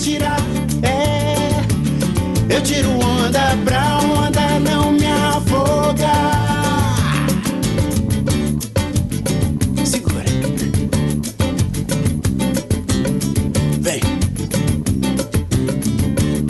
tirar. 0.00 0.40
É, 0.82 2.54
eu 2.54 2.62
tiro 2.62 2.88
onda 2.90 3.56
pra 3.64 3.98
onda 3.98 4.58
não 4.60 4.92
me 4.92 5.06
afogar. 5.06 6.40
Segura. 9.84 10.24
Vem. 13.80 14.00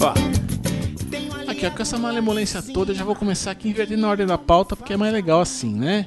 Ó. 0.01 1.51
Aqui, 1.51 1.67
ó, 1.67 1.71
com 1.71 1.83
essa 1.83 1.99
malemolência 1.99 2.63
toda, 2.63 2.93
eu 2.93 2.97
já 2.97 3.05
vou 3.05 3.17
começar 3.17 3.51
aqui 3.51 3.69
invertendo 3.69 4.07
a 4.07 4.11
ordem 4.11 4.27
da 4.27 4.39
pauta, 4.39 4.77
porque 4.77 4.93
é 4.93 4.97
mais 4.97 5.13
legal 5.13 5.41
assim, 5.41 5.75
né? 5.75 6.07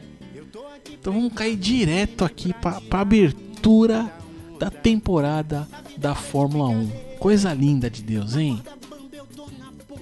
Então 0.89 1.11
vamos 1.11 1.33
cair 1.33 1.57
direto 1.57 2.23
aqui 2.23 2.53
pra, 2.53 2.79
pra 2.79 3.01
abertura 3.01 4.09
da 4.57 4.69
temporada 4.69 5.67
da 5.97 6.15
Fórmula 6.15 6.69
1. 6.69 7.12
Coisa 7.23 7.53
linda 7.53 7.89
de 7.89 8.03
Deus, 8.03 8.35
hein? 8.35 8.61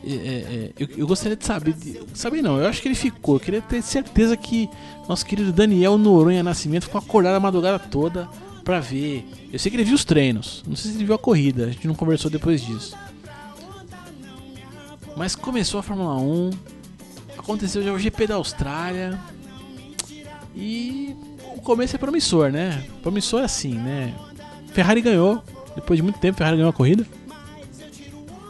É, 0.04 0.12
é, 0.12 0.16
é, 0.16 0.72
eu, 0.76 0.88
eu 0.98 1.06
gostaria 1.06 1.38
de 1.38 1.46
saber. 1.46 1.76
De, 1.76 2.02
saber 2.16 2.42
não, 2.42 2.58
eu 2.58 2.68
acho 2.68 2.82
que 2.82 2.88
ele 2.88 2.96
ficou. 2.96 3.36
Eu 3.36 3.40
queria 3.40 3.62
ter 3.62 3.80
certeza 3.84 4.36
que 4.36 4.68
nosso 5.08 5.24
querido 5.24 5.54
Daniel 5.54 6.00
Noronha 6.00 6.42
Nascimento 6.42 6.86
ficou 6.86 6.98
acordado 6.98 7.36
a 7.36 7.40
madrugada 7.40 7.78
toda 7.78 8.28
pra 8.64 8.80
ver. 8.80 9.24
Eu 9.54 9.60
sei 9.60 9.70
que 9.70 9.78
ele 9.78 9.84
viu 9.84 9.94
os 9.94 10.04
treinos. 10.04 10.64
Não 10.66 10.76
sei 10.76 10.90
se 10.90 10.98
ele 10.98 11.06
viu 11.06 11.14
a 11.14 11.20
corrida, 11.20 11.66
a 11.66 11.72
gente 11.72 11.88
não 11.88 11.94
conversou 11.94 12.32
depois 12.32 12.60
disso. 12.60 12.98
Mas 15.16 15.36
começou 15.36 15.80
a 15.80 15.84
Fórmula 15.84 16.16
1, 16.16 16.50
aconteceu 17.38 17.84
já 17.84 17.94
o 17.94 18.00
GP 18.00 18.26
da 18.26 18.34
Austrália. 18.34 19.20
E 20.56 21.16
o 21.56 21.62
começo 21.62 21.96
é 21.96 22.00
promissor, 22.00 22.52
né? 22.52 22.84
Promissor 23.04 23.42
é 23.42 23.44
assim, 23.44 23.76
né? 23.76 24.12
Ferrari 24.74 25.02
ganhou, 25.02 25.44
depois 25.76 25.98
de 25.98 26.04
muito 26.04 26.20
tempo, 26.20 26.38
Ferrari 26.38 26.58
ganhou 26.58 26.70
a 26.70 26.74
corrida. 26.74 27.06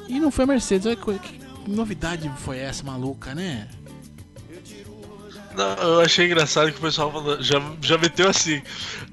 E 0.08 0.20
não 0.20 0.32
foi 0.32 0.44
a 0.44 0.48
Mercedes, 0.48 0.86
olha 0.86 0.96
que, 0.96 1.20
que 1.20 1.42
novidade 1.68 2.30
foi 2.38 2.60
essa 2.60 2.84
maluca, 2.84 3.34
né? 3.34 3.68
Não, 5.56 5.74
eu 5.84 6.02
achei 6.02 6.26
engraçado 6.26 6.72
que 6.72 6.78
o 6.78 6.82
pessoal 6.82 7.12
falou, 7.12 7.42
já, 7.42 7.62
já 7.82 7.98
meteu 7.98 8.30
assim: 8.30 8.62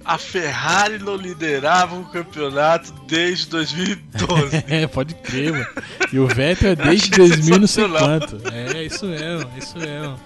a 0.04 0.16
Ferrari 0.16 0.98
não 0.98 1.16
liderava 1.16 1.96
o 1.96 2.04
campeonato 2.06 2.92
desde 3.06 3.48
2012. 3.48 4.64
é, 4.68 4.86
pode 4.86 5.14
crer, 5.14 5.52
mano. 5.52 5.66
E 6.12 6.18
o 6.18 6.26
Vettel 6.26 6.70
é 6.70 6.76
desde 6.76 7.10
2000 7.10 7.58
não 7.58 7.66
sei 7.66 7.88
quanto. 7.88 8.40
É, 8.52 8.84
isso 8.84 9.06
mesmo, 9.06 9.50
isso 9.58 9.78
mesmo. 9.78 10.18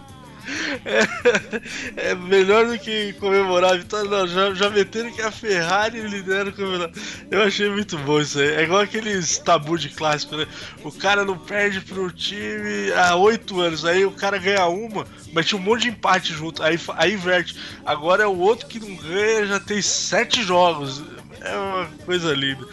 É, 0.84 2.10
é, 2.10 2.14
melhor 2.14 2.66
do 2.66 2.78
que 2.78 3.12
comemorar 3.14 3.72
a 3.72 3.76
vitória, 3.76 4.10
não. 4.10 4.26
Já, 4.26 4.54
já 4.54 4.70
meteram 4.70 5.12
que 5.12 5.22
a 5.22 5.30
Ferrari 5.30 6.00
lidera 6.00 6.50
o 6.50 6.52
campeonato. 6.52 6.98
Eu 7.30 7.42
achei 7.42 7.68
muito 7.68 7.96
bom 7.98 8.20
isso 8.20 8.38
aí. 8.38 8.48
É 8.48 8.62
igual 8.62 8.80
aqueles 8.80 9.38
tabu 9.38 9.78
de 9.78 9.88
clássico, 9.90 10.36
né? 10.36 10.46
O 10.82 10.90
cara 10.90 11.24
não 11.24 11.38
perde 11.38 11.80
pro 11.80 12.10
time 12.10 12.92
há 12.92 13.14
oito 13.16 13.60
anos, 13.60 13.84
aí 13.84 14.04
o 14.04 14.12
cara 14.12 14.38
ganha 14.38 14.66
uma, 14.66 15.06
mas 15.32 15.46
tinha 15.46 15.60
um 15.60 15.64
monte 15.64 15.82
de 15.82 15.88
empate 15.88 16.32
junto. 16.32 16.62
Aí, 16.62 16.78
aí 16.96 17.14
inverte. 17.14 17.56
Agora 17.84 18.24
é 18.24 18.26
o 18.26 18.38
outro 18.38 18.66
que 18.66 18.80
não 18.80 18.94
ganha, 18.96 19.46
já 19.46 19.60
tem 19.60 19.80
sete 19.80 20.42
jogos. 20.42 21.02
É 21.40 21.56
uma 21.56 21.86
coisa 22.04 22.32
linda. 22.32 22.66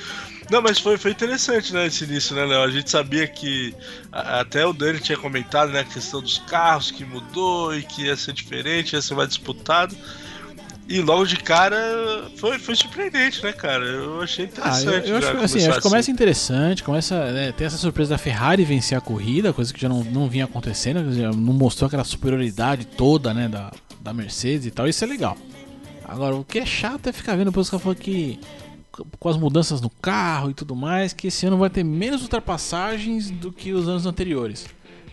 Não, 0.50 0.62
mas 0.62 0.80
foi, 0.80 0.98
foi 0.98 1.12
interessante, 1.12 1.74
né, 1.74 1.88
esse 1.88 2.04
início, 2.04 2.36
né, 2.36 2.44
Léo? 2.44 2.64
A 2.64 2.72
gente 2.72 2.90
sabia 2.90 3.28
que 3.28 3.74
até 4.12 4.66
o 4.66 4.74
Dani 4.74 5.00
tinha 5.00 5.18
comentado, 5.18 5.72
né, 5.72 5.82
a 5.82 5.84
questão 5.84 6.22
dos 6.22 6.40
carros 6.40 6.90
que 6.90 7.06
mudou 7.06 7.76
e 7.76 7.84
que 7.84 8.06
ia 8.06 8.16
ser 8.16 8.34
diferente, 8.34 8.94
ia 8.94 9.02
ser 9.02 9.14
mais 9.14 9.30
disputado. 9.30 9.96
E 10.88 11.02
logo 11.02 11.24
de 11.28 11.38
cara 11.38 11.78
foi, 12.38 12.58
foi 12.58 12.76
surpreendente, 12.76 13.44
né, 13.44 13.54
cara? 13.54 13.86
Eu 13.86 14.24
achei 14.24 14.46
interessante. 14.46 14.88
Ah, 14.88 15.08
eu, 15.08 15.08
eu 15.08 15.18
acho, 15.20 15.38
assim, 15.38 15.68
acho 15.68 15.78
que 15.78 15.84
começa 15.84 16.00
assim. 16.00 16.12
interessante, 16.12 16.84
começa. 16.84 17.32
Né, 17.32 17.52
tem 17.52 17.68
essa 17.68 17.78
surpresa 17.78 18.10
da 18.10 18.18
Ferrari 18.18 18.66
vencer 18.66 18.98
a 18.98 19.02
corrida, 19.02 19.54
coisa 19.54 19.72
que 19.72 19.80
já 19.80 19.88
não, 19.88 20.04
não 20.04 20.28
vinha 20.28 20.46
acontecendo, 20.46 21.04
não 21.36 21.54
mostrou 21.54 21.86
aquela 21.86 22.04
superioridade 22.04 22.88
toda, 22.88 23.36
né, 23.36 23.48
da, 23.48 23.72
da 24.02 24.12
Mercedes 24.12 24.66
e 24.66 24.72
tal, 24.72 24.88
isso 24.88 25.04
é 25.04 25.08
legal. 25.08 25.38
Agora, 26.04 26.36
o 26.36 26.44
que 26.44 26.58
é 26.58 26.66
chato 26.66 27.08
é 27.08 27.12
ficar 27.12 27.36
vendo 27.36 27.52
depois 27.52 27.70
que 27.70 27.78
falando 27.78 27.98
que 28.00 28.40
com 28.92 29.30
as 29.30 29.38
mudanças 29.38 29.82
no 29.82 29.90
carro 29.90 30.50
e 30.50 30.54
tudo 30.54 30.76
mais, 30.76 31.14
que 31.14 31.28
esse 31.28 31.46
ano 31.46 31.58
vai 31.58 31.70
ter 31.70 31.84
menos 31.84 32.22
ultrapassagens 32.22 33.30
do 33.30 33.52
que 33.52 33.72
os 33.72 33.88
anos 33.88 34.06
anteriores. 34.06 34.68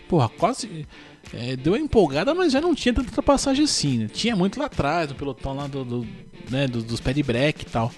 Porra, 0.09 0.29
quase. 0.29 0.87
É, 1.33 1.57
deu 1.57 1.73
uma 1.73 1.79
empolgada, 1.79 2.35
mas 2.35 2.53
já 2.53 2.61
não 2.61 2.75
tinha 2.75 2.95
tanta 2.95 3.09
ultrapassagem 3.09 3.65
assim. 3.65 3.99
Né? 3.99 4.09
Tinha 4.13 4.37
muito 4.37 4.59
lá 4.59 4.67
atrás, 4.67 5.09
do 5.09 5.15
pelotão 5.15 5.55
lá 5.55 5.67
do, 5.67 5.85
do 5.85 6.07
né, 6.49 6.69
do, 6.69 6.83
dos 6.83 7.01
pé 7.01 7.13
de 7.13 7.23
break 7.23 7.63
e 7.63 7.67
tal. 7.67 7.93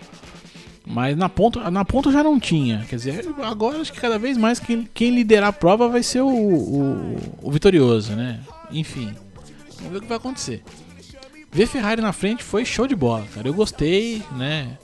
Mas 0.86 1.14
na 1.14 1.28
ponta, 1.28 1.70
na 1.70 1.84
ponta 1.84 2.10
já 2.10 2.22
não 2.22 2.40
tinha. 2.40 2.86
Quer 2.88 2.96
dizer, 2.96 3.34
agora 3.42 3.78
acho 3.78 3.92
que 3.92 4.00
cada 4.00 4.18
vez 4.18 4.38
mais 4.38 4.58
quem, 4.58 4.88
quem 4.94 5.10
liderar 5.10 5.50
a 5.50 5.52
prova 5.52 5.86
vai 5.86 6.02
ser 6.02 6.22
o, 6.22 6.28
o, 6.28 7.16
o 7.42 7.50
vitorioso, 7.52 8.12
né? 8.12 8.40
Enfim, 8.70 9.14
vamos 9.76 9.92
ver 9.92 9.98
o 9.98 10.00
que 10.00 10.06
vai 10.06 10.16
acontecer. 10.16 10.62
Ver 11.52 11.66
Ferrari 11.66 12.00
na 12.00 12.12
frente 12.12 12.42
foi 12.42 12.64
show 12.64 12.86
de 12.86 12.96
bola, 12.96 13.26
cara. 13.34 13.46
Eu 13.46 13.54
gostei, 13.54 14.22
né? 14.36 14.78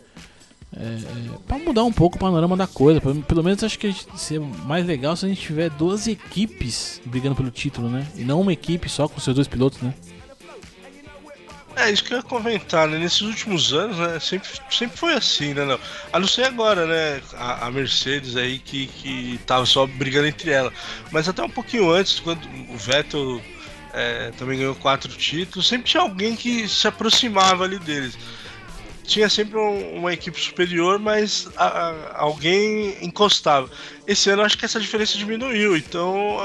É, 0.76 0.82
é, 0.82 1.38
para 1.46 1.58
mudar 1.58 1.84
um 1.84 1.92
pouco 1.92 2.16
o 2.16 2.20
panorama 2.20 2.56
da 2.56 2.66
coisa. 2.66 3.00
Pelo 3.00 3.44
menos 3.44 3.62
acho 3.62 3.78
que 3.78 3.88
a 3.88 4.16
ser 4.16 4.40
mais 4.40 4.84
legal 4.84 5.14
se 5.16 5.24
a 5.24 5.28
gente 5.28 5.40
tiver 5.40 5.70
duas 5.70 6.08
equipes 6.08 7.00
brigando 7.04 7.36
pelo 7.36 7.50
título, 7.50 7.88
né? 7.88 8.06
E 8.16 8.24
não 8.24 8.40
uma 8.40 8.52
equipe 8.52 8.88
só 8.88 9.06
com 9.06 9.20
seus 9.20 9.36
dois 9.36 9.46
pilotos, 9.46 9.80
né? 9.80 9.94
É, 11.76 11.90
isso 11.90 12.04
que 12.04 12.12
eu 12.12 12.18
ia 12.18 12.22
comentar, 12.22 12.88
né? 12.88 12.98
Nesses 12.98 13.20
últimos 13.20 13.72
anos, 13.72 13.98
né? 13.98 14.18
Sempre, 14.20 14.48
sempre 14.70 14.96
foi 14.96 15.14
assim, 15.14 15.54
né? 15.54 15.64
Não? 15.64 15.78
A 16.12 16.18
não 16.18 16.26
ser 16.26 16.44
agora, 16.44 16.86
né? 16.86 17.22
A, 17.34 17.66
a, 17.66 17.70
Mercedes 17.70 18.36
aí 18.36 18.58
que, 18.58 18.86
que 18.86 19.38
tava 19.46 19.66
só 19.66 19.86
brigando 19.86 20.26
entre 20.26 20.50
ela. 20.50 20.72
Mas 21.10 21.28
até 21.28 21.42
um 21.42 21.50
pouquinho 21.50 21.90
antes, 21.90 22.20
quando 22.20 22.40
o 22.70 22.76
Vettel 22.76 23.40
é, 23.92 24.32
também 24.32 24.58
ganhou 24.58 24.74
quatro 24.74 25.12
títulos, 25.12 25.68
sempre 25.68 25.90
tinha 25.90 26.02
alguém 26.02 26.34
que 26.36 26.68
se 26.68 26.86
aproximava 26.86 27.64
ali 27.64 27.78
deles 27.78 28.16
tinha 29.04 29.28
sempre 29.28 29.58
um, 29.58 29.98
uma 29.98 30.12
equipe 30.12 30.40
superior, 30.40 30.98
mas 30.98 31.48
a, 31.56 31.66
a, 31.66 32.20
alguém 32.22 32.96
encostava. 33.02 33.70
Esse 34.06 34.30
ano 34.30 34.42
acho 34.42 34.58
que 34.58 34.64
essa 34.64 34.80
diferença 34.80 35.16
diminuiu, 35.16 35.76
então 35.76 36.38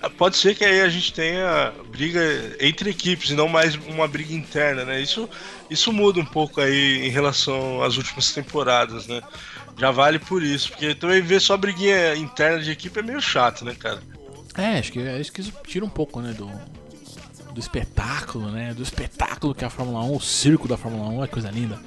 a, 0.00 0.10
pode 0.10 0.36
ser 0.36 0.54
que 0.54 0.64
aí 0.64 0.80
a 0.80 0.88
gente 0.88 1.12
tenha 1.12 1.72
briga 1.90 2.20
entre 2.60 2.90
equipes 2.90 3.30
e 3.30 3.34
não 3.34 3.48
mais 3.48 3.74
uma 3.76 4.06
briga 4.08 4.34
interna, 4.34 4.84
né? 4.84 5.00
Isso, 5.00 5.28
isso 5.70 5.92
muda 5.92 6.20
um 6.20 6.24
pouco 6.24 6.60
aí 6.60 7.06
em 7.06 7.10
relação 7.10 7.82
às 7.82 7.96
últimas 7.96 8.32
temporadas, 8.32 9.06
né? 9.06 9.22
Já 9.78 9.90
vale 9.90 10.18
por 10.18 10.42
isso, 10.42 10.70
porque 10.70 10.94
também 10.94 11.22
ver 11.22 11.40
só 11.40 11.56
briguinha 11.56 12.14
interna 12.16 12.60
de 12.60 12.70
equipe 12.70 12.98
é 12.98 13.02
meio 13.02 13.20
chato, 13.20 13.64
né, 13.64 13.74
cara? 13.78 14.02
É, 14.56 14.78
acho 14.78 14.92
que, 14.92 15.00
acho 15.08 15.32
que 15.32 15.40
isso 15.40 15.52
tira 15.66 15.84
um 15.84 15.88
pouco, 15.88 16.20
né, 16.20 16.32
do, 16.32 16.50
do 17.52 17.60
espetáculo, 17.60 18.50
né? 18.50 18.74
Do 18.74 18.82
espetáculo 18.82 19.54
que 19.54 19.64
é 19.64 19.66
a 19.66 19.70
Fórmula 19.70 20.02
1, 20.04 20.16
o 20.16 20.20
circo 20.20 20.68
da 20.68 20.76
Fórmula 20.76 21.08
1, 21.10 21.24
é 21.24 21.26
coisa 21.26 21.50
linda. 21.50 21.78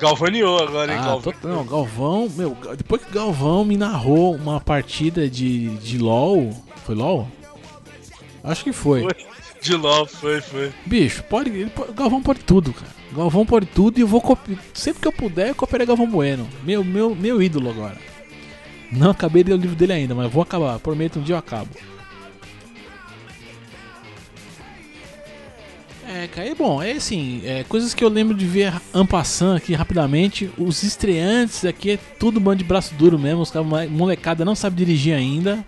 Galvaneou 0.00 0.62
agora, 0.62 0.92
hein, 0.92 0.98
ah, 1.00 1.06
Galvão. 1.06 1.32
Tô, 1.40 1.48
não, 1.48 1.64
Galvão, 1.64 2.28
meu, 2.36 2.56
depois 2.76 3.02
que 3.02 3.12
Galvão 3.12 3.64
me 3.64 3.76
narrou 3.76 4.34
uma 4.34 4.60
partida 4.60 5.28
de, 5.28 5.68
de 5.78 5.98
LOL. 5.98 6.50
Foi 6.84 6.94
LOL? 6.94 7.28
Acho 8.42 8.64
que 8.64 8.72
foi. 8.72 9.02
foi. 9.02 9.14
De 9.62 9.74
LOL, 9.74 10.06
foi, 10.06 10.40
foi. 10.40 10.72
Bicho, 10.84 11.22
pode, 11.24 11.50
pode. 11.74 11.92
Galvão 11.92 12.22
pode 12.22 12.40
tudo, 12.40 12.72
cara. 12.72 12.92
Galvão 13.12 13.46
pode 13.46 13.66
tudo 13.66 13.98
e 13.98 14.02
eu 14.02 14.06
vou 14.06 14.20
copiar. 14.20 14.58
Sempre 14.74 15.00
que 15.00 15.08
eu 15.08 15.12
puder, 15.12 15.48
eu 15.48 15.54
cooperei 15.54 15.86
Galvão 15.86 16.10
Bueno. 16.10 16.46
Meu, 16.64 16.84
meu, 16.84 17.14
meu 17.14 17.40
ídolo 17.40 17.70
agora. 17.70 17.96
Não 18.92 19.10
acabei 19.10 19.42
de 19.42 19.50
ler 19.50 19.56
o 19.56 19.60
livro 19.60 19.76
dele 19.76 19.92
ainda, 19.92 20.14
mas 20.14 20.30
vou 20.30 20.42
acabar. 20.42 20.78
Prometo, 20.80 21.18
um 21.18 21.22
dia 21.22 21.36
eu 21.36 21.38
acabo. 21.38 21.70
É, 26.14 26.28
cara, 26.28 26.48
é 26.48 26.54
bom, 26.54 26.80
é 26.80 26.92
assim, 26.92 27.42
é, 27.44 27.64
coisas 27.64 27.92
que 27.92 28.04
eu 28.04 28.08
lembro 28.08 28.36
de 28.36 28.46
ver 28.46 28.72
ampassando 28.94 29.56
aqui 29.56 29.74
rapidamente. 29.74 30.48
Os 30.56 30.84
estreantes 30.84 31.64
aqui 31.64 31.90
é 31.90 31.96
tudo 32.20 32.38
bando 32.38 32.58
de 32.58 32.64
braço 32.64 32.94
duro 32.94 33.18
mesmo, 33.18 33.40
os 33.40 33.50
caras, 33.50 33.90
molecada 33.90 34.44
não 34.44 34.54
sabe 34.54 34.76
dirigir 34.76 35.12
ainda. 35.12 35.66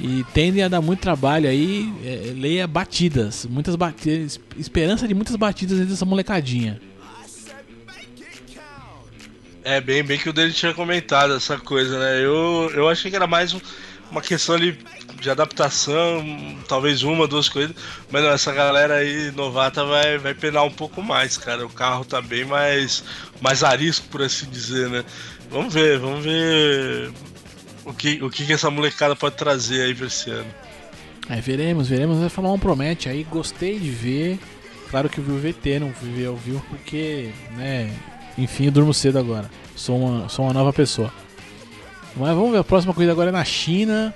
E 0.00 0.24
tendem 0.32 0.62
a 0.62 0.68
dar 0.68 0.80
muito 0.80 1.00
trabalho 1.00 1.48
aí, 1.48 1.92
é, 2.04 2.32
leia 2.36 2.68
batidas, 2.68 3.44
muitas 3.44 3.74
batidas, 3.74 4.38
esperança 4.56 5.08
de 5.08 5.14
muitas 5.14 5.34
batidas 5.34 5.88
dessa 5.88 6.04
molecadinha. 6.04 6.80
É, 9.64 9.80
bem, 9.80 10.04
bem 10.04 10.18
que 10.18 10.28
o 10.28 10.32
dele 10.32 10.52
tinha 10.52 10.72
comentado 10.72 11.34
essa 11.34 11.58
coisa, 11.58 11.98
né? 11.98 12.18
Eu, 12.18 12.70
eu 12.74 12.88
achei 12.88 13.10
que 13.10 13.16
era 13.16 13.26
mais 13.26 13.52
uma 14.12 14.20
questão 14.20 14.54
ali 14.54 14.78
de 15.18 15.30
adaptação, 15.30 16.22
talvez 16.68 17.02
uma, 17.02 17.26
duas 17.26 17.48
coisas. 17.48 17.74
Mas 18.10 18.22
não, 18.22 18.30
essa 18.30 18.52
galera 18.52 18.96
aí 18.96 19.32
novata 19.32 19.84
vai, 19.84 20.18
vai 20.18 20.34
penar 20.34 20.64
um 20.64 20.70
pouco 20.70 21.02
mais, 21.02 21.38
cara. 21.38 21.64
O 21.64 21.70
carro 21.70 22.04
tá 22.04 22.20
bem 22.20 22.44
mais, 22.44 23.02
mais 23.40 23.64
arisco, 23.64 24.06
por 24.08 24.22
assim 24.22 24.48
dizer, 24.50 24.90
né? 24.90 25.02
Vamos 25.50 25.72
ver, 25.72 25.98
vamos 25.98 26.22
ver 26.22 27.10
o 27.86 27.94
que, 27.94 28.22
o 28.22 28.28
que, 28.28 28.52
essa 28.52 28.70
molecada 28.70 29.16
pode 29.16 29.36
trazer 29.36 29.82
aí 29.82 29.94
pra 29.94 30.06
esse 30.06 30.30
ano. 30.30 30.54
É, 31.30 31.40
veremos, 31.40 31.88
veremos. 31.88 32.18
Vai 32.18 32.28
falar 32.28 32.52
um 32.52 32.58
promete 32.58 33.08
aí. 33.08 33.24
Gostei 33.24 33.78
de 33.78 33.90
ver. 33.90 34.38
Claro 34.90 35.08
que 35.08 35.18
eu 35.18 35.24
vi 35.24 35.32
o 35.32 35.38
VT, 35.38 35.78
não 35.78 35.92
vi 36.02 36.26
ao 36.26 36.36
vivo, 36.36 36.62
porque, 36.68 37.30
né? 37.56 37.90
Enfim, 38.36 38.66
eu 38.66 38.72
durmo 38.72 38.92
cedo 38.92 39.18
agora. 39.18 39.50
Sou 39.74 39.98
uma, 39.98 40.28
sou 40.28 40.44
uma 40.44 40.52
nova 40.52 40.70
pessoa. 40.70 41.10
Mas 42.16 42.34
vamos 42.34 42.52
ver, 42.52 42.58
a 42.58 42.64
próxima 42.64 42.92
corrida 42.92 43.12
agora 43.12 43.30
é 43.30 43.32
na 43.32 43.44
China. 43.44 44.14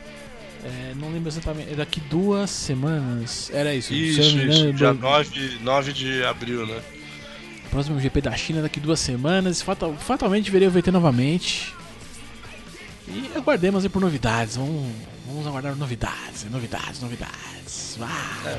É, 0.65 0.95
não 0.97 1.11
lembro 1.13 1.29
exatamente, 1.29 1.73
é 1.73 1.77
daqui 1.77 2.01
duas 2.01 2.51
semanas. 2.51 3.51
Era 3.53 3.75
isso, 3.75 3.95
Isso, 3.95 4.21
isso. 4.21 4.37
engano, 4.39 4.73
Dia 4.75 4.93
do- 4.95 5.01
9, 5.01 5.59
9 5.63 5.93
de 5.93 6.25
abril, 6.25 6.67
né? 6.67 6.81
Próximo 7.71 8.01
GP 8.01 8.21
da 8.21 8.37
China 8.37 8.63
daqui 8.63 8.81
duas 8.81 8.99
semanas. 9.01 9.63
Fatal, 9.63 9.95
fatalmente 9.99 10.51
verei 10.51 10.67
o 10.69 10.71
VT 10.71 10.91
novamente. 10.91 11.73
E 13.09 13.31
aguardemos 13.37 13.85
aí 13.85 13.89
por 13.89 14.01
novidades. 14.03 14.57
Vamos, 14.57 14.91
vamos 15.27 15.47
aguardar 15.47 15.77
novidades, 15.77 16.45
novidades, 16.51 17.01
novidades. 17.01 17.97
Vai. 17.99 18.59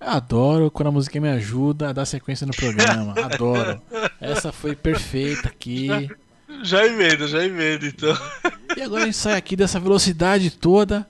Adoro 0.00 0.70
quando 0.70 0.88
a 0.88 0.92
música 0.92 1.20
me 1.20 1.28
ajuda 1.28 1.90
a 1.90 1.92
dar 1.92 2.06
sequência 2.06 2.46
no 2.46 2.54
programa. 2.54 3.14
Adoro. 3.22 3.80
Essa 4.18 4.50
foi 4.50 4.74
perfeita 4.74 5.48
aqui. 5.48 5.88
Já 6.62 6.86
emenda, 6.86 7.28
já 7.28 7.44
emenda, 7.44 7.86
então. 7.86 8.16
E 8.76 8.80
agora 8.80 9.02
a 9.02 9.06
gente 9.06 9.16
sai 9.16 9.36
aqui 9.36 9.54
dessa 9.54 9.78
velocidade 9.78 10.50
toda 10.50 11.06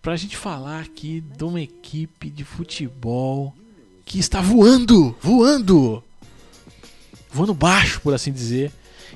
pra 0.00 0.16
gente 0.16 0.36
falar 0.36 0.80
aqui 0.80 1.20
de 1.20 1.44
uma 1.44 1.60
equipe 1.60 2.30
de 2.30 2.44
futebol 2.44 3.54
que 4.04 4.18
está 4.18 4.40
voando, 4.40 5.16
voando, 5.20 6.02
voando 7.32 7.54
baixo, 7.54 8.00
por 8.00 8.14
assim 8.14 8.30
dizer. 8.30 8.70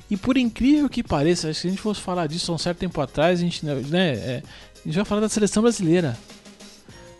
E 0.09 0.17
por 0.17 0.37
incrível 0.37 0.89
que 0.89 1.03
pareça, 1.03 1.53
se 1.53 1.67
a 1.67 1.69
gente 1.69 1.81
fosse 1.81 2.01
falar 2.01 2.27
disso 2.27 2.51
há 2.51 2.55
um 2.55 2.57
certo 2.57 2.79
tempo 2.79 2.99
atrás, 2.99 3.39
a 3.39 3.43
gente, 3.43 3.63
né, 3.65 4.11
é, 4.13 4.43
a 4.83 4.87
gente 4.87 4.95
vai 4.95 5.05
falar 5.05 5.21
da 5.21 5.29
seleção 5.29 5.61
brasileira. 5.61 6.17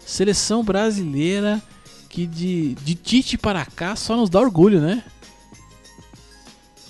Seleção 0.10 0.64
brasileira 0.64 1.62
que 2.10 2.26
de, 2.26 2.74
de 2.74 2.96
Tite 2.96 3.38
para 3.38 3.64
cá 3.64 3.96
só 3.96 4.18
nos 4.18 4.28
dá 4.28 4.40
orgulho, 4.40 4.82
né? 4.82 5.04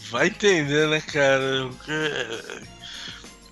Vai 0.09 0.27
entender, 0.27 0.87
né, 0.87 1.01
cara? 1.01 1.65
O 1.67 1.73
que- 1.73 2.69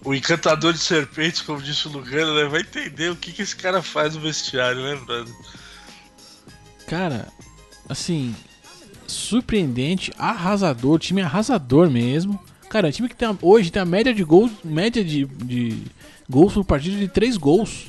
O 0.06 0.14
encantador 0.16 0.72
de 0.72 0.80
serpentes, 0.80 1.42
como 1.42 1.62
disse 1.62 1.86
o 1.88 1.92
Lugano, 1.92 2.34
né? 2.34 2.46
Vai 2.46 2.62
entender 2.62 3.12
o 3.12 3.16
que, 3.18 3.34
que 3.34 3.42
esse 3.42 3.56
cara 3.58 3.84
faz 3.84 4.16
no 4.16 4.22
vestiário, 4.22 4.82
né, 4.82 4.96
brother? 5.06 5.34
Cara, 6.88 7.28
assim, 7.90 8.34
surpreendente, 9.06 10.14
arrasador, 10.18 10.98
time 10.98 11.22
arrasador 11.22 11.90
mesmo. 11.90 12.40
Cara, 12.70 12.88
é 12.88 12.90
um 12.90 12.94
time 12.94 13.10
que 13.10 13.16
tem 13.18 13.28
hoje 13.42 13.70
tem 13.70 13.82
a 13.82 13.86
média 13.86 14.14
de 14.14 14.24
gols, 14.24 14.52
média 14.64 15.04
de, 15.04 15.26
de 15.26 15.84
gols 16.30 16.54
por 16.54 16.64
partida 16.64 16.96
de 16.98 17.10
3 17.10 17.36
gols. 17.36 17.88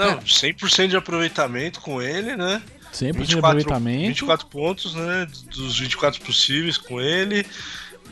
Não, 0.00 0.14
Cara. 0.14 0.20
100% 0.22 0.88
de 0.88 0.96
aproveitamento 0.96 1.78
com 1.80 2.00
ele, 2.00 2.34
né? 2.34 2.62
100% 2.90 3.26
de 3.26 3.38
aproveitamento. 3.38 4.08
24 4.08 4.46
pontos, 4.46 4.94
né? 4.94 5.26
Dos 5.50 5.78
24 5.78 6.22
possíveis 6.22 6.78
com 6.78 6.98
ele. 6.98 7.44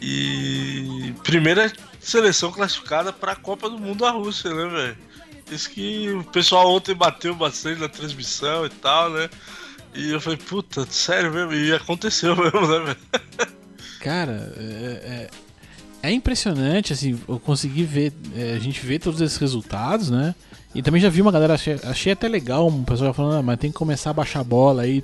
E 0.03 1.15
primeira 1.25 1.73
seleção 1.99 2.53
classificada 2.53 3.11
para 3.11 3.33
a 3.33 3.37
Copa 3.37 3.71
do 3.71 3.79
Mundo 3.79 4.01
da 4.01 4.11
Rússia, 4.11 4.53
né, 4.53 4.67
velho? 4.67 4.97
Isso 5.51 5.71
que 5.71 6.11
o 6.11 6.23
pessoal 6.25 6.71
ontem 6.71 6.95
bateu 6.95 7.35
bastante 7.35 7.81
na 7.81 7.89
transmissão 7.89 8.67
e 8.67 8.69
tal, 8.69 9.09
né? 9.09 9.31
E 9.95 10.11
eu 10.11 10.21
falei, 10.21 10.39
puta, 10.39 10.87
sério 10.91 11.33
mesmo? 11.33 11.55
E 11.55 11.73
aconteceu 11.73 12.37
mesmo, 12.37 12.67
né, 12.69 12.81
velho? 12.85 13.53
Cara, 14.01 14.53
é, 14.59 15.01
é, 15.05 15.31
é 16.03 16.13
impressionante, 16.13 16.93
assim, 16.93 17.19
eu 17.29 17.39
consegui 17.41 17.83
ver, 17.83 18.13
é, 18.37 18.53
a 18.55 18.59
gente 18.59 18.85
vê 18.85 18.99
todos 18.99 19.21
esses 19.21 19.37
resultados, 19.39 20.11
né? 20.11 20.35
E 20.75 20.83
também 20.83 21.01
já 21.01 21.09
vi 21.09 21.21
uma 21.23 21.33
galera, 21.33 21.55
achei, 21.55 21.79
achei 21.83 22.13
até 22.13 22.29
legal, 22.29 22.69
um 22.69 22.85
pessoal 22.85 23.13
falando, 23.15 23.39
ah, 23.39 23.43
mas 23.43 23.59
tem 23.59 23.71
que 23.71 23.77
começar 23.77 24.11
a 24.11 24.13
baixar 24.15 24.41
a 24.41 24.45
bola 24.45 24.83
aí, 24.83 25.03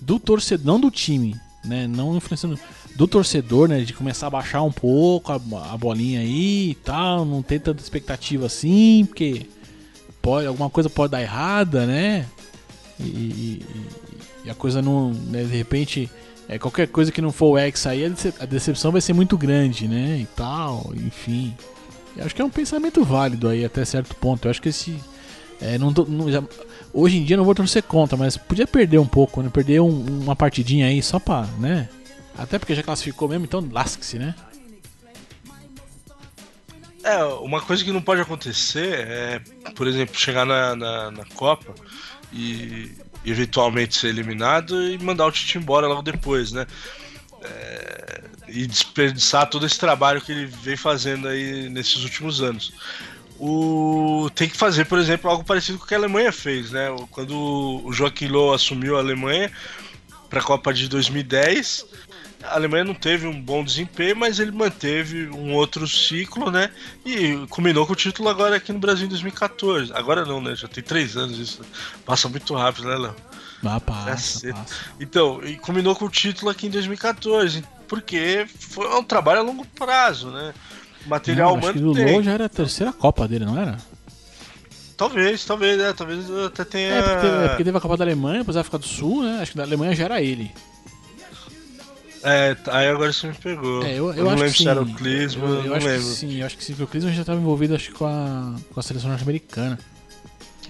do 0.00 0.18
torcedor, 0.18 0.66
não 0.66 0.80
do 0.80 0.90
time, 0.90 1.36
né? 1.64 1.86
Não 1.86 2.16
influenciando, 2.16 2.58
do 2.96 3.06
torcedor, 3.06 3.68
né? 3.68 3.80
De 3.80 3.92
começar 3.92 4.28
a 4.28 4.30
baixar 4.30 4.62
um 4.62 4.72
pouco 4.72 5.32
a, 5.32 5.36
a 5.72 5.76
bolinha 5.76 6.20
aí 6.20 6.70
e 6.70 6.74
tal, 6.76 7.24
não 7.24 7.42
ter 7.42 7.60
tanta 7.60 7.82
expectativa 7.82 8.46
assim, 8.46 9.04
porque 9.06 9.46
pode, 10.20 10.46
alguma 10.46 10.70
coisa 10.70 10.88
pode 10.88 11.10
dar 11.12 11.20
errada, 11.20 11.84
né? 11.86 12.26
E, 12.98 13.04
e- 13.04 13.62
e 14.44 14.50
a 14.50 14.54
coisa 14.54 14.82
não, 14.82 15.10
né, 15.12 15.44
de 15.44 15.56
repente, 15.56 16.10
é, 16.48 16.58
qualquer 16.58 16.88
coisa 16.88 17.10
que 17.12 17.20
não 17.22 17.32
for 17.32 17.52
o 17.52 17.58
X 17.58 17.86
aí, 17.86 18.04
a 18.04 18.08
dece- 18.08 18.34
a 18.40 18.44
decepção 18.44 18.92
vai 18.92 19.00
ser 19.00 19.12
muito 19.12 19.36
grande, 19.38 19.86
né? 19.88 20.18
E 20.20 20.26
tal, 20.36 20.92
enfim. 20.96 21.54
Eu 22.16 22.24
acho 22.26 22.34
que 22.34 22.42
é 22.42 22.44
um 22.44 22.50
pensamento 22.50 23.02
válido 23.04 23.48
aí 23.48 23.64
até 23.64 23.84
certo 23.84 24.14
ponto. 24.16 24.46
Eu 24.46 24.50
acho 24.50 24.60
que 24.60 24.68
esse. 24.68 24.98
é, 25.60 25.78
não 25.78 25.90
não- 25.90 26.30
já- 26.30 26.42
hoje 26.92 27.16
em 27.18 27.24
dia 27.24 27.36
não 27.36 27.44
vou 27.44 27.54
torcer 27.54 27.82
contra, 27.84 28.16
mas 28.16 28.36
podia 28.36 28.66
perder 28.66 28.98
um 28.98 29.06
pouco, 29.06 29.40
né? 29.42 29.48
Perder 29.48 29.80
um- 29.80 30.20
uma 30.22 30.34
partidinha 30.36 30.86
aí 30.86 31.02
só 31.02 31.18
pra, 31.18 31.42
né? 31.58 31.88
Até 32.36 32.58
porque 32.58 32.74
já 32.74 32.82
classificou 32.82 33.28
mesmo, 33.28 33.44
então 33.44 33.66
lasque-se, 33.70 34.18
né? 34.18 34.34
É, 37.04 37.22
uma 37.24 37.60
coisa 37.60 37.82
que 37.84 37.90
não 37.90 38.00
pode 38.00 38.20
acontecer 38.20 38.94
é, 39.08 39.40
por 39.74 39.86
exemplo, 39.88 40.16
chegar 40.18 40.44
na, 40.46 40.76
na, 40.76 41.10
na 41.10 41.24
Copa 41.34 41.74
e 42.32 42.92
eventualmente 43.24 43.96
ser 43.96 44.08
eliminado 44.08 44.82
e 44.82 44.98
mandar 44.98 45.26
o 45.26 45.32
Tite 45.32 45.58
embora 45.58 45.86
logo 45.86 46.02
depois, 46.02 46.52
né? 46.52 46.66
É, 47.42 48.24
e 48.48 48.66
desperdiçar 48.66 49.48
todo 49.48 49.66
esse 49.66 49.78
trabalho 49.78 50.20
que 50.20 50.32
ele 50.32 50.46
vem 50.46 50.76
fazendo 50.76 51.28
aí 51.28 51.68
nesses 51.68 52.04
últimos 52.04 52.42
anos. 52.42 52.72
O, 53.38 54.30
tem 54.34 54.48
que 54.48 54.56
fazer, 54.56 54.84
por 54.84 54.98
exemplo, 54.98 55.28
algo 55.28 55.42
parecido 55.42 55.78
com 55.78 55.84
o 55.84 55.88
que 55.88 55.94
a 55.94 55.98
Alemanha 55.98 56.30
fez, 56.30 56.70
né? 56.70 56.88
Quando 57.10 57.36
o 57.84 57.92
Joaquim 57.92 58.28
Low 58.28 58.54
assumiu 58.54 58.96
a 58.96 59.00
Alemanha 59.00 59.50
para 60.30 60.40
a 60.40 60.44
Copa 60.44 60.72
de 60.72 60.88
2010, 60.88 61.84
a 62.44 62.54
Alemanha 62.54 62.84
não 62.84 62.94
teve 62.94 63.26
um 63.26 63.40
bom 63.40 63.64
desempenho, 63.64 64.16
mas 64.16 64.38
ele 64.38 64.50
manteve 64.50 65.28
um 65.28 65.54
outro 65.54 65.86
ciclo, 65.86 66.50
né? 66.50 66.70
E 67.04 67.46
combinou 67.48 67.86
com 67.86 67.92
o 67.92 67.96
título 67.96 68.28
agora 68.28 68.56
aqui 68.56 68.72
no 68.72 68.78
Brasil 68.78 69.06
em 69.06 69.10
2014. 69.10 69.92
Agora 69.94 70.24
não, 70.24 70.40
né? 70.40 70.54
Já 70.54 70.68
tem 70.68 70.82
três 70.82 71.16
anos 71.16 71.38
isso. 71.38 71.62
Passa 72.04 72.28
muito 72.28 72.54
rápido, 72.54 72.88
né, 72.88 72.96
Léo? 72.96 73.14
Ah, 73.64 73.80
passa, 73.80 74.52
passa. 74.52 74.64
Então, 75.00 75.40
e 75.44 75.56
combinou 75.56 75.94
com 75.94 76.06
o 76.06 76.10
título 76.10 76.50
aqui 76.50 76.66
em 76.66 76.70
2014, 76.70 77.64
porque 77.86 78.46
foi 78.58 78.88
um 78.98 79.04
trabalho 79.04 79.40
a 79.40 79.42
longo 79.42 79.64
prazo, 79.66 80.30
né? 80.30 80.52
Material 81.06 81.52
Não, 81.52 81.58
acho 81.58 81.72
que 81.72 81.78
humano 81.78 81.92
o 81.92 81.94
tem. 81.94 82.12
Low 82.12 82.22
já 82.22 82.32
era 82.32 82.46
a 82.46 82.48
terceira 82.48 82.92
Copa 82.92 83.26
dele, 83.28 83.44
não 83.44 83.60
era? 83.60 83.76
Talvez, 84.96 85.44
talvez, 85.44 85.78
né? 85.78 85.92
Talvez 85.92 86.30
até 86.46 86.64
tenha. 86.64 86.94
É, 86.94 87.02
porque 87.02 87.20
teve, 87.20 87.44
é 87.44 87.48
porque 87.48 87.64
teve 87.64 87.78
a 87.78 87.80
Copa 87.80 87.96
da 87.96 88.04
Alemanha, 88.04 88.38
depois 88.40 88.56
a 88.56 88.60
África 88.60 88.78
do 88.78 88.86
Sul, 88.86 89.22
né? 89.22 89.40
Acho 89.40 89.52
que 89.52 89.56
da 89.56 89.64
Alemanha 89.64 89.94
já 89.94 90.04
era 90.04 90.22
ele. 90.22 90.50
É, 92.24 92.56
aí 92.68 92.88
agora 92.88 93.12
você 93.12 93.26
me 93.26 93.34
pegou. 93.34 93.84
É, 93.84 93.92
eu, 93.92 94.12
eu, 94.12 94.24
não 94.24 94.30
acho 94.32 94.42
lembro 94.42 94.44
que 94.44 94.50
se 94.50 94.62
sim. 94.62 94.68
era 94.68 94.82
o 94.82 94.94
Clisma, 94.94 95.44
eu, 95.44 95.50
eu 95.50 95.56
eu 95.56 95.70
não 95.70 95.76
acho 95.76 95.86
lembro. 95.86 96.02
que 96.02 96.14
sim, 96.14 96.40
eu 96.40 96.46
acho 96.46 96.56
que 96.56 96.64
sim, 96.64 96.72
porque 96.72 96.84
o 96.84 96.86
Clisman 96.86 97.14
já 97.14 97.22
estava 97.22 97.40
envolvido 97.40 97.74
acho, 97.74 97.92
com, 97.92 98.06
a, 98.06 98.54
com 98.72 98.80
a 98.80 98.82
seleção 98.82 99.10
norte-americana. 99.10 99.78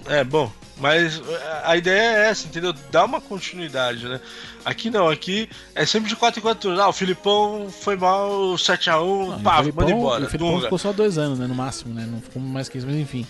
É, 0.07 0.23
bom, 0.23 0.51
mas 0.77 1.21
a 1.63 1.77
ideia 1.77 2.01
é 2.01 2.29
essa, 2.29 2.47
entendeu? 2.47 2.73
Dá 2.91 3.05
uma 3.05 3.21
continuidade, 3.21 4.05
né? 4.07 4.19
Aqui 4.65 4.89
não, 4.89 5.07
aqui 5.07 5.47
é 5.75 5.85
sempre 5.85 6.09
de 6.09 6.15
4 6.15 6.39
em 6.39 6.41
4 6.43 6.61
turnos. 6.61 6.79
Ah, 6.79 6.89
o 6.89 6.93
Filipão 6.93 7.69
foi 7.69 7.95
mal, 7.95 8.55
7x1, 8.55 9.29
Não, 9.29 9.41
pá, 9.41 9.63
manda 9.63 9.91
embora. 9.91 10.25
O 10.25 10.29
Felipão 10.29 10.51
Dunga. 10.51 10.63
ficou 10.63 10.77
só 10.77 10.91
dois 10.91 11.17
anos, 11.17 11.39
né? 11.39 11.47
No 11.47 11.55
máximo, 11.55 11.93
né? 11.93 12.07
Não 12.09 12.19
ficou 12.19 12.41
mais 12.41 12.67
que 12.67 12.77
isso, 12.77 12.87
mas 12.87 12.95
enfim. 12.97 13.25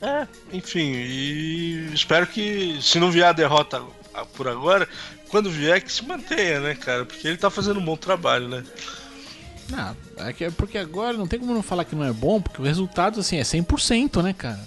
É, 0.00 0.26
enfim, 0.52 0.92
e 0.92 1.90
espero 1.94 2.26
que 2.26 2.76
se 2.82 2.98
não 2.98 3.10
vier 3.10 3.28
a 3.28 3.32
derrota 3.32 3.80
por 4.34 4.46
agora, 4.48 4.88
quando 5.28 5.50
vier 5.50 5.82
que 5.82 5.90
se 5.92 6.04
mantenha, 6.04 6.60
né, 6.60 6.74
cara? 6.74 7.04
Porque 7.04 7.26
ele 7.26 7.36
tá 7.36 7.50
fazendo 7.50 7.80
um 7.80 7.84
bom 7.84 7.96
trabalho, 7.96 8.48
né? 8.48 8.64
Não, 9.68 9.96
é 10.26 10.32
que- 10.32 10.50
porque 10.50 10.76
agora 10.76 11.16
não 11.16 11.26
tem 11.26 11.38
como 11.40 11.54
não 11.54 11.62
falar 11.62 11.84
que 11.84 11.94
não 11.96 12.04
é 12.04 12.12
bom, 12.12 12.40
porque 12.40 12.60
o 12.60 12.64
resultado, 12.64 13.20
assim, 13.20 13.38
é 13.38 13.44
100%, 13.44 14.22
né, 14.22 14.32
cara? 14.32 14.60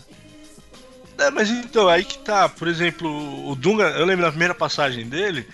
É, 1.17 1.29
mas 1.31 1.49
então, 1.49 1.87
aí 1.87 2.03
que 2.03 2.17
tá, 2.17 2.49
por 2.49 2.67
exemplo, 2.67 3.49
o 3.49 3.55
Dunga, 3.55 3.85
eu 3.91 4.05
lembro 4.05 4.25
da 4.25 4.31
primeira 4.31 4.53
passagem 4.55 5.07
dele, 5.07 5.47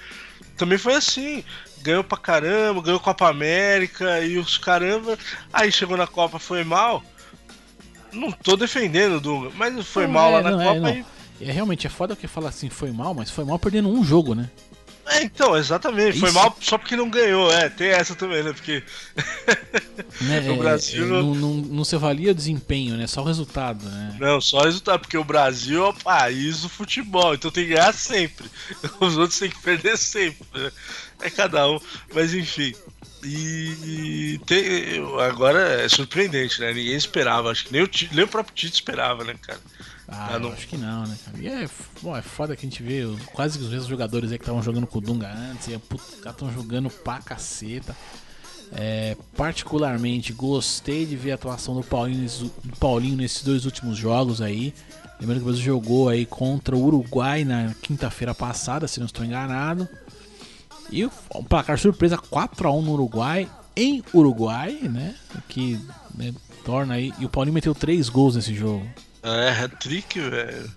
também 0.58 0.78
foi 0.78 0.96
assim. 0.96 1.44
Ganhou 1.84 2.04
pra 2.04 2.18
caramba, 2.18 2.82
ganhou 2.82 3.00
Copa 3.00 3.28
América 3.28 4.20
e 4.22 4.38
os 4.38 4.56
caramba. 4.58 5.18
Aí 5.52 5.72
chegou 5.72 5.98
na 5.98 6.06
Copa, 6.06 6.38
foi 6.38 6.64
mal. 6.64 7.04
Não 8.14 8.32
tô 8.32 8.56
defendendo 8.56 9.16
o 9.16 9.20
Dunga, 9.22 9.52
mas 9.56 9.86
foi 9.88 10.06
Não, 10.06 10.14
mal 10.14 10.30
é, 10.30 10.34
lá 10.42 10.42
na 10.52 10.62
é, 10.64 10.66
Copa 10.68 10.80
não. 10.80 10.90
e 10.96 11.06
É, 11.42 11.52
realmente, 11.52 11.88
é 11.88 11.90
foda 11.90 12.16
que 12.16 12.28
fala 12.28 12.50
assim, 12.50 12.70
foi 12.70 12.92
mal, 12.92 13.14
mas 13.14 13.30
foi 13.30 13.44
mal 13.46 13.58
perdendo 13.60 13.90
um 13.90 14.04
jogo, 14.04 14.34
né? 14.36 14.50
É, 15.08 15.24
então, 15.24 15.58
exatamente. 15.58 16.20
Foi 16.20 16.30
Isso. 16.30 16.38
mal 16.38 16.56
só 16.62 16.78
porque 16.78 16.96
não 16.96 17.10
ganhou. 17.10 17.52
É, 17.52 17.68
tem 17.70 17.90
essa 17.90 18.16
também, 18.16 18.44
né? 18.44 18.54
Porque. 18.54 18.84
Né, 20.22 20.40
No 20.46 20.54
é, 20.54 20.58
Brasil- 20.58 21.04
é, 21.04 21.08
não, 21.08 21.36
não, 21.36 21.54
não 21.56 21.84
se 21.84 21.96
avalia 21.96 22.32
o 22.32 22.36
desempenho, 22.36 22.96
né? 22.96 23.08
Só 23.08 23.22
o 23.22 23.26
resultado, 23.26 23.84
né? 23.86 24.16
Não, 24.20 24.40
só 24.40 24.62
resultado, 24.64 25.02
porque 25.02 25.18
o 25.18 25.24
Brasil 25.24 25.84
é 25.86 25.90
o 25.90 25.94
país 25.94 26.62
do 26.62 26.70
futebol, 26.70 27.34
então 27.34 27.50
tem 27.52 27.66
que 27.68 27.74
ganhar 27.74 27.94
sempre. 27.94 28.46
Os 29.02 29.18
outros 29.18 29.38
têm 29.40 29.50
que 29.50 29.60
perder 29.62 29.98
sempre. 29.98 30.46
né? 30.54 30.72
É 31.22 31.30
cada 31.30 31.68
um, 31.70 31.80
mas 32.14 32.34
enfim. 32.34 32.74
E 33.24 34.40
tem- 34.46 35.04
agora 35.28 35.60
é 35.84 35.90
surpreendente, 35.90 36.60
né? 36.60 36.74
Ninguém 36.74 36.96
esperava, 36.96 37.52
acho 37.52 37.66
que 37.66 37.72
nem 37.74 37.84
o, 37.84 37.90
nem 38.14 38.26
o 38.26 38.28
próprio 38.28 38.56
Tite 38.56 38.74
esperava, 38.76 39.24
né, 39.24 39.36
cara? 39.42 39.60
Ah, 40.14 40.36
Ah, 40.36 40.40
não. 40.40 40.52
acho 40.52 40.68
que 40.68 40.78
não, 40.78 41.04
né, 41.06 41.16
cara? 41.26 41.38
E 41.40 41.48
é, 41.48 41.70
bom, 42.02 42.16
é 42.16 42.22
foda 42.22 42.56
que 42.56 42.66
a 42.66 42.70
gente 42.70 42.84
vê 42.84 43.04
quase 43.34 43.58
que 43.58 43.64
os 43.64 43.70
mesmos 43.72 43.88
jogadores 43.88 44.30
aí 44.32 44.38
que 44.38 44.44
estavam 44.44 44.62
jogando 44.62 44.86
com 44.86 44.98
o 44.98 45.02
Dunga 45.02 45.32
antes, 45.34 45.68
e 45.70 45.80
estão 46.28 46.52
jogando 46.54 46.90
pra 46.90 47.20
caceta. 47.20 47.96
É, 48.74 49.18
particularmente 49.36 50.32
gostei 50.34 51.06
de 51.06 51.16
ver 51.18 51.32
a 51.32 51.36
atuação 51.36 51.76
do 51.76 51.84
Paulinho, 51.84 52.22
nesses- 52.22 52.40
do 52.40 52.76
Paulinho 52.80 53.18
nesses 53.18 53.44
dois 53.44 53.66
últimos 53.66 53.98
jogos 53.98 54.42
aí. 54.42 54.74
Lembrando 55.20 55.40
que 55.40 55.44
o 55.44 55.46
Brasil 55.48 55.64
jogou 55.64 56.10
aí 56.10 56.26
contra 56.26 56.76
o 56.76 56.82
Uruguai 56.84 57.44
na 57.44 57.74
quinta-feira 57.82 58.34
passada, 58.34 58.88
se 58.88 59.00
não 59.00 59.06
estou 59.08 59.26
enganado. 59.26 59.88
E 60.92 61.06
um 61.06 61.10
placar 61.48 61.78
surpresa 61.78 62.18
4x1 62.18 62.82
no 62.82 62.92
Uruguai, 62.94 63.48
em 63.76 64.04
Uruguai, 64.14 64.74
né? 64.84 65.16
O 65.36 65.42
Que 65.44 65.80
né, 66.16 66.34
torna 66.66 66.96
aí. 66.96 67.14
E 67.20 67.26
o 67.26 67.30
Paulinho 67.30 67.54
meteu 67.54 67.76
três 67.76 68.10
gols 68.10 68.36
nesse 68.36 68.54
jogo. 68.54 68.86
É, 69.24 69.50
hat-trick, 69.50 70.20
velho. 70.20 70.70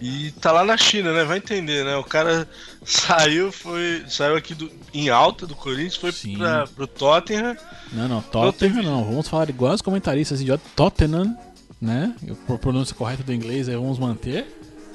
E 0.00 0.30
tá 0.40 0.50
lá 0.50 0.64
na 0.64 0.78
China, 0.78 1.12
né? 1.12 1.24
Vai 1.24 1.36
entender, 1.36 1.84
né? 1.84 1.94
O 1.96 2.04
cara 2.04 2.48
saiu, 2.84 3.52
foi. 3.52 4.02
Saiu 4.08 4.34
aqui 4.34 4.54
do, 4.54 4.70
em 4.94 5.10
alta 5.10 5.46
do 5.46 5.54
Corinthians, 5.54 5.96
foi 5.96 6.12
Sim. 6.12 6.38
pra, 6.38 6.66
pro 6.66 6.86
Tottenham. 6.86 7.54
Não, 7.92 8.08
não, 8.08 8.22
Tottenham 8.22 8.82
não. 8.82 9.04
Vamos 9.04 9.28
falar 9.28 9.50
igual 9.50 9.74
os 9.74 9.82
comentaristas 9.82 10.40
idiotas. 10.40 10.66
Tottenham, 10.74 11.36
né? 11.80 12.14
A 12.48 12.58
pronúncia 12.58 12.94
correta 12.94 13.22
do 13.22 13.32
inglês 13.32 13.68
aí 13.68 13.76
vamos 13.76 13.98
manter. 13.98 14.46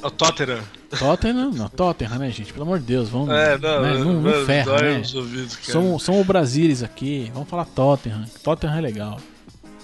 O 0.01 0.09
Tottenham. 0.09 0.63
Tottenham, 0.97 1.51
não, 1.51 1.69
Tottenham, 1.69 2.17
né, 2.17 2.31
gente? 2.31 2.51
Pelo 2.51 2.63
amor 2.63 2.79
de 2.79 2.85
Deus, 2.85 3.09
vamos. 3.09 3.29
É, 3.29 3.57
não, 3.57 3.81
né? 3.81 3.97
não, 3.97 4.21
não 4.21 4.45
ferra, 4.45 4.81
né? 4.81 4.99
os 4.99 5.13
ouvidos, 5.13 5.57
são 5.99 6.19
o 6.19 6.23
Brasilis 6.23 6.83
aqui, 6.83 7.29
vamos 7.33 7.49
falar 7.49 7.65
Tottenham. 7.65 8.25
Tottenham 8.43 8.77
é 8.77 8.81
legal. 8.81 9.19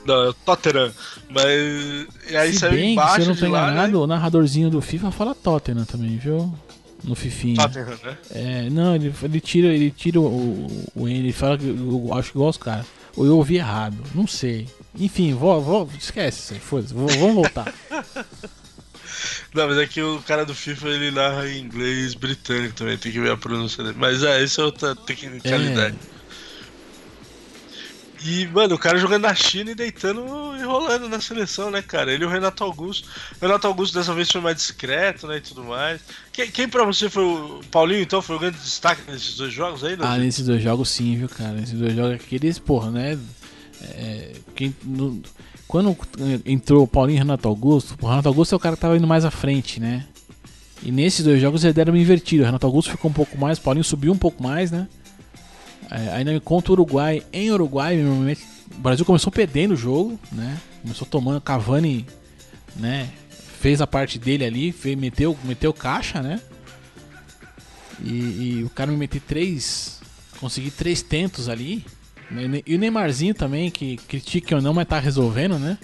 É 0.07 0.29
o 0.29 0.33
Tottenham. 0.33 0.91
Mas. 1.29 2.07
E 2.29 2.35
aí 2.35 2.53
Se 2.53 2.59
saiu 2.59 2.73
bem 2.73 2.81
que, 2.81 2.91
embaixo 2.91 3.15
se 3.15 3.21
eu 3.21 3.27
não 3.27 3.35
tô 3.35 3.47
lá, 3.47 3.63
enganado, 3.71 3.91
né? 3.91 3.97
o 3.97 4.07
narradorzinho 4.07 4.69
do 4.69 4.81
FIFA 4.81 5.11
fala 5.11 5.35
Tottenham 5.35 5.85
também, 5.85 6.17
viu? 6.17 6.53
No 7.03 7.15
Fifinha. 7.15 7.55
Tottenham, 7.55 7.97
né? 8.03 8.17
É, 8.31 8.69
não, 8.69 8.95
ele, 8.95 9.13
ele 9.23 9.41
tira, 9.41 9.67
ele 9.67 9.91
tira 9.91 10.19
o, 10.19 10.67
o, 10.95 11.07
N, 11.07 11.19
ele 11.19 11.33
fala 11.33 11.57
que 11.57 11.65
eu 11.65 12.09
acho 12.13 12.31
igual 12.31 12.49
os 12.49 12.57
caras. 12.57 12.85
Ou 13.15 13.25
eu 13.25 13.37
ouvi 13.37 13.57
errado, 13.57 13.97
não 14.15 14.25
sei. 14.25 14.67
Enfim, 14.97 15.33
vou, 15.33 15.61
vou, 15.61 15.89
esquece 15.97 16.55
isso 16.55 16.75
aí, 16.75 16.83
vamos 16.93 17.35
voltar. 17.35 17.73
Não, 19.53 19.67
mas 19.67 19.77
é 19.77 19.85
que 19.85 20.01
o 20.01 20.21
cara 20.21 20.45
do 20.45 20.55
FIFA 20.55 20.87
ele 20.89 21.11
narra 21.11 21.47
em 21.47 21.59
inglês 21.59 22.13
britânico 22.13 22.73
também, 22.73 22.97
tem 22.97 23.11
que 23.11 23.19
ver 23.19 23.31
a 23.31 23.37
pronúncia 23.37 23.83
dele. 23.83 23.97
Mas 23.99 24.23
é, 24.23 24.41
isso 24.41 24.61
é 24.61 24.63
outra 24.63 24.95
tecnicalidade. 24.95 25.97
E, 28.23 28.45
mano, 28.47 28.75
o 28.75 28.77
cara 28.77 28.97
jogando 28.99 29.23
na 29.23 29.33
China 29.33 29.71
e 29.71 29.75
deitando 29.75 30.23
e 30.59 30.63
rolando 30.63 31.09
na 31.09 31.19
seleção, 31.19 31.71
né, 31.71 31.81
cara? 31.81 32.13
Ele 32.13 32.23
e 32.23 32.27
o 32.27 32.29
Renato 32.29 32.63
Augusto. 32.63 33.07
O 33.41 33.45
Renato 33.45 33.65
Augusto 33.65 33.93
dessa 33.97 34.13
vez 34.13 34.29
foi 34.29 34.39
mais 34.41 34.55
discreto, 34.57 35.25
né, 35.27 35.37
e 35.37 35.41
tudo 35.41 35.63
mais. 35.63 35.99
Quem, 36.31 36.51
quem 36.51 36.67
pra 36.69 36.83
você 36.85 37.09
foi 37.09 37.23
o 37.23 37.61
Paulinho, 37.71 38.01
então? 38.01 38.21
Foi 38.21 38.35
o 38.35 38.39
grande 38.39 38.57
destaque 38.59 39.09
nesses 39.09 39.35
dois 39.37 39.51
jogos 39.51 39.83
aí, 39.83 39.95
Ah, 39.99 40.17
né? 40.17 40.25
nesses 40.25 40.45
dois 40.45 40.61
jogos 40.61 40.89
sim, 40.89 41.17
viu, 41.17 41.27
cara? 41.29 41.53
Nesses 41.53 41.79
dois 41.79 41.95
jogos 41.95 42.13
aqueles, 42.15 42.59
porra, 42.59 42.91
né? 42.91 43.17
É, 43.81 44.33
quem, 44.55 44.75
no- 44.83 45.21
quando 45.67 45.97
entrou 46.45 46.83
o 46.83 46.87
Paulinho 46.87 47.15
e 47.17 47.19
Renato 47.19 47.47
Augusto, 47.47 47.97
o 48.01 48.07
Renato 48.07 48.27
Augusto 48.27 48.53
é 48.53 48.55
o 48.55 48.59
cara 48.59 48.75
que 48.75 48.81
tava 48.81 48.95
indo 48.97 49.07
mais 49.07 49.25
à 49.25 49.31
frente, 49.31 49.79
né? 49.79 50.05
E 50.83 50.91
nesses 50.91 51.23
dois 51.25 51.41
jogos 51.41 51.63
eles 51.63 51.75
deram 51.75 51.93
uma 51.93 51.99
invertida. 51.99 52.43
O 52.43 52.45
Renato 52.45 52.65
Augusto 52.67 52.91
ficou 52.91 53.09
um 53.09 53.13
pouco 53.13 53.37
mais, 53.37 53.57
o 53.57 53.61
Paulinho 53.61 53.83
subiu 53.83 54.11
um 54.13 54.17
pouco 54.17 54.43
mais, 54.43 54.69
né? 54.69 54.87
É, 55.91 56.09
ainda 56.13 56.31
me 56.31 56.39
conta 56.39 56.71
o 56.71 56.73
Uruguai. 56.73 57.21
Em 57.33 57.51
Uruguai, 57.51 57.99
o 58.01 58.77
Brasil 58.79 59.05
começou 59.05 59.31
perdendo 59.31 59.73
o 59.73 59.75
jogo, 59.77 60.17
né? 60.31 60.57
Começou 60.81 61.05
tomando, 61.05 61.41
Cavani, 61.41 62.05
né? 62.75 63.09
Fez 63.59 63.81
a 63.81 63.85
parte 63.87 64.17
dele 64.17 64.45
ali, 64.45 64.71
fez, 64.71 64.97
meteu, 64.97 65.37
meteu 65.43 65.73
caixa, 65.73 66.21
né? 66.21 66.39
E, 68.03 68.13
e 68.59 68.63
o 68.65 68.69
cara 68.69 68.89
me 68.91 68.97
meteu 68.97 69.21
três. 69.27 69.99
Consegui 70.39 70.71
três 70.71 71.01
tentos 71.03 71.47
ali. 71.49 71.85
né? 72.31 72.61
E 72.65 72.75
o 72.75 72.79
Neymarzinho 72.79 73.35
também, 73.35 73.69
que 73.69 73.97
critique 73.97 74.55
ou 74.55 74.61
não, 74.61 74.73
mas 74.73 74.87
tá 74.87 74.97
resolvendo, 74.99 75.59
né? 75.59 75.77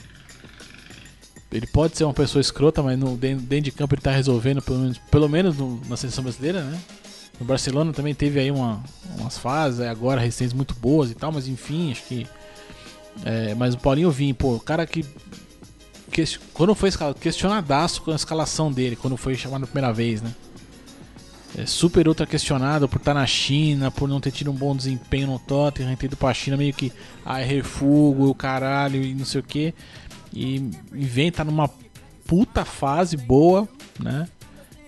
Ele 1.51 1.67
pode 1.67 1.95
ser 1.97 2.03
uma 2.03 2.13
pessoa 2.13 2.41
escrota, 2.41 2.81
mas 2.83 2.97
no, 2.97 3.15
dentro, 3.15 3.45
dentro 3.45 3.65
de 3.65 3.71
campo 3.71 3.93
ele 3.95 4.01
tá 4.01 4.11
resolvendo, 4.11 4.61
pelo 4.61 4.79
menos, 4.79 4.97
pelo 4.97 5.29
menos 5.29 5.57
no- 5.57 5.79
na 5.87 5.95
seleção 5.95 6.23
brasileira, 6.23 6.61
né? 6.63 6.77
No 7.39 7.45
Barcelona 7.45 7.93
também 7.93 8.15
teve 8.15 8.39
aí 8.39 8.49
uma, 8.51 8.83
umas 9.19 9.37
fases, 9.37 9.79
aí 9.79 9.87
agora 9.87 10.19
recentes 10.21 10.53
muito 10.53 10.73
boas 10.75 11.11
e 11.11 11.15
tal, 11.15 11.31
mas 11.31 11.47
enfim, 11.47 11.91
acho 11.91 12.03
que. 12.05 12.25
é, 13.23 13.53
mas 13.55 13.75
o 13.75 13.77
Paulinho 13.77 14.09
Vim, 14.11 14.33
pô, 14.33 14.55
o 14.55 14.59
cara 14.59 14.85
que. 14.87 15.05
ques- 16.11 16.39
quando 16.53 16.73
foi 16.73 16.89
escalado, 16.89 17.19
questionadaço 17.19 18.01
com 18.01 18.11
a 18.11 18.15
escalação 18.15 18.71
dele, 18.71 18.95
quando 18.95 19.15
foi 19.17 19.35
chamado 19.35 19.63
a 19.63 19.67
primeira 19.67 19.93
vez, 19.93 20.21
né? 20.21 20.33
É 21.57 21.65
super 21.65 22.07
ultra 22.07 22.25
questionado 22.27 22.87
por 22.89 22.97
estar 22.97 23.13
na 23.13 23.25
China, 23.25 23.89
por 23.89 24.07
não 24.07 24.19
ter 24.19 24.31
tido 24.31 24.51
um 24.51 24.55
bom 24.55 24.75
desempenho 24.75 25.27
no 25.27 25.39
Tottenham, 25.39 25.95
ter 25.95 26.05
ido 26.07 26.17
pra 26.17 26.33
China 26.33 26.57
meio 26.57 26.73
que 26.73 26.91
ah, 27.25 27.39
é 27.39 27.45
refúgio, 27.45 28.29
o 28.29 28.35
caralho 28.35 29.01
e 29.03 29.13
não 29.15 29.25
sei 29.25 29.41
o 29.41 29.43
que. 29.43 29.73
E, 30.33 30.69
e 30.93 31.05
vem, 31.05 31.31
tá 31.31 31.43
numa 31.43 31.69
puta 32.27 32.65
fase 32.65 33.15
boa, 33.17 33.67
né? 33.99 34.27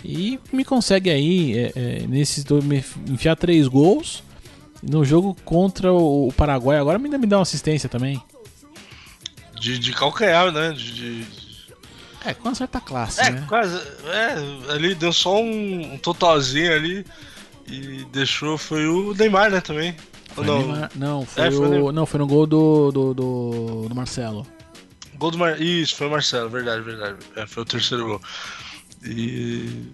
E 0.04 0.40
me 0.54 0.64
consegue 0.64 1.10
aí, 1.10 1.58
é, 1.58 1.72
é, 1.76 2.08
nesses 2.08 2.44
dois, 2.44 2.64
me 2.64 2.84
enfiar 3.08 3.36
três 3.36 3.68
gols. 3.68 4.24
No 4.82 5.04
jogo 5.04 5.36
contra 5.44 5.92
o, 5.92 6.32
Paraguai, 6.38 6.78
agora 6.78 6.98
ainda 6.98 7.18
me 7.18 7.28
dá 7.28 7.36
uma 7.38 7.44
assistência 7.44 7.90
também. 7.90 8.22
De, 9.60 9.78
de 9.78 9.92
calcanhar, 9.92 10.52
né? 10.54 10.72
De, 10.72 10.94
de- 11.24 11.28
É, 12.26 12.34
com 12.34 12.48
uma 12.48 12.56
certa 12.56 12.80
classe, 12.80 13.20
É, 13.22 13.30
né? 13.32 13.46
quase. 13.50 13.76
É, 14.06 14.72
ali 14.74 14.96
deu 14.96 15.12
só 15.12 15.38
um, 15.42 15.94
um 15.94 15.98
totalzinho 15.98 16.74
ali 16.74 17.06
e 17.68 18.06
deixou. 18.14 18.58
Foi 18.58 18.88
o 18.88 19.14
Neymar, 19.14 19.52
né, 19.52 19.60
também. 19.60 19.94
Foi 20.34 20.46
não? 20.46 20.60
Neymar- 20.60 20.92
não, 20.96 21.26
foi, 21.26 21.44
É, 21.44 21.52
foi 21.52 21.66
o, 21.66 21.70
Neymar. 21.70 21.94
não, 21.94 22.06
foi 22.06 22.18
no 22.20 22.28
gol 22.28 22.48
do, 22.48 22.92
do, 22.92 23.14
do, 23.14 23.86
do 23.90 23.96
Marcelo. 23.96 24.48
Gol 25.16 25.32
do 25.32 25.38
Mar... 25.38 25.60
Isso, 25.62 25.98
foi 25.98 26.08
o 26.08 26.12
Marcelo, 26.12 26.50
verdade, 26.50 26.82
verdade. 26.82 27.18
É, 27.36 27.46
foi 27.46 27.64
o 27.64 27.66
terceiro 27.66 28.06
gol. 28.08 28.22
E. 29.04 29.92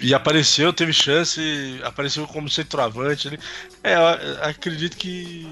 E 0.00 0.12
apareceu, 0.14 0.72
teve 0.72 0.92
chance, 0.92 1.40
apareceu 1.84 2.26
como 2.26 2.48
centroavante 2.50 3.28
ali. 3.28 3.38
É, 3.84 3.94
acredito 4.42 4.96
que 4.96 5.46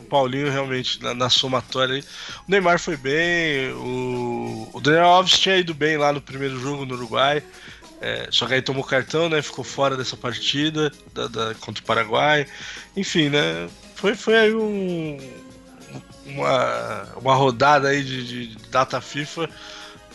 o 0.00 0.04
Paulinho 0.06 0.50
realmente, 0.50 1.02
na, 1.02 1.12
na 1.14 1.28
somatória. 1.28 2.02
O 2.48 2.50
Neymar 2.50 2.80
foi 2.80 2.96
bem, 2.96 3.70
o, 3.74 4.70
o 4.72 4.80
Daniel 4.80 5.04
Alves 5.04 5.38
tinha 5.38 5.56
ido 5.58 5.74
bem 5.74 5.98
lá 5.98 6.14
no 6.14 6.20
primeiro 6.20 6.58
jogo 6.58 6.86
no 6.86 6.94
Uruguai. 6.94 7.42
é, 8.00 8.28
só 8.30 8.46
que 8.46 8.54
aí 8.54 8.62
tomou 8.62 8.84
cartão, 8.84 9.28
né? 9.28 9.42
Ficou 9.42 9.64
fora 9.64 9.96
dessa 9.96 10.16
partida 10.16 10.90
da, 11.14 11.28
da- 11.28 11.54
contra 11.56 11.82
o 11.82 11.86
Paraguai. 11.86 12.46
Enfim, 12.96 13.28
né? 13.28 13.68
Foi, 13.94 14.14
foi 14.14 14.36
aí 14.38 14.54
um, 14.54 15.18
uma, 16.26 17.04
uma 17.16 17.34
rodada 17.34 17.88
aí 17.88 18.02
de, 18.02 18.46
de 18.46 18.68
data 18.68 19.00
FIFA 19.00 19.48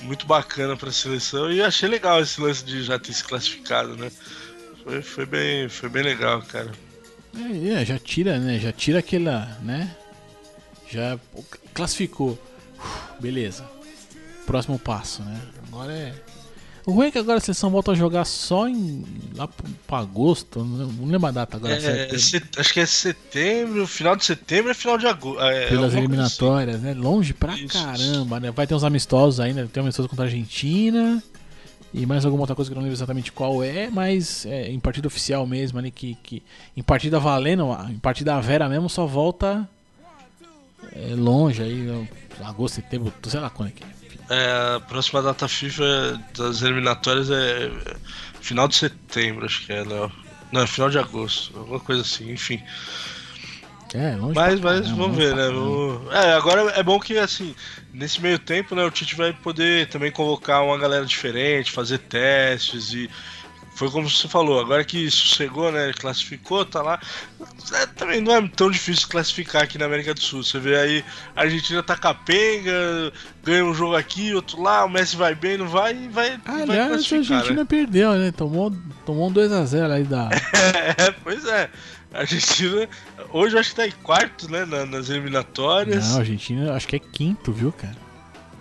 muito 0.01 0.25
bacana 0.25 0.75
para 0.75 0.89
a 0.89 0.93
seleção 0.93 1.51
e 1.51 1.61
achei 1.61 1.89
legal 1.89 2.21
esse 2.21 2.39
lance 2.39 2.63
de 2.63 2.83
já 2.83 2.99
ter 2.99 3.13
se 3.13 3.23
classificado, 3.23 3.95
né? 3.95 4.11
Foi, 4.83 5.01
foi, 5.01 5.25
bem, 5.25 5.69
foi 5.69 5.89
bem 5.89 6.03
legal, 6.03 6.41
cara. 6.43 6.71
É, 7.35 7.81
é, 7.81 7.85
já 7.85 7.97
tira, 7.99 8.37
né? 8.39 8.59
Já 8.59 8.71
tira 8.71 8.99
aquela, 8.99 9.45
né? 9.61 9.95
Já 10.89 11.19
classificou. 11.73 12.39
Uf, 12.77 13.21
Beleza. 13.21 13.65
Próximo 14.45 14.77
passo, 14.77 15.23
né? 15.23 15.41
Agora 15.67 15.91
é. 15.91 16.13
O 16.85 16.91
ruim 16.91 17.07
é 17.07 17.11
que 17.11 17.17
agora 17.17 17.39
a 17.39 17.41
seleção 17.41 17.71
volta 17.71 17.91
a 17.91 17.95
jogar 17.95 18.25
só 18.25 18.67
em. 18.67 19.03
lá 19.35 19.47
pro, 19.47 19.67
pra 19.87 19.97
agosto. 19.99 20.63
Não 20.63 21.05
lembro 21.07 21.27
a 21.27 21.31
data 21.31 21.57
agora. 21.57 21.73
É, 21.73 22.17
set- 22.17 22.59
acho 22.59 22.73
que 22.73 22.79
é 22.79 22.85
setembro, 22.85 23.87
final 23.87 24.15
de 24.15 24.23
setembro 24.23 24.69
é 24.69 24.73
final 24.75 24.97
de 24.97 25.07
agosto. 25.07 25.41
É, 25.41 25.67
Pelas 25.67 25.71
alguma 25.71 25.79
coisa 25.79 25.97
eliminatórias, 25.99 26.81
né? 26.81 26.93
Longe 26.93 27.33
pra 27.33 27.57
Isso. 27.57 27.73
caramba, 27.73 28.39
né? 28.39 28.51
Vai 28.51 28.67
ter 28.67 28.75
uns 28.75 28.83
amistosos 28.83 29.39
ainda, 29.39 29.65
tem 29.67 29.81
um 29.81 29.85
amistoso 29.87 30.07
contra 30.07 30.25
a 30.25 30.27
Argentina. 30.27 31.23
E 31.91 32.05
mais 32.05 32.25
alguma 32.25 32.43
outra 32.43 32.55
coisa 32.55 32.69
que 32.69 32.73
eu 32.73 32.75
não 32.75 32.83
lembro 32.83 32.97
exatamente 32.97 33.31
qual 33.31 33.63
é, 33.63 33.89
mas 33.89 34.45
é, 34.45 34.69
em 34.69 34.79
partida 34.81 35.07
oficial 35.07 35.47
mesmo 35.47 35.79
ali, 35.79 35.89
que, 35.89 36.15
que 36.21 36.43
em 36.75 36.83
partida 36.83 37.19
valendo, 37.19 37.65
em 37.89 37.97
partida 37.97 38.39
vera 38.41 38.67
mesmo, 38.67 38.89
só 38.89 39.05
volta 39.05 39.67
é, 40.91 41.15
longe 41.15 41.63
aí, 41.63 42.07
agosto, 42.43 42.75
setembro, 42.75 43.13
sei 43.27 43.39
lá 43.39 43.49
quando 43.49 43.69
é 43.69 43.71
que 43.71 43.83
é. 43.83 43.87
É, 44.29 44.75
a 44.77 44.79
próxima 44.79 45.21
data 45.21 45.47
FIFA 45.47 46.19
das 46.35 46.61
eliminatórias 46.61 47.29
é 47.29 47.69
final 48.41 48.67
de 48.67 48.75
setembro, 48.75 49.45
acho 49.45 49.65
que 49.65 49.73
é, 49.73 49.83
Léo. 49.83 50.11
Não, 50.51 50.61
é 50.61 50.67
final 50.67 50.89
de 50.89 50.97
agosto, 50.97 51.57
alguma 51.57 51.79
coisa 51.79 52.01
assim, 52.01 52.31
enfim. 52.31 52.63
É, 53.93 54.15
longe 54.15 54.33
Mas, 54.35 54.59
mas 54.59 54.81
caramba, 54.81 55.01
vamos 55.03 55.17
ver, 55.17 55.35
né? 55.35 55.45
Vamos- 55.47 56.13
É, 56.13 56.33
agora 56.33 56.71
é 56.71 56.83
bom 56.83 56.99
que, 56.99 57.17
assim, 57.17 57.55
nesse 57.93 58.21
meio 58.21 58.37
tempo, 58.39 58.75
né, 58.75 58.83
o 58.83 58.91
Tite 58.91 59.15
vai 59.15 59.31
poder 59.31 59.87
também 59.87 60.11
convocar 60.11 60.63
uma 60.63 60.77
galera 60.77 61.05
diferente, 61.05 61.71
fazer 61.71 61.99
testes 61.99 62.91
e 62.93 63.09
foi 63.75 63.91
como 63.91 64.09
você 64.09 64.25
falou, 64.29 64.61
agora 64.61 64.85
que 64.85 65.11
sossegou, 65.11 65.69
né? 65.69 65.91
Classificou, 65.99 66.65
tá 66.65 66.81
lá. 66.81 66.97
É, 67.73 67.85
também 67.85 68.21
não 68.21 68.33
é 68.33 68.47
tão 68.47 68.71
difícil 68.71 69.09
classificar 69.09 69.63
aqui 69.63 69.77
na 69.77 69.85
América 69.85 70.13
do 70.13 70.21
Sul. 70.21 70.43
Você 70.43 70.57
vê 70.59 70.77
aí, 70.77 71.05
a 71.35 71.41
Argentina 71.41 71.83
tá 71.83 71.97
capenga, 71.97 73.11
ganha 73.43 73.65
um 73.65 73.73
jogo 73.73 73.97
aqui, 73.97 74.33
outro 74.33 74.61
lá, 74.61 74.85
o 74.85 74.89
Messi 74.89 75.17
vai 75.17 75.35
bem, 75.35 75.57
não 75.57 75.67
vai 75.67 75.93
e 75.93 76.07
vai. 76.07 76.39
Aliás, 76.45 76.91
a 76.91 76.95
Argentina 76.95 77.51
né? 77.51 77.65
perdeu, 77.65 78.13
né? 78.13 78.31
Tomou, 78.31 78.73
tomou 79.05 79.29
um 79.29 79.33
2x0 79.33 79.91
aí 79.91 80.03
da. 80.05 80.29
é, 80.97 81.11
pois 81.21 81.43
é. 81.45 81.69
A 82.13 82.19
Argentina, 82.19 82.87
hoje 83.29 83.55
eu 83.55 83.59
acho 83.59 83.71
que 83.71 83.75
tá 83.75 83.85
em 83.85 83.91
quarto, 83.91 84.49
né? 84.49 84.63
nas 84.85 85.09
eliminatórias. 85.09 86.11
Não, 86.11 86.15
a 86.15 86.19
Argentina 86.19 86.73
acho 86.73 86.87
que 86.87 86.95
é 86.95 86.99
quinto, 86.99 87.51
viu, 87.51 87.73
cara? 87.73 87.97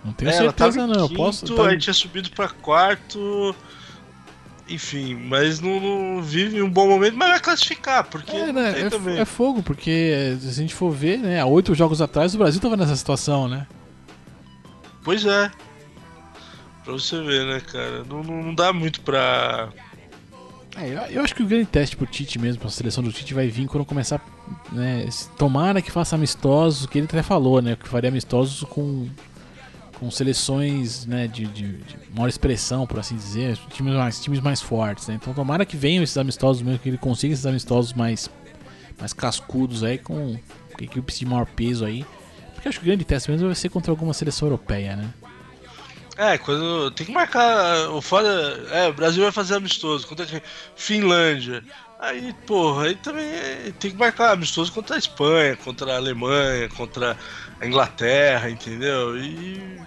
Não 0.03 0.11
tenho 0.11 0.29
é, 0.29 0.33
certeza, 0.33 0.85
não. 0.85 1.07
Quinto, 1.07 1.13
eu 1.13 1.17
posso. 1.17 1.55
Tá... 1.55 1.67
A 1.67 1.71
gente 1.71 1.83
tinha 1.83 1.93
subido 1.93 2.29
pra 2.31 2.49
quarto. 2.49 3.55
Enfim, 4.67 5.13
mas 5.13 5.59
não, 5.59 5.79
não, 5.79 6.23
vive 6.23 6.61
um 6.61 6.69
bom 6.69 6.87
momento, 6.87 7.15
mas 7.15 7.29
vai 7.29 7.39
classificar, 7.39 8.03
porque 8.03 8.35
é, 8.35 8.51
né, 8.51 8.73
é, 8.81 9.19
é, 9.19 9.25
fogo, 9.25 9.61
porque 9.61 10.35
se 10.39 10.47
a 10.47 10.53
gente 10.53 10.73
for 10.73 10.91
ver, 10.91 11.19
né, 11.19 11.39
há 11.39 11.45
oito 11.45 11.75
jogos 11.75 12.01
atrás 12.01 12.33
o 12.33 12.37
Brasil 12.39 12.59
tava 12.59 12.75
nessa 12.75 12.95
situação, 12.95 13.47
né? 13.47 13.67
Pois 15.03 15.23
é. 15.23 15.51
Pra 16.83 16.93
você 16.93 17.21
ver, 17.21 17.45
né, 17.45 17.59
cara? 17.59 18.03
Não, 18.03 18.23
não, 18.23 18.43
não 18.43 18.55
dá 18.55 18.73
muito 18.73 19.01
pra. 19.01 19.69
É, 20.77 20.89
eu, 20.89 21.17
eu, 21.17 21.23
acho 21.23 21.35
que 21.35 21.43
o 21.43 21.47
grande 21.47 21.67
teste 21.67 21.95
pro 21.95 22.07
Tite 22.07 22.39
mesmo, 22.39 22.59
pra 22.59 22.69
seleção 22.69 23.03
do 23.03 23.11
Tite, 23.11 23.35
vai 23.35 23.47
vir 23.47 23.67
quando 23.67 23.85
começar. 23.85 24.19
Né, 24.71 25.07
tomara 25.37 25.81
que 25.81 25.91
faça 25.91 26.15
amistosos, 26.15 26.87
que 26.87 26.97
ele 26.97 27.05
até 27.05 27.21
falou, 27.21 27.61
né? 27.61 27.75
Que 27.75 27.87
faria 27.87 28.09
amistosos 28.09 28.63
com 28.63 29.07
com 29.99 30.11
seleções 30.11 31.05
né, 31.05 31.27
de, 31.27 31.45
de, 31.45 31.77
de, 31.77 31.97
maior 32.13 32.27
expressão, 32.27 32.85
por 32.85 32.99
assim 32.99 33.15
dizer, 33.15 33.57
times 33.69 33.93
mais, 33.93 34.19
times 34.19 34.39
mais 34.39 34.61
fortes. 34.61 35.07
Né? 35.07 35.15
Então 35.15 35.33
tomara 35.33 35.65
que 35.65 35.77
venham 35.77 36.03
esses 36.03 36.17
amistosos 36.17 36.61
mesmo, 36.61 36.79
que 36.79 36.89
ele 36.89 36.97
consiga 36.97 37.33
esses 37.33 37.45
amistosos 37.45 37.93
mais, 37.93 38.29
mais 38.99 39.13
cascudos 39.13 39.83
aí, 39.83 39.97
com, 39.97 40.37
equipes 40.83 41.19
de 41.19 41.25
maior 41.25 41.45
peso 41.45 41.85
aí. 41.85 42.05
Porque 42.53 42.67
acho 42.67 42.79
que 42.79 42.85
o 42.85 42.87
grande 42.87 43.05
teste 43.05 43.31
mesmo 43.31 43.47
vai 43.47 43.55
ser 43.55 43.69
contra 43.69 43.91
alguma 43.91 44.13
seleção 44.13 44.47
europeia, 44.47 44.95
né? 44.95 45.13
É, 46.17 46.37
quando. 46.37 46.91
Tem 46.91 47.05
que 47.05 47.11
marcar. 47.11 47.89
O 47.89 48.01
foda. 48.01 48.29
É, 48.71 48.87
o 48.87 48.93
Brasil 48.93 49.21
vai 49.21 49.33
fazer 49.33 49.55
amistoso. 49.55 50.07
Contra 50.07 50.25
Finlândia. 50.75 51.61
Aí, 52.05 52.33
porra, 52.45 52.85
aí 52.85 52.95
também 52.95 53.25
é, 53.25 53.73
tem 53.79 53.89
que 53.89 53.97
marcar 53.97 54.33
amistoso 54.33 54.71
contra 54.71 54.95
a 54.95 54.99
Espanha, 54.99 55.55
contra 55.55 55.91
a 55.91 55.95
Alemanha, 55.95 56.69
contra 56.69 57.17
a 57.59 57.65
Inglaterra, 57.65 58.47
entendeu? 58.47 59.17
E 59.17 59.81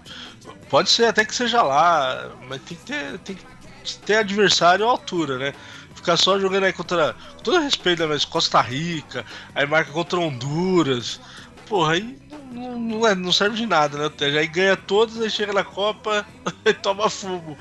pode 0.69 0.91
ser 0.91 1.05
até 1.05 1.25
que 1.25 1.33
seja 1.33 1.63
lá, 1.63 2.33
mas 2.49 2.61
tem 2.63 2.77
que 2.77 2.85
ter, 2.85 3.19
tem 3.21 3.37
que 3.37 3.99
ter 3.99 4.17
adversário 4.17 4.85
à 4.85 4.91
altura, 4.91 5.39
né? 5.39 5.55
Ficar 5.95 6.17
só 6.17 6.41
jogando 6.41 6.65
aí 6.65 6.73
contra. 6.73 7.15
Com 7.37 7.43
todo 7.45 7.61
respeito, 7.61 8.03
né, 8.03 8.09
mas 8.09 8.25
Costa 8.25 8.61
Rica, 8.61 9.25
aí 9.55 9.65
marca 9.65 9.93
contra 9.93 10.19
Honduras. 10.19 11.21
Porra, 11.67 11.93
aí 11.93 12.19
não, 12.51 12.77
não, 12.81 13.07
é, 13.07 13.15
não 13.15 13.31
serve 13.31 13.57
de 13.57 13.67
nada, 13.67 13.97
né? 13.97 14.11
Aí 14.39 14.47
ganha 14.49 14.77
todos, 14.77 15.21
aí 15.21 15.31
chega 15.31 15.53
na 15.53 15.63
Copa 15.63 16.27
e 16.67 16.75
toma 16.75 17.09
fumo. 17.09 17.57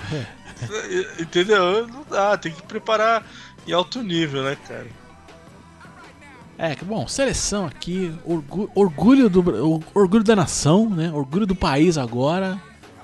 Entendeu? 1.19 1.87
Não 1.87 2.03
dá, 2.09 2.35
tem 2.37 2.51
que 2.51 2.63
preparar 2.63 3.23
em 3.67 3.73
alto 3.73 4.01
nível, 4.01 4.43
né, 4.43 4.57
cara? 4.67 4.87
É, 6.57 6.75
bom, 6.75 7.07
seleção 7.07 7.65
aqui, 7.65 8.13
orgulho, 8.25 8.71
orgulho, 8.73 9.29
do 9.29 9.83
orgulho 9.93 10.23
da 10.23 10.35
nação, 10.35 10.89
né? 10.89 11.11
Orgulho 11.11 11.45
do 11.45 11.55
país 11.55 11.97
agora. 11.97 12.59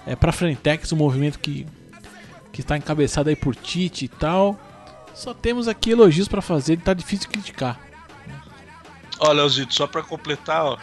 É 0.08 0.16
pra 0.16 0.32
Frentex, 0.32 0.92
um 0.92 0.98
movimento 0.98 1.40
que 1.40 1.68
que 2.54 2.62
está 2.62 2.78
encabeçado 2.78 3.30
aí 3.30 3.36
por 3.36 3.56
Tite 3.56 4.06
e 4.06 4.08
tal. 4.08 4.58
Só 5.14 5.34
temos 5.34 5.68
aqui 5.68 5.90
elogios 5.90 6.28
para 6.28 6.42
fazer, 6.42 6.78
tá 6.78 6.94
difícil 6.94 7.30
criticar. 7.30 7.80
Olha, 9.20 9.34
Leozito, 9.34 9.74
só 9.74 9.88
para 9.88 10.04
completar, 10.04 10.64
ó, 10.64 10.78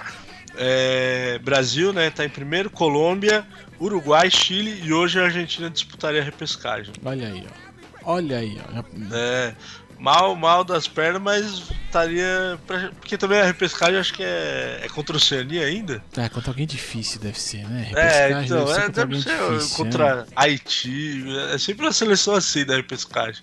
é, 0.57 1.39
Brasil, 1.39 1.93
né, 1.93 2.11
tá 2.11 2.25
em 2.25 2.29
primeiro, 2.29 2.71
Colômbia, 2.71 3.47
Uruguai, 3.81 4.31
Chile 4.31 4.81
e 4.85 4.93
hoje 4.93 5.21
a 5.21 5.25
Argentina 5.25 5.71
disputaria 5.71 6.21
a 6.21 6.25
repescagem. 6.25 6.93
Olha 7.05 7.29
aí, 7.29 7.47
ó. 7.49 7.70
Olha 8.05 8.39
aí, 8.39 8.59
ó. 8.75 9.15
É, 9.15 9.55
mal, 9.99 10.35
mal 10.35 10.65
das 10.65 10.89
pernas, 10.89 11.21
mas 11.21 11.63
estaria. 11.87 12.59
Pra... 12.67 12.91
Porque 12.99 13.17
também 13.19 13.41
a 13.41 13.45
repescagem 13.45 13.99
acho 13.99 14.15
que 14.15 14.23
é, 14.23 14.81
é 14.83 14.89
contra 14.89 15.15
o 15.15 15.17
Oceania 15.17 15.67
ainda. 15.67 16.03
É, 16.17 16.29
contra 16.29 16.51
alguém 16.51 16.67
difícil 16.67 17.21
deve 17.21 17.41
ser, 17.41 17.69
né? 17.69 17.91
É, 17.95 18.43
então, 18.43 18.65
deve 18.65 18.75
ser, 18.75 18.81
é, 18.81 18.87
contra, 18.87 19.07
deve 19.07 19.23
ser 19.23 19.53
difícil, 19.53 19.77
contra 19.77 20.17
né? 20.17 20.27
Haiti. 20.37 21.25
É 21.53 21.59
sempre 21.59 21.87
uma 21.87 21.93
seleção 21.93 22.35
assim 22.35 22.65
da 22.65 22.77
repescagem. 22.77 23.43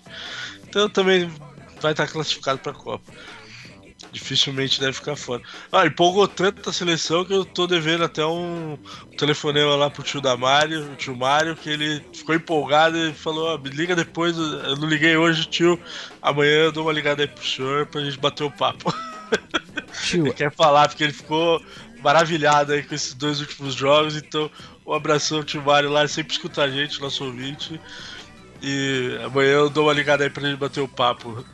Então 0.68 0.88
também 0.88 1.30
vai 1.80 1.92
estar 1.92 2.06
classificado 2.08 2.58
para 2.58 2.72
a 2.72 2.74
Copa 2.74 3.12
dificilmente 4.12 4.80
deve 4.80 4.92
ficar 4.94 5.16
fora. 5.16 5.42
Ah, 5.70 5.86
empolgou 5.86 6.26
tanto 6.26 6.70
a 6.70 6.72
seleção 6.72 7.24
que 7.24 7.32
eu 7.32 7.44
tô 7.44 7.66
devendo 7.66 8.04
até 8.04 8.24
um, 8.24 8.78
telefonema 9.16 9.74
lá 9.74 9.90
pro 9.90 10.02
tio 10.02 10.20
da 10.20 10.36
Mário, 10.36 10.92
o 10.92 10.96
tio 10.96 11.16
Mário, 11.16 11.56
que 11.56 11.68
ele 11.68 12.04
ficou 12.12 12.34
empolgado 12.34 12.96
e 12.96 13.12
falou, 13.12 13.50
ah, 13.54 13.58
me 13.58 13.70
liga 13.70 13.94
depois, 13.94 14.36
eu 14.36 14.76
não 14.76 14.88
liguei 14.88 15.16
hoje, 15.16 15.46
tio, 15.46 15.78
amanhã 16.22 16.64
eu 16.64 16.72
dou 16.72 16.84
uma 16.84 16.92
ligada 16.92 17.22
aí 17.22 17.28
pro 17.28 17.44
senhor 17.44 17.86
pra 17.86 18.00
gente 18.00 18.18
bater 18.18 18.44
o 18.44 18.50
papo. 18.50 18.92
Tio. 20.04 20.26
ele 20.26 20.34
quer 20.34 20.52
falar, 20.52 20.88
porque 20.88 21.02
ele 21.02 21.12
ficou 21.12 21.60
maravilhado 22.02 22.72
aí 22.72 22.82
com 22.82 22.94
esses 22.94 23.14
dois 23.14 23.40
últimos 23.40 23.74
jogos, 23.74 24.16
então 24.16 24.50
um 24.86 24.92
abração, 24.92 25.42
tio 25.42 25.62
Mário 25.62 25.90
lá, 25.90 26.06
sempre 26.08 26.32
escuta 26.32 26.62
a 26.62 26.70
gente, 26.70 27.00
nosso 27.00 27.24
ouvinte. 27.24 27.78
E 28.62 29.18
amanhã 29.24 29.50
eu 29.50 29.70
dou 29.70 29.86
uma 29.86 29.92
ligada 29.92 30.24
aí 30.24 30.30
pra 30.30 30.48
gente 30.48 30.58
bater 30.58 30.80
o 30.80 30.88
papo. 30.88 31.44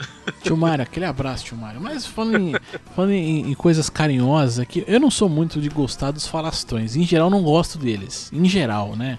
Tio 0.42 0.56
Mário, 0.56 0.82
aquele 0.82 1.04
abraço, 1.04 1.44
tio 1.44 1.56
Mário. 1.56 1.80
Mas 1.80 2.06
falando, 2.06 2.38
em, 2.38 2.54
falando 2.94 3.12
em, 3.12 3.50
em, 3.50 3.54
coisas 3.54 3.90
carinhosas 3.90 4.58
aqui, 4.58 4.84
eu 4.86 4.98
não 4.98 5.10
sou 5.10 5.28
muito 5.28 5.60
de 5.60 5.68
gostar 5.68 6.10
dos 6.10 6.26
falastrões. 6.26 6.96
Em 6.96 7.02
geral, 7.02 7.28
não 7.28 7.42
gosto 7.42 7.78
deles. 7.78 8.30
Em 8.32 8.48
geral, 8.48 8.96
né? 8.96 9.18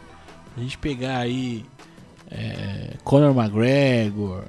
A 0.57 0.59
gente 0.59 0.77
pegar 0.77 1.19
aí 1.19 1.65
é, 2.31 2.93
Conor 3.03 3.37
McGregor, 3.37 4.43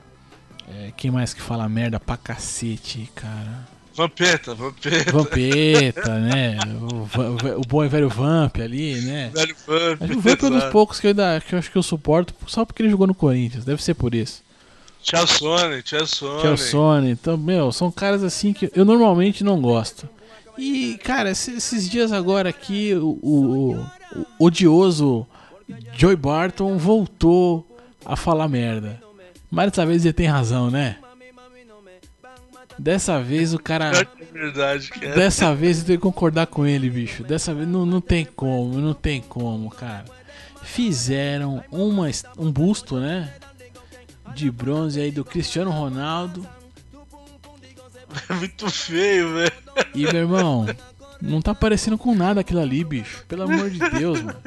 é, 0.69 0.93
quem 0.97 1.11
mais 1.11 1.35
que 1.35 1.43
fala 1.43 1.69
merda 1.69 2.01
pra 2.01 2.17
cacete, 2.17 3.11
cara? 3.15 3.76
Vampeta, 3.97 4.55
Vampeta. 4.55 5.11
Vampeta, 5.11 6.19
né? 6.19 6.59
O, 6.81 7.61
o, 7.61 7.67
bom 7.67 7.83
e 7.83 7.89
velho 7.89 8.11
Vamp 8.11 8.59
ali, 8.59 9.01
né? 9.01 9.31
Velho 9.35 9.57
Vamp. 9.67 10.03
O 10.03 10.21
Vamp 10.21 10.43
é 10.43 10.47
um 10.47 10.51
dos 10.51 10.65
poucos 10.65 11.01
que 11.01 11.07
eu, 11.07 11.11
ainda, 11.11 11.41
que 11.41 11.55
eu 11.55 11.59
acho 11.59 11.71
que 11.71 11.79
eu 11.79 11.83
suporto 11.83 12.35
só 12.47 12.67
porque 12.67 12.83
ele 12.83 12.91
jogou 12.91 13.07
no 13.07 13.15
Corinthians. 13.15 13.65
Deve 13.65 13.83
ser 13.83 13.95
por 13.95 14.15
isso. 14.15 14.45
Tchau 15.03 15.27
Sony, 15.27 15.83
tchau 15.83 16.07
Sony. 16.07 16.43
Tchau 16.43 16.57
Sony. 16.59 17.11
Então, 17.11 17.39
meu, 17.39 17.73
são 17.73 17.91
caras 17.91 18.23
assim 18.23 18.53
que 18.53 18.71
eu 18.75 18.85
normalmente 18.85 19.43
não 19.43 19.61
gosto. 19.61 20.07
E, 20.59 20.99
cara, 21.03 21.31
esses 21.31 21.89
dias 21.89 22.13
agora 22.13 22.51
aqui, 22.51 22.93
o, 22.95 23.19
o, 23.23 23.87
o 24.39 24.47
odioso 24.47 25.27
Joey 25.97 26.17
Barton 26.17 26.77
voltou 26.77 27.67
a 28.05 28.15
falar 28.15 28.47
merda. 28.49 29.01
Mas 29.51 29.71
dessa 29.71 29.87
vez 29.87 30.05
ele 30.05 30.13
tem 30.13 30.27
razão, 30.27 30.71
né? 30.71 30.97
Dessa 32.79 33.21
vez 33.21 33.55
o 33.55 33.59
cara. 33.59 33.91
É 33.91 34.25
verdade, 34.33 34.91
cara. 34.91 35.15
Dessa 35.15 35.55
vez 35.55 35.79
eu 35.79 35.87
tenho 35.87 35.99
que 35.99 36.03
concordar 36.03 36.47
com 36.47 36.67
ele, 36.67 36.91
bicho. 36.91 37.25
Dessa 37.25 37.55
vez 37.55 37.67
não, 37.67 37.87
não 37.87 38.01
tem 38.01 38.25
como, 38.25 38.79
não 38.79 38.95
tem 38.95 39.21
como, 39.21 39.71
cara. 39.71 40.05
Fizeram 40.63 41.65
uma, 41.71 42.09
um 42.37 42.51
busto, 42.51 42.99
né? 42.99 43.33
De 44.35 44.51
bronze 44.51 45.01
aí 45.01 45.11
do 45.11 45.25
Cristiano 45.25 45.71
Ronaldo. 45.71 46.47
É 48.29 48.33
muito 48.35 48.71
feio, 48.71 49.35
velho. 49.35 49.53
E 49.95 50.03
meu 50.03 50.23
irmão, 50.23 50.67
não 51.21 51.41
tá 51.41 51.55
parecendo 51.55 51.97
com 51.97 52.15
nada 52.15 52.41
aquilo 52.41 52.61
ali, 52.61 52.85
bicho. 52.85 53.25
Pelo 53.27 53.45
amor 53.45 53.71
de 53.71 53.79
Deus, 53.91 54.21
mano. 54.21 54.39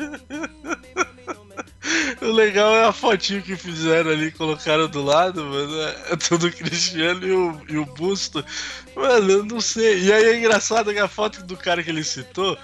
O 2.30 2.32
legal 2.32 2.76
é 2.76 2.86
a 2.86 2.94
fotinho 2.94 3.42
que 3.42 3.56
fizeram 3.56 4.12
ali, 4.12 4.32
colocaram 4.32 4.88
do 4.88 5.04
lado, 5.04 5.44
mano. 5.44 5.82
É 6.10 6.16
todo 6.16 6.52
Cristiano 6.52 7.26
e 7.26 7.32
o, 7.32 7.62
e 7.68 7.78
o 7.78 7.86
busto. 7.86 8.46
Mano, 8.96 9.32
eu 9.32 9.44
não 9.44 9.60
sei. 9.60 10.04
E 10.04 10.14
aí 10.14 10.24
é 10.26 10.38
engraçado 10.38 10.94
que 10.94 11.00
a 11.00 11.08
foto 11.08 11.44
do 11.44 11.58
cara 11.58 11.84
que 11.84 11.90
ele 11.90 12.04
citou, 12.04 12.56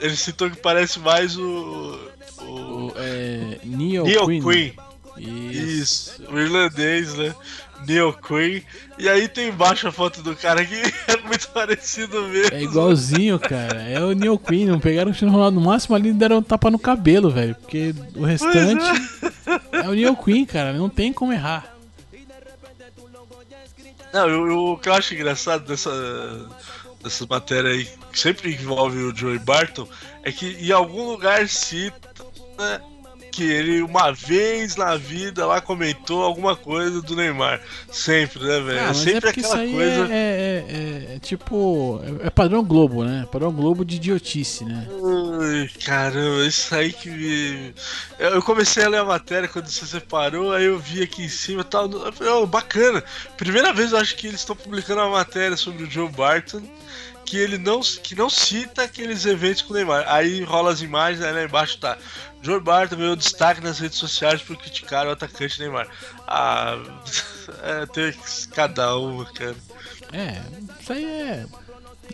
ele 0.00 0.16
citou 0.16 0.50
que 0.50 0.56
parece 0.56 0.98
mais 0.98 1.36
o. 1.36 1.98
O, 2.40 2.44
o 2.44 2.92
é, 2.96 3.58
Neil, 3.62 4.04
Neil 4.04 4.26
Queen. 4.26 4.42
Queen. 4.42 4.74
Isso. 5.18 6.22
Isso. 6.22 6.32
o 6.32 6.38
irlandês, 6.38 7.14
né? 7.14 7.34
Neil 7.86 8.12
Queen. 8.12 8.62
E 8.98 9.08
aí 9.08 9.28
tem 9.28 9.48
embaixo 9.48 9.88
a 9.88 9.92
foto 9.92 10.22
do 10.22 10.34
cara 10.36 10.64
que 10.64 10.74
é 11.08 11.16
muito 11.26 11.48
parecido 11.48 12.22
mesmo. 12.28 12.54
É 12.54 12.62
igualzinho, 12.62 13.38
cara. 13.38 13.82
É 13.82 14.00
o 14.00 14.12
Neil 14.12 14.38
Queen. 14.38 14.66
Não 14.66 14.80
pegaram 14.80 15.08
o 15.08 15.12
Cristiano 15.12 15.32
Ronaldo 15.32 15.60
no 15.60 15.66
máximo 15.66 15.94
ali 15.94 16.10
e 16.10 16.12
deram 16.12 16.38
um 16.38 16.42
tapa 16.42 16.70
no 16.70 16.78
cabelo, 16.78 17.30
velho. 17.30 17.54
Porque 17.54 17.94
o 18.14 18.24
restante 18.24 18.84
é. 19.72 19.78
é. 19.78 19.88
o 19.88 19.92
Neil 19.92 20.16
Queen, 20.16 20.44
cara. 20.44 20.72
Não 20.72 20.88
tem 20.88 21.12
como 21.12 21.32
errar. 21.32 21.72
Não, 24.12 24.28
o, 24.28 24.72
o 24.72 24.78
que 24.78 24.88
eu 24.88 24.92
acho 24.92 25.14
engraçado 25.14 25.64
dessa, 25.64 25.90
dessa 27.02 27.26
matéria 27.26 27.70
aí, 27.70 27.88
que 28.12 28.18
sempre 28.18 28.52
envolve 28.52 28.98
o 28.98 29.16
Joey 29.16 29.38
Barton, 29.38 29.88
é 30.22 30.30
que 30.30 30.46
em 30.46 30.70
algum 30.70 31.08
lugar 31.08 31.48
cita. 31.48 32.12
Que 33.32 33.50
ele 33.50 33.80
uma 33.82 34.12
vez 34.12 34.76
na 34.76 34.94
vida 34.96 35.46
lá 35.46 35.58
comentou 35.58 36.22
alguma 36.22 36.54
coisa 36.54 37.00
do 37.00 37.16
Neymar. 37.16 37.62
Sempre, 37.90 38.40
né, 38.44 38.60
velho? 38.60 38.88
Ah, 38.90 38.92
Sempre 38.94 39.28
é 39.28 39.30
aquela 39.30 39.56
coisa. 39.56 40.08
é, 40.12 40.12
é- 40.12 40.66
é- 41.12 41.14
é 41.14 41.18
tipo. 41.18 41.98
É, 42.22 42.26
é 42.26 42.30
padrão 42.30 42.62
Globo, 42.62 43.04
né? 43.04 43.26
Padrão 43.32 43.50
Globo 43.50 43.86
de 43.86 43.96
idiotice, 43.96 44.66
né? 44.66 44.86
Ai, 45.40 45.70
caramba, 45.82 46.44
isso 46.46 46.74
aí 46.74 46.92
que 46.92 47.08
me. 47.08 47.74
Eu 48.18 48.42
comecei 48.42 48.84
a 48.84 48.88
ler 48.90 48.98
a 48.98 49.04
matéria 49.04 49.48
quando 49.48 49.66
você 49.66 49.86
separou, 49.86 50.52
aí 50.52 50.64
eu 50.66 50.78
vi 50.78 51.02
aqui 51.02 51.22
em 51.24 51.28
cima 51.30 51.62
e 51.62 51.64
tal. 51.64 51.90
eu 51.90 52.12
falei, 52.12 52.32
"Oh, 52.34 52.46
bacana. 52.46 53.02
Primeira 53.38 53.72
vez 53.72 53.92
eu 53.92 53.98
acho 53.98 54.14
que 54.14 54.26
eles 54.26 54.40
estão 54.40 54.54
publicando 54.54 55.00
uma 55.00 55.10
matéria 55.10 55.56
sobre 55.56 55.84
o 55.84 55.90
Joe 55.90 56.10
Barton 56.10 56.62
que 57.24 57.38
ele 57.38 57.56
não, 57.56 57.80
que 57.80 58.14
não 58.14 58.28
cita 58.28 58.82
aqueles 58.82 59.24
eventos 59.24 59.62
com 59.62 59.72
o 59.72 59.76
Neymar. 59.76 60.04
Aí 60.06 60.42
rola 60.42 60.70
as 60.70 60.82
imagens, 60.82 61.24
aí 61.24 61.32
lá 61.32 61.44
embaixo 61.44 61.78
tá. 61.78 61.96
Joe 62.42 62.60
Barton 62.60 62.96
ganhou 62.96 63.14
destaque 63.16 63.60
nas 63.60 63.78
redes 63.78 63.96
sociais 63.98 64.42
por 64.42 64.56
criticar 64.56 65.06
o 65.06 65.10
atacante 65.10 65.60
Neymar. 65.60 65.86
Ah, 66.26 66.76
é, 67.62 67.86
tem 67.86 68.12
cada 68.52 68.96
uma, 68.96 69.24
cara. 69.26 69.54
É, 70.12 70.40
isso 70.80 70.92
aí 70.92 71.04
é. 71.04 71.46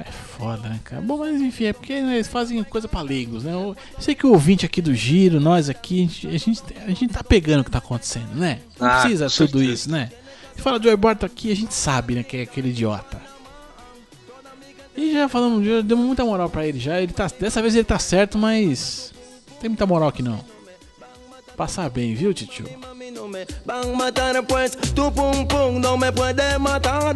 É 0.01 0.12
foda, 0.12 0.69
né, 0.69 0.79
cara? 0.85 1.03
Bom, 1.03 1.17
mas 1.19 1.41
enfim, 1.41 1.64
é 1.64 1.73
porque 1.73 2.01
né, 2.01 2.17
eles 2.17 2.29
fazem 2.29 2.62
coisa 2.62 2.87
pra 2.87 3.01
leigos, 3.01 3.43
né? 3.43 3.53
Eu 3.53 3.75
sei 3.99 4.14
que 4.14 4.27
o 4.27 4.33
ouvinte 4.33 4.64
aqui 4.64 4.81
do 4.81 4.95
Giro, 4.95 5.41
nós 5.41 5.69
aqui, 5.69 6.05
a 6.05 6.07
gente, 6.07 6.27
a 6.29 6.38
gente, 6.38 6.62
a 6.85 6.88
gente 6.91 7.09
tá 7.09 7.25
pegando 7.25 7.62
o 7.62 7.64
que 7.64 7.71
tá 7.71 7.79
acontecendo, 7.79 8.33
né? 8.35 8.61
Não 8.79 8.87
Ah, 8.87 9.01
precisa 9.01 9.25
tudo 9.29 9.59
certeza. 9.59 9.64
isso, 9.64 9.91
né? 9.91 10.12
Se 10.55 10.62
fala 10.62 10.79
de 10.79 10.85
Joey 10.85 10.97
Barton 10.97 11.27
aqui, 11.27 11.51
a 11.51 11.57
gente 11.57 11.75
sabe, 11.75 12.14
né, 12.14 12.23
que 12.23 12.37
é 12.37 12.43
aquele 12.43 12.69
idiota. 12.69 13.21
E 14.97 15.12
já 15.14 15.29
falamos, 15.29 15.67
já 15.67 15.81
demos 15.81 16.05
muita 16.05 16.25
moral 16.25 16.51
pra 16.51 16.67
ele 16.67 16.79
já. 16.79 17.01
Ele 17.01 17.12
tá, 17.12 17.27
dessa 17.41 17.62
vez 17.62 17.75
ele 17.75 17.85
tá 17.85 17.99
certo, 17.99 18.37
mas. 18.37 19.12
Tem 19.61 19.68
muita 19.68 19.87
moral 19.87 20.09
aqui 20.09 20.23
não. 20.23 20.44
Passar 21.57 21.90
bem, 21.90 22.14
viu, 22.14 22.33
tio? 22.33 22.66
Van 23.64 23.94
matar 23.97 24.42
pues 24.44 24.77
tu 24.94 25.11
pum 25.11 25.44
pum 25.47 25.79
no 25.79 25.97
me 25.97 26.12
puede 26.12 26.59
matar 26.59 27.14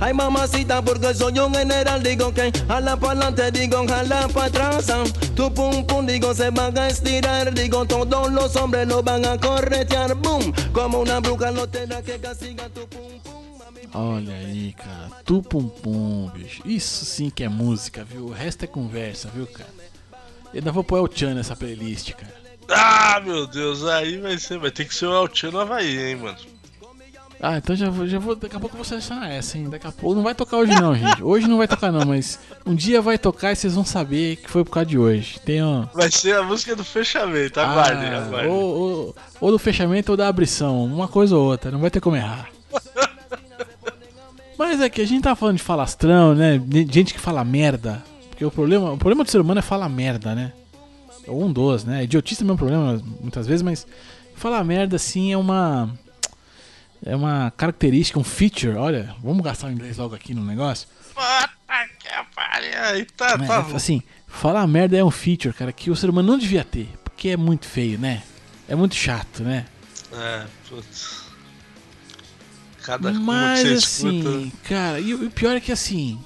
Ay 0.00 0.12
mamacita 0.12 0.82
porque 0.82 1.14
soy 1.14 1.38
un 1.38 1.54
general 1.54 2.02
digo 2.02 2.32
que 2.32 2.50
jala 2.68 2.92
adelante 2.92 3.50
digo 3.50 3.86
jala 3.86 4.24
atrás 4.24 4.86
Tu 5.34 5.52
pum 5.54 5.86
pum 5.86 6.06
digo 6.06 6.34
se 6.34 6.50
van 6.50 6.76
a 6.76 6.88
estirar 6.88 7.54
digo 7.54 7.84
todos 7.86 8.30
los 8.32 8.56
hombres 8.56 8.88
lo 8.88 9.02
van 9.02 9.24
a 9.24 9.38
corretear 9.38 10.14
boom 10.14 10.52
Como 10.72 11.00
una 11.00 11.20
bruja 11.20 11.50
lo 11.50 11.68
tendrá 11.68 12.02
que 12.02 12.18
castigar 12.18 12.70
tu 12.70 12.86
pum 12.88 13.20
pum 13.22 13.44
Olha 13.96 14.34
aí, 14.34 14.74
cara. 14.76 15.22
Tu 15.24 15.40
pum 15.40 15.68
pum, 15.68 16.28
bicho. 16.34 16.66
Isso 16.66 17.04
sim 17.04 17.30
que 17.30 17.44
é 17.44 17.48
música, 17.48 18.02
viu? 18.02 18.26
O 18.26 18.32
resto 18.32 18.64
é 18.64 18.66
conversa, 18.66 19.30
viu, 19.32 19.46
cara? 19.46 19.83
Eu 20.54 20.58
ainda 20.58 20.72
vou 20.72 20.84
pôr 20.84 21.00
o 21.00 21.10
Chan 21.12 21.34
nessa 21.34 21.56
playlist, 21.56 22.12
cara. 22.12 22.32
Ah, 22.70 23.20
meu 23.22 23.46
Deus, 23.46 23.84
aí 23.84 24.16
vai 24.18 24.38
ser. 24.38 24.58
Vai 24.58 24.70
ter 24.70 24.84
que 24.86 24.94
ser 24.94 25.06
o 25.06 25.12
El 25.14 25.28
Chan 25.34 25.50
no 25.50 25.60
Havaí, 25.60 25.98
hein, 26.10 26.16
mano. 26.16 26.36
Ah, 27.40 27.58
então 27.58 27.76
já 27.76 27.90
vou, 27.90 28.06
já 28.06 28.18
vou. 28.18 28.34
Daqui 28.36 28.56
a 28.56 28.60
pouco 28.60 28.74
eu 28.74 28.78
vou 28.78 28.84
selecionar 28.84 29.30
essa, 29.30 29.58
hein? 29.58 29.68
Daqui 29.68 29.86
a 29.86 29.92
pouco. 29.92 30.14
Não 30.14 30.22
vai 30.22 30.34
tocar 30.34 30.56
hoje, 30.58 30.72
não, 30.80 30.94
gente. 30.94 31.22
Hoje 31.22 31.46
não 31.48 31.58
vai 31.58 31.68
tocar, 31.68 31.92
não, 31.92 32.06
mas 32.06 32.38
um 32.64 32.74
dia 32.74 33.02
vai 33.02 33.18
tocar 33.18 33.52
e 33.52 33.56
vocês 33.56 33.74
vão 33.74 33.84
saber 33.84 34.36
que 34.36 34.48
foi 34.50 34.64
por 34.64 34.70
causa 34.70 34.86
de 34.88 34.96
hoje. 34.96 35.38
Tem 35.40 35.62
um. 35.62 35.86
Vai 35.92 36.10
ser 36.10 36.36
a 36.36 36.42
música 36.42 36.74
do 36.74 36.84
fechamento, 36.84 37.60
aguardem, 37.60 38.08
Ah, 38.08 38.24
aguardem. 38.24 38.50
ou, 38.50 38.62
ou, 38.62 39.16
ou 39.40 39.50
do 39.50 39.58
fechamento 39.58 40.12
ou 40.12 40.16
da 40.16 40.26
abrição, 40.28 40.84
uma 40.86 41.08
coisa 41.08 41.36
ou 41.36 41.44
outra, 41.44 41.70
não 41.70 41.80
vai 41.80 41.90
ter 41.90 42.00
como 42.00 42.16
errar. 42.16 42.48
Mas 44.56 44.80
é 44.80 44.88
que 44.88 45.02
a 45.02 45.06
gente 45.06 45.24
tá 45.24 45.34
falando 45.34 45.56
de 45.56 45.62
falastrão, 45.62 46.34
né? 46.34 46.58
De 46.64 46.86
gente 46.90 47.12
que 47.12 47.20
fala 47.20 47.44
merda. 47.44 48.02
Porque 48.34 48.44
o 48.44 48.50
problema, 48.50 48.92
o 48.92 48.98
problema 48.98 49.22
do 49.22 49.30
ser 49.30 49.40
humano 49.40 49.60
é 49.60 49.62
falar 49.62 49.88
merda, 49.88 50.34
né? 50.34 50.52
Ou 51.28 51.44
um 51.44 51.52
dos, 51.52 51.84
né? 51.84 52.02
Idiotice 52.02 52.40
também 52.40 52.50
é 52.50 52.54
um 52.54 52.58
problema 52.58 53.02
muitas 53.20 53.46
vezes, 53.46 53.62
mas 53.62 53.86
falar 54.34 54.64
merda 54.64 54.96
assim 54.96 55.32
é 55.32 55.36
uma. 55.36 55.88
É 57.06 57.14
uma 57.14 57.52
característica, 57.56 58.18
um 58.18 58.24
feature. 58.24 58.76
Olha, 58.76 59.14
vamos 59.22 59.44
gastar 59.44 59.68
o 59.68 59.70
inglês 59.70 59.98
logo 59.98 60.16
aqui 60.16 60.34
no 60.34 60.44
negócio. 60.44 60.88
Puta 61.14 61.48
que 62.00 62.08
pariu. 62.34 63.06
Tá, 63.16 63.38
Né? 63.38 63.46
tá. 63.46 63.66
É, 63.70 63.76
assim, 63.76 64.02
falar 64.26 64.66
merda 64.66 64.96
é 64.96 65.04
um 65.04 65.10
feature, 65.12 65.54
cara, 65.54 65.72
que 65.72 65.90
o 65.90 65.96
ser 65.96 66.10
humano 66.10 66.32
não 66.32 66.38
devia 66.38 66.64
ter. 66.64 66.88
Porque 67.04 67.28
é 67.28 67.36
muito 67.36 67.66
feio, 67.66 68.00
né? 68.00 68.22
É 68.68 68.74
muito 68.74 68.96
chato, 68.96 69.44
né? 69.44 69.64
É, 70.12 70.44
putz. 70.68 71.22
Cada 72.82 73.12
Mas 73.12 73.64
assim, 73.64 74.18
escuta. 74.18 74.56
cara, 74.68 75.00
e 75.00 75.14
o 75.14 75.30
pior 75.30 75.56
é 75.56 75.60
que 75.60 75.70
assim. 75.72 76.18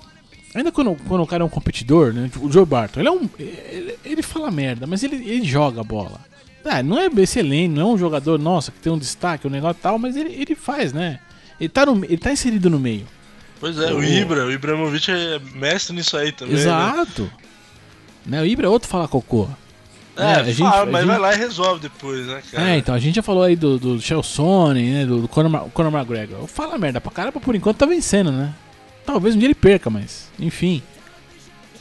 Ainda 0.54 0.72
quando, 0.72 0.96
quando 1.06 1.22
o 1.22 1.26
cara 1.26 1.42
é 1.42 1.46
um 1.46 1.48
competidor, 1.48 2.12
né? 2.12 2.28
tipo, 2.32 2.46
O 2.46 2.50
Joe 2.50 2.64
Barton, 2.64 3.00
ele 3.00 3.08
é 3.08 3.12
um. 3.12 3.28
Ele, 3.38 3.98
ele 4.04 4.22
fala 4.22 4.50
merda, 4.50 4.86
mas 4.86 5.02
ele, 5.02 5.16
ele 5.16 5.44
joga 5.44 5.80
a 5.80 5.84
bola. 5.84 6.20
Ah, 6.64 6.82
não 6.82 6.98
é 6.98 7.06
excelente, 7.18 7.72
não 7.72 7.82
é 7.82 7.94
um 7.94 7.98
jogador, 7.98 8.38
nossa, 8.38 8.70
que 8.70 8.78
tem 8.78 8.92
um 8.92 8.98
destaque, 8.98 9.46
um 9.46 9.50
negócio 9.50 9.78
e 9.78 9.82
tal, 9.82 9.98
mas 9.98 10.16
ele, 10.16 10.30
ele 10.34 10.54
faz, 10.54 10.92
né? 10.92 11.18
Ele 11.58 11.68
tá, 11.68 11.86
no, 11.86 12.04
ele 12.04 12.18
tá 12.18 12.30
inserido 12.32 12.68
no 12.68 12.78
meio. 12.78 13.06
Pois 13.60 13.78
é, 13.78 13.92
o- 13.92 13.98
o 13.98 14.04
Ibra, 14.04 14.44
o 14.46 14.52
Ibrahimovic 14.52 15.10
é 15.10 15.38
mestre 15.54 15.94
nisso 15.96 16.16
aí 16.16 16.30
também. 16.32 16.54
né? 16.54 16.60
Exato. 16.60 17.30
Né? 18.26 18.42
O 18.42 18.46
Ibra 18.46 18.66
é 18.66 18.68
outro 18.68 18.88
fala 18.88 19.08
cocô. 19.08 19.48
É, 20.16 20.22
É, 20.22 20.34
a 20.34 20.42
gente- 20.44 20.58
fala, 20.58 20.82
a 20.82 20.86
mas 20.86 21.02
gente- 21.02 21.10
vai 21.10 21.18
lá 21.18 21.34
e 21.34 21.38
resolve 21.38 21.80
depois, 21.80 22.26
né, 22.26 22.42
cara? 22.50 22.70
É, 22.70 22.76
então, 22.76 22.94
a 22.94 22.98
gente 22.98 23.16
já 23.16 23.22
falou 23.22 23.42
aí 23.44 23.54
do, 23.56 23.78
do 23.78 24.00
Chelsone, 24.00 24.90
né? 24.90 25.06
Do, 25.06 25.22
do 25.22 25.28
Conor, 25.28 25.50
Ma- 25.50 25.60
Conor 25.72 25.92
McGregor. 25.94 26.46
Fala 26.46 26.76
merda 26.76 27.00
pra 27.00 27.10
caramba, 27.12 27.40
por 27.40 27.54
enquanto 27.54 27.78
tá 27.78 27.86
vencendo, 27.86 28.30
né? 28.32 28.52
Talvez 29.08 29.34
um 29.34 29.38
dia 29.38 29.46
ele 29.46 29.54
perca, 29.54 29.88
mas. 29.88 30.28
Enfim. 30.38 30.82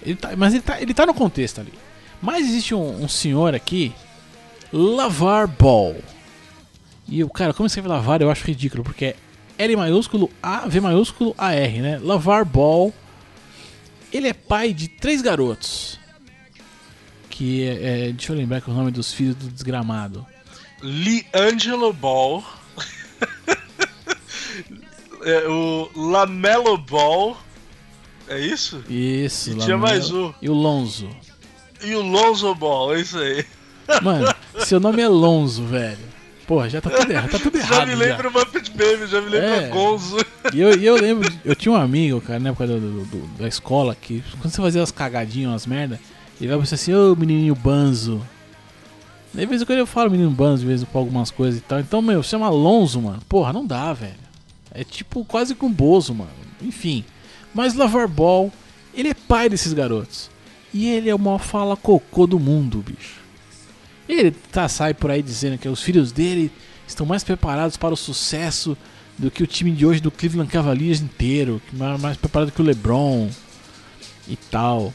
Ele 0.02 0.16
tá, 0.16 0.34
mas 0.38 0.54
ele 0.54 0.64
tá, 0.64 0.82
ele 0.82 0.94
tá 0.94 1.06
no 1.06 1.14
contexto 1.14 1.60
ali. 1.60 1.74
Mas 2.22 2.48
existe 2.48 2.74
um, 2.74 3.04
um 3.04 3.08
senhor 3.10 3.54
aqui, 3.54 3.92
Lavar 4.72 5.46
Ball. 5.46 5.98
E 7.06 7.22
o 7.26 7.30
cara, 7.30 7.54
como 7.54 7.68
escreve 7.68 7.90
Lavar, 7.90 8.22
eu 8.22 8.32
acho 8.32 8.46
ridículo, 8.46 8.82
porque 8.82 9.08
é 9.08 9.16
L 9.58 9.76
maiúsculo 9.76 10.32
A, 10.42 10.70
V 10.70 10.80
maiúsculo 10.80 11.36
A 11.38 11.54
R, 11.54 11.82
né? 11.82 12.00
Lavar 12.02 12.46
Ball. 12.46 12.94
Ele 14.14 14.30
é 14.30 14.34
pai 14.34 14.72
de 14.74 14.88
três 14.88 15.22
garotos. 15.22 16.00
Que 17.30 17.64
é, 17.68 18.08
é- 18.08 18.12
Deixa 18.14 18.32
eu 18.32 18.38
lembrar 18.38 18.62
que 18.62 18.70
é 18.70 18.74
o 18.74 18.76
nome 18.76 18.90
dos 18.92 19.12
filhos 19.12 19.36
do 19.36 19.50
desgramado. 19.50 20.26
Liangelo 20.82 21.92
Ball. 21.92 22.42
é, 25.24 25.48
o 25.48 25.90
Lamelo 25.96 26.78
Ball. 26.78 27.38
É 28.30 28.40
isso? 28.40 28.84
Isso, 28.90 29.52
E 29.52 29.56
tinha 29.56 29.78
mais 29.78 30.12
um. 30.12 30.34
E 30.42 30.50
o 30.50 30.54
Lonzo. 30.54 31.10
E 31.82 31.96
o 31.96 32.02
Lonzo 32.02 32.54
Ball, 32.56 32.96
é 32.96 33.02
isso 33.02 33.18
aí. 33.18 33.46
Mano, 34.02 34.28
seu 34.66 34.80
nome 34.80 35.02
é 35.02 35.08
Lonzo, 35.08 35.64
velho. 35.66 35.98
Porra, 36.46 36.70
já 36.70 36.80
tá 36.82 36.90
tudo 36.90 37.12
errado. 37.12 37.30
Tá 37.32 37.40
tudo 37.40 37.56
errado. 37.60 37.76
já 37.80 37.86
me 37.86 37.96
lembra 37.96 38.28
o 38.30 38.32
Muppet 38.34 38.72
Baby, 38.72 39.08
já 39.08 39.22
me 39.22 39.30
lembra 39.30 39.48
É. 39.66 39.70
Gonzo. 39.70 40.18
E 40.54 40.60
eu, 40.62 40.78
e 40.78 40.86
eu 40.86 40.96
lembro, 40.96 41.32
eu 41.46 41.56
tinha 41.56 41.72
um 41.74 41.76
amigo, 41.78 42.20
cara, 42.22 42.40
na 42.40 42.50
época 42.50 42.68
do, 42.68 42.80
do- 42.80 43.06
do- 43.06 43.28
da 43.38 43.48
escola, 43.48 43.96
que 43.96 44.24
quando 44.42 44.52
você 44.54 44.62
fazia 44.62 44.82
as 44.84 44.92
cagadinhas, 44.92 45.52
umas 45.52 45.66
merda, 45.66 46.00
ele 46.40 46.50
vai 46.50 46.58
pensar 46.60 46.76
assim, 46.76 46.94
ô 46.94 47.16
menininho 47.16 47.56
banzo. 47.56 48.22
De 49.34 49.46
vez 49.46 49.62
em 49.62 49.66
quando 49.66 49.80
eu 49.80 49.88
falo 49.88 50.10
menino 50.10 50.32
banzo, 50.32 50.62
de 50.62 50.68
vez 50.68 50.82
em 50.82 50.86
quando 50.86 51.04
algumas 51.06 51.32
coisas 51.32 51.60
e 51.60 51.64
tal. 51.64 51.80
Então, 51.80 52.02
meu, 52.02 52.24
chama 52.24 52.50
Lonzo, 52.50 53.02
mano. 53.02 53.20
Porra, 53.30 53.54
não 53.54 53.66
dá, 53.66 53.94
velho. 53.94 54.27
É 54.78 54.84
tipo 54.84 55.26
quase 55.26 55.56
com 55.56 55.72
Bozo, 55.72 56.14
mano. 56.14 56.30
Enfim. 56.62 57.04
Mas 57.52 57.74
Lavar 57.74 58.08
Ball, 58.08 58.54
ele 58.94 59.10
é 59.10 59.14
pai 59.16 59.50
desses 59.50 59.74
garotos. 59.74 60.30
E 60.72 60.88
ele 60.88 61.10
é 61.10 61.16
o 61.16 61.20
maior 61.20 61.40
fala 61.40 61.76
cocô 61.76 62.28
do 62.28 62.40
mundo, 62.40 62.84
bicho. 62.86 63.20
Ele 64.08 64.30
tá, 64.30 64.70
sai 64.70 64.94
por 64.94 65.10
aí 65.10 65.24
dizendo 65.24 65.58
que 65.58 65.68
os 65.68 65.82
filhos 65.82 66.12
dele 66.12 66.52
estão 66.88 67.08
mais 67.08 67.24
preparados 67.24 67.76
para 67.76 67.94
o 67.94 67.98
sucesso 67.98 68.78
do 69.18 69.32
que 69.32 69.42
o 69.42 69.48
time 69.48 69.72
de 69.72 69.84
hoje 69.84 70.00
do 70.00 70.12
Cleveland 70.12 70.52
Cavaliers 70.52 71.02
inteiro, 71.02 71.60
mais, 71.74 72.00
mais 72.00 72.18
preparado 72.18 72.52
que 72.52 72.62
o 72.62 72.66
LeBron 72.66 73.30
e 74.28 74.36
tal. 74.36 74.94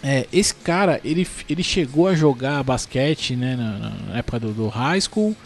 É, 0.00 0.28
esse 0.32 0.54
cara, 0.54 1.00
ele, 1.02 1.26
ele 1.48 1.64
chegou 1.64 2.06
a 2.06 2.14
jogar 2.14 2.62
basquete 2.62 3.34
né, 3.34 3.56
na, 3.56 3.78
na 4.12 4.18
época 4.18 4.38
do, 4.38 4.52
do 4.52 4.68
high 4.68 5.00
school 5.00 5.36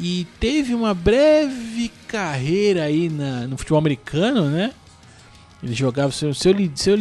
e 0.00 0.26
teve 0.40 0.74
uma 0.74 0.94
breve 0.94 1.90
carreira 2.06 2.84
aí 2.84 3.08
na- 3.08 3.46
no 3.46 3.56
futebol 3.58 3.78
americano, 3.78 4.44
né? 4.48 4.72
Ele 5.62 5.74
jogava, 5.74 6.12
se 6.12 6.24
eu, 6.24 6.32
se 6.34 6.48
eu, 6.48 6.70
se 6.74 6.90
eu 6.90 6.98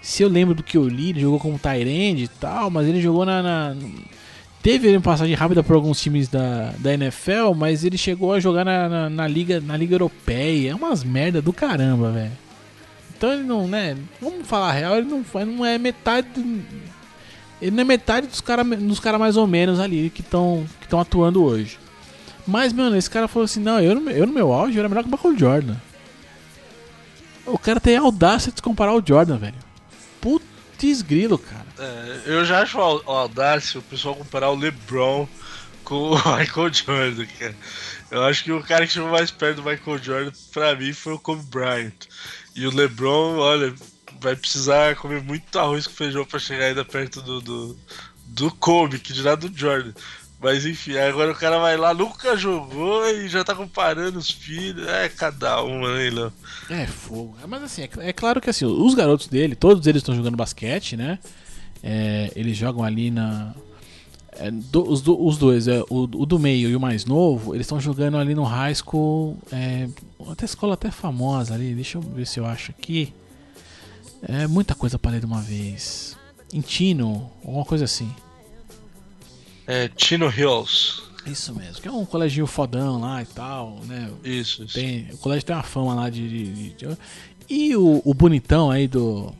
se 0.00 0.22
eu 0.22 0.28
lembro 0.28 0.54
do 0.54 0.62
que 0.62 0.76
eu 0.78 0.88
li, 0.88 1.10
ele 1.10 1.20
jogou 1.20 1.38
como 1.40 1.58
Tyrande 1.58 2.24
e 2.24 2.28
tal, 2.28 2.70
mas 2.70 2.86
ele 2.86 3.00
jogou 3.00 3.26
na. 3.26 3.42
na- 3.42 3.76
teve 4.62 4.88
uma 4.90 5.00
passagem 5.00 5.34
rápida 5.34 5.62
por 5.62 5.74
alguns 5.74 6.00
times 6.00 6.28
da, 6.28 6.72
da 6.78 6.94
NFL, 6.94 7.52
mas 7.56 7.84
ele 7.84 7.98
chegou 7.98 8.32
a 8.32 8.40
jogar 8.40 8.64
na, 8.64 8.88
na, 8.88 9.10
na 9.10 9.26
liga, 9.26 9.60
na 9.60 9.76
liga 9.76 9.94
europeia. 9.94 10.70
É 10.70 10.74
umas 10.74 11.02
merda 11.04 11.42
do 11.42 11.52
caramba, 11.52 12.10
velho. 12.12 12.32
Então 13.16 13.32
ele 13.32 13.42
não, 13.42 13.66
né? 13.66 13.96
Vamos 14.20 14.46
falar 14.46 14.68
a 14.68 14.72
real, 14.72 14.96
ele 14.98 15.08
não, 15.08 15.24
foi- 15.24 15.44
não 15.44 15.66
é 15.66 15.76
metade. 15.78 16.28
ele 17.60 17.72
não 17.72 17.80
é 17.80 17.84
metade 17.84 18.28
dos 18.28 18.40
caras 18.40 18.64
dos 18.78 19.00
cara 19.00 19.18
mais 19.18 19.36
ou 19.36 19.46
menos 19.46 19.80
ali 19.80 20.10
que 20.10 20.20
estão 20.20 20.64
que 20.80 20.94
atuando 20.96 21.42
hoje. 21.42 21.76
Mas, 22.48 22.72
mano, 22.72 22.96
esse 22.96 23.10
cara 23.10 23.28
falou 23.28 23.44
assim: 23.44 23.60
não, 23.60 23.78
eu 23.78 23.94
no, 23.94 24.10
eu 24.10 24.26
no 24.26 24.32
meu 24.32 24.50
auge 24.52 24.78
era 24.78 24.88
melhor 24.88 25.04
que 25.04 25.08
o 25.08 25.12
Michael 25.12 25.38
Jordan. 25.38 25.76
O 27.44 27.58
cara 27.58 27.78
tem 27.78 27.96
audácia 27.96 28.50
de 28.50 28.60
comparar 28.62 28.92
ao 28.92 29.04
Jordan, 29.06 29.36
velho. 29.36 29.54
Putz 30.20 31.02
grilo, 31.02 31.38
cara. 31.38 31.66
É, 31.78 32.22
eu 32.26 32.44
já 32.44 32.62
acho 32.62 32.78
au- 32.78 33.02
audácia 33.06 33.78
o 33.78 33.82
pessoal 33.82 34.14
comparar 34.14 34.50
o 34.50 34.54
LeBron 34.56 35.28
com 35.84 36.10
o 36.12 36.14
Michael 36.38 36.72
Jordan, 36.72 37.26
cara. 37.38 37.56
Eu 38.10 38.24
acho 38.24 38.44
que 38.44 38.52
o 38.52 38.62
cara 38.62 38.86
que 38.86 38.92
chegou 38.94 39.10
mais 39.10 39.30
perto 39.30 39.62
do 39.62 39.68
Michael 39.70 39.98
Jordan, 40.02 40.32
pra 40.52 40.74
mim, 40.74 40.92
foi 40.94 41.12
o 41.12 41.18
Kobe 41.18 41.42
Bryant. 41.50 41.92
E 42.54 42.66
o 42.66 42.74
LeBron, 42.74 43.36
olha, 43.38 43.74
vai 44.20 44.34
precisar 44.34 44.96
comer 44.96 45.22
muito 45.22 45.58
arroz 45.58 45.86
com 45.86 45.92
feijão 45.92 46.24
pra 46.24 46.38
chegar 46.38 46.64
ainda 46.66 46.84
perto 46.84 47.20
do, 47.20 47.40
do, 47.42 47.78
do 48.26 48.50
Kobe, 48.52 48.98
que 48.98 49.12
dirá 49.12 49.34
do 49.34 49.50
Jordan. 49.54 49.92
Mas 50.40 50.64
enfim, 50.64 50.96
agora 50.96 51.32
o 51.32 51.34
cara 51.34 51.58
vai 51.58 51.76
lá, 51.76 51.92
nunca 51.92 52.36
jogou 52.36 53.08
e 53.08 53.28
já 53.28 53.42
tá 53.42 53.56
comparando 53.56 54.18
os 54.18 54.30
filhos. 54.30 54.86
É 54.86 55.08
cada 55.08 55.62
uma, 55.62 55.92
né, 55.96 56.10
Léo? 56.10 56.32
É 56.70 56.86
fogo. 56.86 57.36
Mas 57.46 57.62
assim, 57.64 57.82
é, 57.82 57.90
é, 57.98 58.12
claro 58.12 58.40
que 58.40 58.48
assim, 58.48 58.64
os 58.64 58.94
garotos 58.94 59.26
dele, 59.26 59.56
todos 59.56 59.84
eles 59.86 60.00
estão 60.00 60.14
jogando 60.14 60.36
basquete, 60.36 60.96
né? 60.96 61.18
É, 61.82 62.30
eles 62.36 62.56
jogam 62.56 62.84
ali 62.84 63.10
na. 63.10 63.52
É, 64.32 64.48
do, 64.52 64.88
os, 64.88 65.02
do, 65.02 65.26
os, 65.26 65.36
dois, 65.36 65.66
é, 65.66 65.82
o, 65.90 66.02
o, 66.04 66.24
do 66.24 66.38
meio 66.38 66.68
e 66.68 66.76
o 66.76 66.80
mais 66.80 67.04
novo, 67.04 67.52
eles 67.52 67.66
estão 67.66 67.80
jogando 67.80 68.16
ali 68.16 68.32
no 68.32 68.44
high 68.44 68.74
school. 68.74 69.36
É, 69.50 69.88
até 70.30 70.44
escola 70.44 70.74
até 70.74 70.92
famosa 70.92 71.54
ali. 71.54 71.74
Deixa 71.74 71.98
eu 71.98 72.02
ver 72.02 72.26
se 72.26 72.38
eu 72.38 72.46
acho 72.46 72.70
aqui. 72.70 73.12
É 74.22 74.46
muita 74.46 74.74
coisa 74.76 74.98
para 75.00 75.12
ler 75.12 75.20
de 75.20 75.26
uma 75.26 75.40
vez. 75.40 76.16
Em 76.52 76.60
Tino, 76.60 77.28
alguma 77.44 77.64
coisa 77.64 77.84
assim. 77.84 78.08
É, 79.68 79.86
Tino 79.86 80.32
Hills. 80.34 81.02
Isso 81.26 81.54
mesmo, 81.54 81.82
que 81.82 81.86
é 81.86 81.92
um 81.92 82.06
colégio 82.06 82.46
fodão 82.46 82.98
lá 82.98 83.22
e 83.22 83.26
tal, 83.26 83.80
né? 83.86 84.10
Isso, 84.24 84.64
isso. 84.64 84.72
Tem, 84.72 85.10
o 85.12 85.18
colégio 85.18 85.44
tem 85.44 85.54
uma 85.54 85.62
fama 85.62 85.94
lá 85.94 86.08
de. 86.08 86.26
de, 86.26 86.70
de... 86.70 86.88
E 87.50 87.76
o, 87.76 88.00
o, 88.02 88.14
bonitão 88.14 88.70
aí 88.70 88.88
do. 88.88 89.30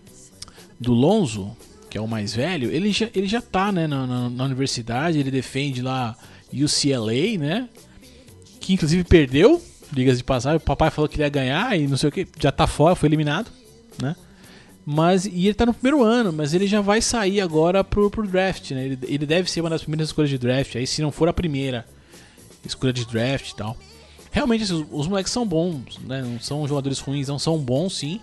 Do 0.79 0.93
Lonzo, 0.93 1.57
que 1.89 1.97
é 1.97 2.01
o 2.01 2.07
mais 2.07 2.35
velho, 2.35 2.71
ele 2.71 2.93
já, 2.93 3.09
ele 3.15 3.27
já 3.27 3.41
tá, 3.41 3.73
né, 3.73 3.87
na, 3.87 4.07
na, 4.07 4.31
na 4.31 4.45
universidade, 4.45 5.19
ele 5.19 5.31
defende 5.31 5.81
lá 5.81 6.15
UCLA, 6.53 7.39
né? 7.39 7.69
Que 8.61 8.75
inclusive 8.75 9.03
perdeu, 9.05 9.61
diga-se 9.91 10.19
de 10.19 10.25
passagem. 10.25 10.59
O 10.59 10.61
papai 10.61 10.91
falou 10.91 11.09
que 11.09 11.17
ele 11.17 11.25
ia 11.25 11.29
ganhar 11.31 11.77
e 11.77 11.89
não 11.89 11.97
sei 11.97 12.11
o 12.11 12.13
que, 12.13 12.29
já 12.39 12.53
tá 12.53 12.67
fora, 12.67 12.95
foi 12.95 13.09
eliminado, 13.09 13.51
né? 14.01 14.15
Mas, 14.91 15.27
e 15.27 15.45
ele 15.45 15.53
tá 15.53 15.67
no 15.67 15.75
primeiro 15.75 16.03
ano, 16.03 16.33
mas 16.33 16.55
ele 16.55 16.67
já 16.67 16.81
vai 16.81 17.03
sair 17.03 17.43
agora 17.43 17.85
pro, 17.85 18.11
pro 18.11 18.27
draft, 18.27 18.71
né? 18.71 18.87
Ele, 18.87 18.99
ele 19.03 19.27
deve 19.27 19.51
ser 19.51 19.61
uma 19.61 19.69
das 19.69 19.83
primeiras 19.83 20.09
escolhas 20.09 20.31
de 20.31 20.39
draft, 20.39 20.77
aí 20.77 20.87
se 20.87 21.03
não 21.03 21.13
for 21.13 21.29
a 21.29 21.33
primeira 21.33 21.85
escolha 22.65 22.91
de 22.91 23.05
draft 23.05 23.51
e 23.51 23.55
tal. 23.55 23.77
Realmente, 24.31 24.65
assim, 24.65 24.73
os, 24.73 24.87
os, 24.91 25.07
moleques 25.07 25.31
são 25.31 25.47
bons, 25.47 25.99
né? 25.99 26.23
Não 26.23 26.41
são 26.41 26.67
jogadores 26.67 27.01
ruins, 27.01 27.29
não 27.29 27.39
são 27.39 27.59
bons 27.59 27.99
sim. 27.99 28.19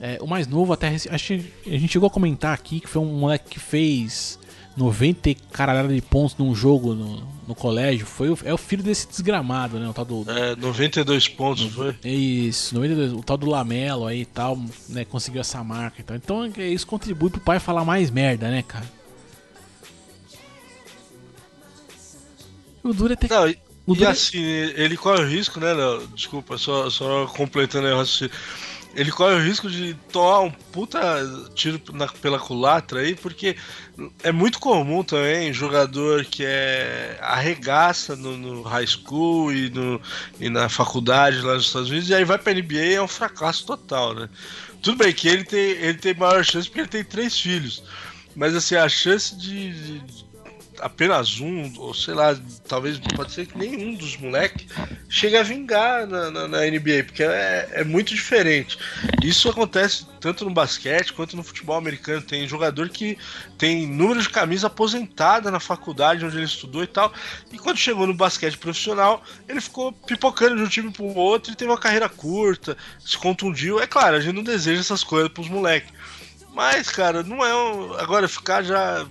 É, 0.00 0.18
o 0.20 0.26
mais 0.26 0.48
novo 0.48 0.72
até, 0.72 0.88
acho 0.88 1.08
que 1.08 1.52
a 1.64 1.78
gente 1.78 1.92
chegou 1.92 2.08
a 2.08 2.10
comentar 2.10 2.52
aqui 2.52 2.80
que 2.80 2.88
foi 2.88 3.00
um 3.00 3.16
moleque 3.16 3.50
que 3.50 3.60
fez 3.60 4.36
90 4.76 5.34
caralhada 5.52 5.94
de 5.94 6.00
pontos 6.00 6.36
num 6.36 6.54
jogo 6.54 6.94
no, 6.94 7.26
no 7.46 7.54
colégio. 7.54 8.06
Foi 8.06 8.30
o, 8.30 8.38
é 8.44 8.52
o 8.52 8.58
filho 8.58 8.82
desse 8.82 9.06
desgramado, 9.08 9.78
né? 9.78 9.88
O 9.88 9.92
tal 9.92 10.04
do. 10.04 10.24
É, 10.30 10.56
92 10.56 11.28
pontos, 11.28 11.72
foi? 11.72 11.94
Isso, 12.04 12.74
92, 12.74 13.12
o 13.12 13.22
tal 13.22 13.36
do 13.36 13.46
Lamelo 13.46 14.06
aí 14.06 14.22
e 14.22 14.26
tal, 14.26 14.58
né? 14.88 15.04
Conseguiu 15.04 15.40
essa 15.40 15.62
marca 15.62 16.00
e 16.00 16.04
tal. 16.04 16.16
Então 16.16 16.50
é, 16.56 16.68
isso 16.68 16.86
contribui 16.86 17.30
pro 17.30 17.40
pai 17.40 17.60
falar 17.60 17.84
mais 17.84 18.10
merda, 18.10 18.50
né, 18.50 18.62
cara? 18.62 18.86
O 22.82 22.92
duro 22.92 23.12
é 23.12 23.16
ter. 23.16 23.30
Não, 23.30 23.48
e, 23.48 23.58
e 23.96 24.04
assim, 24.04 24.42
ele 24.42 24.96
corre 24.96 25.22
o 25.22 25.26
risco, 25.26 25.58
né, 25.60 25.72
Léo? 25.72 26.06
Desculpa, 26.08 26.58
só, 26.58 26.90
só 26.90 27.26
completando 27.26 27.86
aí 27.86 27.92
o 27.92 27.98
raciocínio 27.98 28.34
ele 28.94 29.10
corre 29.10 29.34
o 29.34 29.42
risco 29.42 29.68
de 29.68 29.94
tomar 30.12 30.40
um 30.40 30.50
puta 30.50 31.00
tiro 31.54 31.80
na, 31.92 32.06
pela 32.06 32.38
culatra 32.38 33.00
aí, 33.00 33.14
porque 33.14 33.56
é 34.22 34.30
muito 34.30 34.58
comum 34.58 35.02
também 35.02 35.52
jogador 35.52 36.24
que 36.24 36.44
é 36.44 37.18
arregaça 37.20 38.14
no, 38.14 38.36
no 38.36 38.62
high 38.62 38.86
school 38.86 39.52
e, 39.52 39.70
no, 39.70 40.00
e 40.38 40.48
na 40.48 40.68
faculdade 40.68 41.40
lá 41.40 41.54
nos 41.54 41.66
Estados 41.66 41.90
Unidos, 41.90 42.08
e 42.08 42.14
aí 42.14 42.24
vai 42.24 42.38
pra 42.38 42.54
NBA 42.54 42.74
e 42.74 42.94
é 42.94 43.02
um 43.02 43.08
fracasso 43.08 43.66
total, 43.66 44.14
né? 44.14 44.28
Tudo 44.82 44.98
bem 44.98 45.12
que 45.12 45.28
ele 45.28 45.44
tem, 45.44 45.58
ele 45.58 45.98
tem 45.98 46.14
maior 46.14 46.44
chance 46.44 46.68
porque 46.68 46.80
ele 46.80 46.88
tem 46.88 47.04
três 47.04 47.38
filhos. 47.38 47.82
Mas 48.36 48.54
assim, 48.54 48.74
a 48.74 48.88
chance 48.88 49.34
de, 49.36 49.98
de 49.98 50.23
apenas 50.80 51.40
um, 51.40 51.72
ou 51.78 51.94
sei 51.94 52.14
lá, 52.14 52.36
talvez 52.68 52.98
pode 53.14 53.32
ser 53.32 53.46
que 53.46 53.56
nenhum 53.56 53.94
dos 53.94 54.16
moleques 54.16 54.66
chegue 55.08 55.36
a 55.36 55.42
vingar 55.42 56.06
na, 56.06 56.30
na, 56.30 56.48
na 56.48 56.58
NBA, 56.58 57.04
porque 57.06 57.22
é, 57.22 57.68
é, 57.72 57.84
muito 57.84 58.14
diferente. 58.14 58.78
Isso 59.22 59.48
acontece 59.48 60.06
tanto 60.20 60.44
no 60.44 60.50
basquete 60.50 61.12
quanto 61.12 61.36
no 61.36 61.42
futebol 61.42 61.76
americano. 61.76 62.22
Tem 62.22 62.46
jogador 62.48 62.88
que 62.88 63.18
tem 63.58 63.86
número 63.86 64.20
de 64.20 64.28
camisa 64.28 64.66
aposentada 64.66 65.50
na 65.50 65.60
faculdade 65.60 66.24
onde 66.24 66.36
ele 66.36 66.44
estudou 66.44 66.82
e 66.82 66.86
tal, 66.86 67.12
e 67.52 67.58
quando 67.58 67.78
chegou 67.78 68.06
no 68.06 68.14
basquete 68.14 68.58
profissional, 68.58 69.22
ele 69.48 69.60
ficou 69.60 69.92
pipocando 69.92 70.56
de 70.56 70.62
um 70.62 70.68
time 70.68 70.90
para 70.90 71.02
o 71.02 71.14
outro 71.14 71.52
e 71.52 71.56
teve 71.56 71.70
uma 71.70 71.78
carreira 71.78 72.08
curta, 72.08 72.76
se 73.04 73.16
contundiu. 73.16 73.80
É 73.80 73.86
claro, 73.86 74.16
a 74.16 74.20
gente 74.20 74.34
não 74.34 74.42
deseja 74.42 74.80
essas 74.80 75.04
coisas 75.04 75.30
para 75.30 75.42
os 75.42 75.48
moleques. 75.48 75.92
Mas, 76.54 76.88
cara, 76.88 77.22
não 77.22 77.44
é. 77.44 77.54
Um... 77.54 77.94
Agora, 77.94 78.28
ficar 78.28 78.62
já 78.62 79.04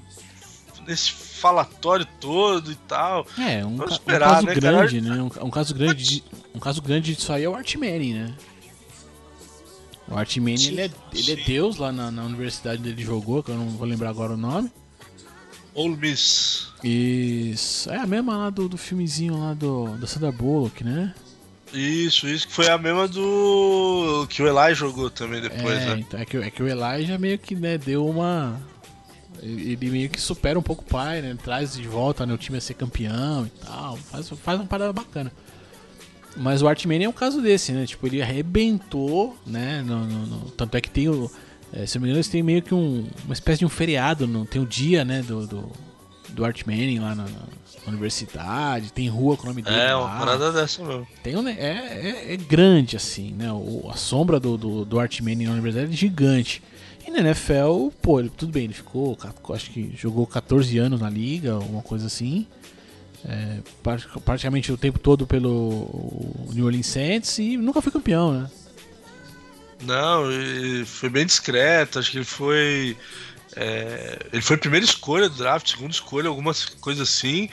nesse 0.87 1.11
falatório 1.11 2.05
todo 2.19 2.71
e 2.71 2.75
tal. 2.75 3.25
É, 3.37 3.65
um, 3.65 3.83
esperar, 3.85 4.29
um 4.29 4.33
caso 4.33 4.45
né, 4.45 4.55
grande, 4.55 5.01
cara? 5.01 5.15
né? 5.15 5.21
Um, 5.21 5.45
um, 5.45 5.49
caso 5.49 5.73
grande 5.73 6.03
de, 6.03 6.23
um 6.53 6.59
caso 6.59 6.81
grande 6.81 7.15
disso 7.15 7.31
aí 7.33 7.43
é 7.43 7.49
o 7.49 7.55
Artmani, 7.55 8.13
né? 8.13 8.33
O 10.07 10.17
Artmani, 10.17 10.67
ele, 10.67 10.81
é, 10.81 10.91
ele 11.13 11.31
é 11.31 11.35
deus 11.35 11.77
lá 11.77 11.91
na, 11.91 12.11
na 12.11 12.23
universidade 12.23 12.79
onde 12.79 12.89
ele 12.89 13.03
jogou, 13.03 13.41
que 13.41 13.51
eu 13.51 13.55
não 13.55 13.69
vou 13.69 13.87
lembrar 13.87 14.09
agora 14.09 14.33
o 14.33 14.37
nome. 14.37 14.71
Ole 15.73 15.97
Miss. 15.97 16.67
Isso. 16.83 17.89
É 17.89 17.97
a 17.97 18.05
mesma 18.05 18.37
lá 18.37 18.49
do, 18.49 18.69
do 18.69 18.77
filmezinho 18.77 19.39
lá 19.39 19.53
do, 19.53 19.97
da 19.97 20.05
Sandra 20.05 20.31
Bullock, 20.31 20.83
né? 20.83 21.13
Isso, 21.73 22.27
isso 22.27 22.47
que 22.47 22.53
foi 22.53 22.69
a 22.69 22.77
mesma 22.77 23.07
do 23.07 24.27
que 24.29 24.43
o 24.43 24.47
Eli 24.47 24.75
jogou 24.75 25.09
também 25.09 25.41
depois, 25.41 25.81
é, 25.81 25.85
né? 25.87 25.99
Então, 25.99 26.19
é, 26.19 26.25
que, 26.25 26.37
é 26.37 26.51
que 26.51 26.61
o 26.61 26.67
Eli 26.67 27.05
já 27.05 27.17
meio 27.17 27.39
que 27.39 27.55
né, 27.55 27.79
deu 27.79 28.05
uma, 28.05 28.61
ele 29.43 29.89
meio 29.89 30.09
que 30.09 30.19
supera 30.19 30.57
um 30.57 30.61
pouco 30.61 30.83
o 30.83 30.85
pai, 30.85 31.21
né? 31.21 31.35
Traz 31.43 31.73
de 31.75 31.87
volta 31.87 32.25
né, 32.25 32.33
o 32.33 32.37
time 32.37 32.57
a 32.57 32.61
ser 32.61 32.75
campeão 32.75 33.45
e 33.45 33.49
tal. 33.65 33.97
Faz, 33.97 34.29
faz 34.29 34.59
uma 34.59 34.65
parada 34.65 34.93
bacana. 34.93 35.31
Mas 36.35 36.61
o 36.61 36.67
Artman 36.67 37.03
é 37.03 37.09
um 37.09 37.13
caso 37.13 37.41
desse, 37.41 37.71
né? 37.73 37.85
Tipo, 37.85 38.07
ele 38.07 38.21
arrebentou, 38.21 39.37
né? 39.45 39.83
No, 39.85 40.05
no, 40.05 40.25
no, 40.25 40.51
tanto 40.51 40.75
é 40.77 40.81
que 40.81 40.89
tem 40.89 41.09
o. 41.09 41.29
É, 41.71 41.85
se 41.85 41.95
não 41.95 42.03
me 42.03 42.07
engano, 42.07 42.17
eles 42.17 42.27
têm 42.27 42.41
meio 42.41 42.61
que 42.61 42.73
um, 42.73 43.05
uma 43.25 43.33
espécie 43.33 43.59
de 43.59 43.65
um 43.65 43.69
feriado. 43.69 44.25
No, 44.25 44.45
tem 44.45 44.61
o 44.61 44.65
dia, 44.65 45.03
né? 45.03 45.21
Do, 45.21 45.45
do, 45.45 45.71
do 46.29 46.45
Art 46.45 46.63
Manning 46.65 46.99
lá 46.99 47.13
na, 47.13 47.23
na, 47.23 47.87
universidade. 47.87 48.91
Tem 48.93 49.07
rua 49.09 49.35
com 49.37 49.43
o 49.43 49.47
nome 49.47 49.61
dele. 49.61 49.75
É, 49.75 49.95
uma 49.95 50.05
lá. 50.05 50.19
parada 50.19 50.51
dessa 50.51 50.83
mesmo. 50.83 51.07
Tem 51.21 51.35
um, 51.35 51.47
é, 51.47 51.53
é, 51.53 52.33
é 52.33 52.37
grande, 52.37 52.95
assim, 52.95 53.33
né? 53.33 53.51
O, 53.51 53.89
a 53.91 53.95
sombra 53.95 54.39
do, 54.39 54.57
do, 54.57 54.85
do 54.85 54.99
Art 54.99 55.19
Manning 55.19 55.45
na 55.45 55.51
universidade 55.51 55.91
é 55.91 55.95
gigante. 55.95 56.63
E 57.05 57.11
na 57.11 57.19
NFL, 57.19 57.89
pô, 58.01 58.19
ele, 58.19 58.29
tudo 58.29 58.51
bem, 58.51 58.65
ele 58.65 58.73
ficou, 58.73 59.17
acho 59.53 59.71
que 59.71 59.93
jogou 59.95 60.25
14 60.25 60.77
anos 60.77 61.01
na 61.01 61.09
liga, 61.09 61.57
uma 61.57 61.81
coisa 61.81 62.07
assim. 62.07 62.47
É, 63.25 63.59
praticamente 64.25 64.71
o 64.71 64.77
tempo 64.77 64.99
todo 64.99 65.25
pelo 65.25 65.87
New 66.51 66.65
Orleans 66.65 66.87
Saints 66.87 67.39
e 67.39 67.55
nunca 67.55 67.81
foi 67.81 67.91
campeão, 67.91 68.33
né? 68.33 68.51
Não, 69.81 70.23
foi 70.85 71.09
bem 71.09 71.25
discreto, 71.25 71.99
acho 71.99 72.11
que 72.11 72.17
ele 72.17 72.25
foi. 72.25 72.97
É, 73.55 74.19
ele 74.31 74.41
foi 74.41 74.57
primeira 74.57 74.85
escolha 74.85 75.29
do 75.29 75.37
draft, 75.37 75.69
segunda 75.69 75.91
escolha, 75.91 76.27
algumas 76.27 76.65
coisas 76.65 77.07
assim. 77.07 77.49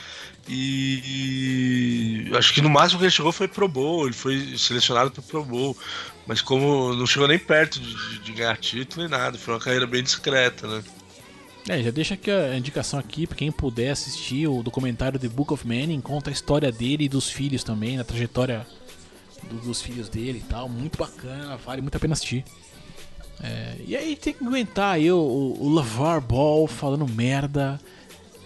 E, 0.49 2.27
e, 2.31 2.37
acho 2.37 2.55
que 2.55 2.63
no 2.63 2.71
máximo 2.71 2.99
que 2.99 3.05
ele 3.05 3.13
chegou 3.13 3.31
foi 3.31 3.47
Pro 3.47 3.69
Bowl, 3.69 4.07
ele 4.07 4.15
foi 4.15 4.57
selecionado 4.57 5.11
para 5.11 5.23
Pro 5.23 5.45
Bowl. 5.45 5.77
Mas 6.31 6.41
como 6.41 6.95
não 6.95 7.09
chegou 7.09 7.27
nem 7.27 7.41
perto 7.41 7.81
de, 7.81 8.21
de, 8.21 8.33
ganhar 8.33 8.57
título 8.57 9.03
nem 9.03 9.11
nada, 9.11 9.37
foi 9.37 9.53
uma 9.53 9.59
carreira 9.59 9.85
bem 9.85 10.01
discreta, 10.01 10.65
né? 10.69 10.85
É, 11.69 11.83
já 11.83 11.91
deixa 11.91 12.15
aqui 12.15 12.31
a 12.31 12.57
indicação 12.57 13.01
aqui 13.01 13.27
para 13.27 13.37
quem 13.37 13.51
puder 13.51 13.91
assistir 13.91 14.47
o 14.47 14.63
documentário 14.63 15.19
The 15.19 15.27
Book 15.27 15.53
of 15.53 15.67
Manning, 15.67 16.01
conta 16.01 16.31
a 16.31 16.33
história 16.33 16.71
dele 16.71 17.07
e 17.07 17.09
dos 17.09 17.29
filhos 17.29 17.65
também, 17.65 17.99
a 17.99 18.05
trajetória 18.05 18.65
do, 19.51 19.57
dos 19.57 19.83
filhos 19.83 20.09
dele 20.09 20.39
e 20.39 20.49
tal, 20.49 20.69
muito 20.69 20.97
bacana, 20.97 21.57
vale 21.57 21.83
muito 21.83 21.97
a 21.97 21.99
pena 21.99 22.13
assistir. 22.13 22.45
É, 23.43 23.75
e 23.85 23.97
aí 23.97 24.15
tem 24.15 24.33
que 24.33 24.45
aguentar 24.45 24.95
aí 24.95 25.11
o, 25.11 25.19
o, 25.19 25.65
o 25.65 25.69
Lavar 25.69 26.21
Ball 26.21 26.69
falando 26.69 27.09
merda. 27.09 27.81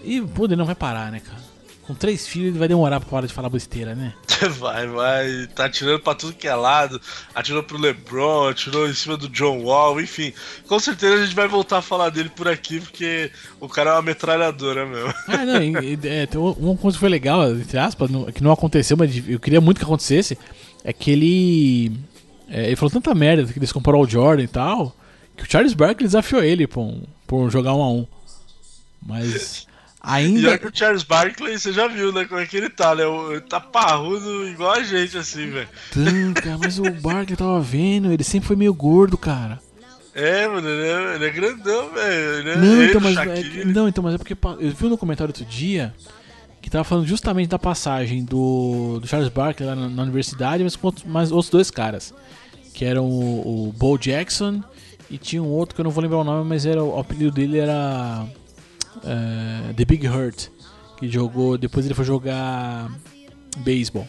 E 0.03 0.23
pô, 0.23 0.47
ele 0.47 0.57
não 0.57 0.65
vai 0.65 0.75
parar, 0.75 1.13
né, 1.13 1.21
cara? 1.21 1.43
Com 1.83 1.95
três 1.95 2.27
filhos 2.27 2.49
ele 2.49 2.59
vai 2.59 2.69
demorar 2.69 2.99
pra 2.99 3.15
hora 3.15 3.27
de 3.27 3.35
falar 3.35 3.51
besteira, 3.51 3.95
né? 3.95 4.15
Vai, 4.59 4.87
vai. 4.87 5.47
Tá 5.55 5.67
atirando 5.67 6.01
pra 6.01 6.15
tudo 6.15 6.35
que 6.35 6.47
é 6.47 6.55
lado. 6.55 7.01
Atirou 7.35 7.63
pro 7.63 7.79
LeBron, 7.79 8.49
atirou 8.49 8.89
em 8.89 8.95
cima 8.95 9.17
do 9.17 9.29
John 9.29 9.63
Wall, 9.63 10.01
enfim. 10.01 10.33
Com 10.67 10.79
certeza 10.79 11.15
a 11.15 11.25
gente 11.25 11.35
vai 11.35 11.49
voltar 11.49 11.79
a 11.79 11.83
falar 11.83 12.11
dele 12.11 12.29
por 12.29 12.49
aqui, 12.49 12.81
porque 12.81 13.31
o 13.61 13.69
cara 13.69 13.91
é 13.91 13.93
uma 13.95 14.03
metralhadora 14.03 14.87
mesmo. 14.87 15.15
Ah, 15.29 15.45
não, 15.45 15.57
é, 15.57 16.27
tem 16.27 16.41
uma 16.41 16.77
coisa 16.77 16.97
que 16.97 17.01
foi 17.01 17.09
legal, 17.09 17.51
entre 17.51 17.79
aspas, 17.79 18.11
que 18.35 18.43
não 18.43 18.53
aconteceu, 18.53 18.97
mas 18.97 19.17
eu 19.29 19.41
queria 19.41 19.61
muito 19.61 19.79
que 19.79 19.85
acontecesse, 19.85 20.39
é 20.85 20.93
que 20.93 21.11
ele. 21.11 21.93
É, 22.49 22.67
ele 22.67 22.77
falou 22.77 22.91
tanta 22.91 23.15
merda 23.15 23.51
que 23.51 23.59
eles 23.59 23.73
comparou 23.73 24.03
ao 24.03 24.09
Jordan 24.09 24.43
e 24.43 24.49
tal, 24.49 24.95
que 25.37 25.45
o 25.45 25.51
Charles 25.51 25.75
Barkley 25.75 26.07
desafiou 26.07 26.43
ele 26.43 26.67
por, 26.67 26.95
por 27.27 27.51
jogar 27.51 27.75
um 27.75 27.83
a 27.83 27.91
um. 27.91 28.07
Mas 29.07 29.67
E 30.05 30.11
olha 30.11 30.17
Ainda. 30.17 30.59
que 30.59 30.67
o 30.67 30.71
Charles 30.73 31.03
Barkley, 31.03 31.59
você 31.59 31.73
já 31.73 31.89
viu, 31.89 32.13
né? 32.13 32.27
Como 32.27 32.41
é 32.41 32.47
que 32.47 32.57
ele 32.57 32.69
tá, 32.69 32.95
né? 32.95 33.05
Ele 33.31 33.41
tá 33.41 33.59
parrudo 33.59 34.47
igual 34.49 34.73
a 34.73 34.83
gente, 34.83 35.17
assim, 35.17 35.51
velho. 35.51 35.69
Cara, 36.35 36.59
mas 36.59 36.79
o 36.79 36.91
Barkley 36.91 37.37
tava 37.37 37.61
vendo, 37.61 38.13
ele 38.13 38.23
sempre 38.23 38.47
foi 38.47 38.57
meio 38.57 38.75
gordo, 38.75 39.17
cara. 39.17 39.59
É, 40.15 40.47
mano, 40.47 40.69
ele 40.69 40.87
é, 40.87 41.15
ele 41.17 41.25
é 41.27 41.31
grandão, 41.31 41.91
velho. 41.91 42.49
É- 42.49 42.57
Não, 42.57 42.85
então, 42.85 43.01
mas, 43.01 43.17
é, 43.17 43.65
não, 43.65 43.89
então, 43.89 44.05
mas 44.05 44.15
é 44.15 44.19
porque 44.19 44.37
eu 44.61 44.71
vi 44.71 44.87
um 44.87 44.91
documentário 44.91 45.31
outro 45.31 45.45
dia 45.45 45.93
que 46.63 46.71
tava 46.71 46.85
falando 46.85 47.07
justamente 47.07 47.49
da 47.49 47.59
passagem 47.59 48.25
do, 48.25 48.99
do 49.01 49.07
Charles 49.07 49.29
Barkley 49.29 49.69
lá 49.69 49.75
na, 49.75 49.89
na 49.89 50.03
universidade, 50.03 50.63
mas 50.63 50.77
com 50.77 50.87
outros, 50.87 51.05
mais 51.05 51.33
outros 51.33 51.51
dois 51.51 51.71
caras. 51.71 52.15
Que 52.73 52.85
eram 52.85 53.05
o, 53.07 53.69
o 53.69 53.73
Bo 53.73 53.99
Jackson 53.99 54.63
e 55.11 55.19
tinha 55.19 55.43
um 55.43 55.49
outro 55.49 55.75
que 55.75 55.81
eu 55.81 55.85
não 55.85 55.91
vou 55.91 56.03
lembrar 56.03 56.19
o 56.19 56.25
nome, 56.25 56.49
mas 56.49 56.65
era, 56.65 56.83
o 56.83 56.99
apelido 56.99 57.31
dele 57.33 57.59
era 57.59 58.25
é, 59.03 59.73
The 59.73 59.85
Big 59.85 60.07
Hurt. 60.09 60.49
Que 60.99 61.09
jogou. 61.11 61.59
Depois 61.59 61.85
ele 61.85 61.95
foi 61.95 62.05
jogar 62.05 62.91
beisebol. 63.59 64.09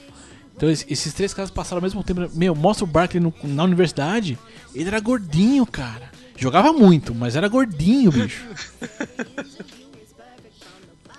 Então 0.55 0.69
es- 0.69 0.85
esses 0.89 1.13
três 1.13 1.33
caras 1.33 1.51
passaram 1.51 1.79
ao 1.79 1.83
mesmo 1.83 2.03
tempo. 2.03 2.29
Meu, 2.33 2.55
mostra 2.55 2.85
o 2.85 2.87
Barkley 2.87 3.21
no- 3.21 3.33
na 3.43 3.63
universidade. 3.63 4.37
Ele 4.73 4.87
era 4.87 4.99
gordinho, 4.99 5.65
cara. 5.65 6.11
Jogava 6.37 6.71
muito, 6.73 7.15
mas 7.15 7.35
era 7.35 7.47
gordinho, 7.47 8.11
bicho. 8.11 8.45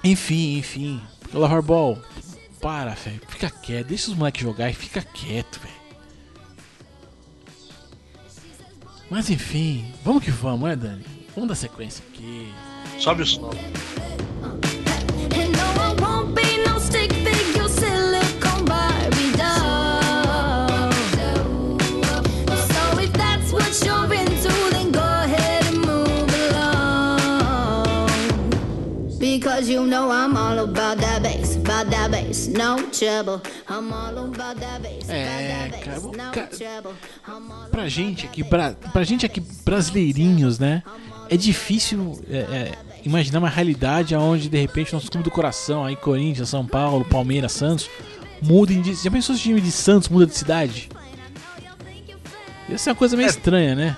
enfim, 0.04 0.58
enfim. 0.58 1.00
Lavar 1.34 1.62
Ball, 1.62 1.98
para, 2.60 2.94
velho. 2.94 3.20
Fica 3.28 3.50
quieto. 3.50 3.88
Deixa 3.88 4.10
os 4.10 4.16
moleques 4.16 4.42
jogar 4.42 4.70
e 4.70 4.74
fica 4.74 5.02
quieto, 5.02 5.60
velho. 5.60 5.74
Mas 9.10 9.30
enfim, 9.30 9.92
vamos 10.04 10.22
que 10.24 10.30
vamos, 10.30 10.68
né, 10.68 10.76
Dani? 10.76 11.04
Vamos 11.34 11.48
dar 11.48 11.54
sequência 11.54 12.02
aqui. 12.12 12.52
Sobe 12.98 13.22
o 13.22 13.26
som. 13.26 13.50
And 15.34 15.52
no, 15.52 15.66
I 15.80 15.94
won't 16.00 16.34
be 16.34 16.64
no 16.64 16.78
stick 16.78 17.12
figure 17.12 17.68
silicone 17.68 18.64
Barbie 18.64 19.32
doll. 19.36 20.92
So 22.68 22.98
if 23.00 23.12
that's 23.12 23.52
what 23.52 23.84
you're 23.84 24.14
into, 24.14 24.52
then 24.70 24.90
go 24.92 25.00
ahead 25.00 25.64
and 25.66 25.78
move 25.84 26.34
along. 26.50 28.08
Because 29.18 29.68
you 29.68 29.86
know 29.86 30.10
I'm 30.10 30.36
all 30.36 30.58
about 30.60 30.98
that 30.98 31.22
bass, 31.22 31.56
about 31.56 31.90
that 31.90 32.10
bass, 32.10 32.48
no 32.48 32.76
trouble. 32.90 33.40
I'm 33.68 33.92
all 33.92 34.18
about 34.18 34.56
that 34.60 34.82
bass, 34.82 35.08
É, 35.08 35.70
cara, 35.84 36.00
no 36.00 36.10
trouble. 36.56 36.94
Pra 37.70 37.88
gente 37.88 38.26
aqui, 38.26 38.42
bra... 38.42 38.74
pra 38.92 39.04
gente 39.04 39.26
aqui 39.26 39.40
brasileirinhos, 39.40 40.58
né? 40.58 40.82
É 41.28 41.36
difícil 41.36 42.20
é, 42.30 42.36
é, 42.36 42.72
imaginar 43.04 43.38
uma 43.40 43.48
realidade 43.48 44.14
onde 44.14 44.48
de 44.48 44.58
repente 44.58 44.92
nosso 44.92 45.10
clube 45.10 45.24
do 45.24 45.30
coração, 45.30 45.84
aí 45.84 45.96
Corinthians, 45.96 46.48
São 46.48 46.64
Paulo, 46.66 47.04
Palmeiras, 47.04 47.52
Santos, 47.52 47.90
mudem 48.42 48.80
de. 48.80 48.94
Já 48.94 49.10
pensou 49.10 49.34
se 49.34 49.40
o 49.40 49.44
time 49.44 49.60
de 49.60 49.72
Santos 49.72 50.08
muda 50.08 50.26
de 50.26 50.36
cidade? 50.36 50.88
Ia 52.68 52.78
ser 52.78 52.90
uma 52.90 52.96
coisa 52.96 53.16
meio 53.16 53.26
É. 53.26 53.30
estranha, 53.30 53.74
né? 53.74 53.96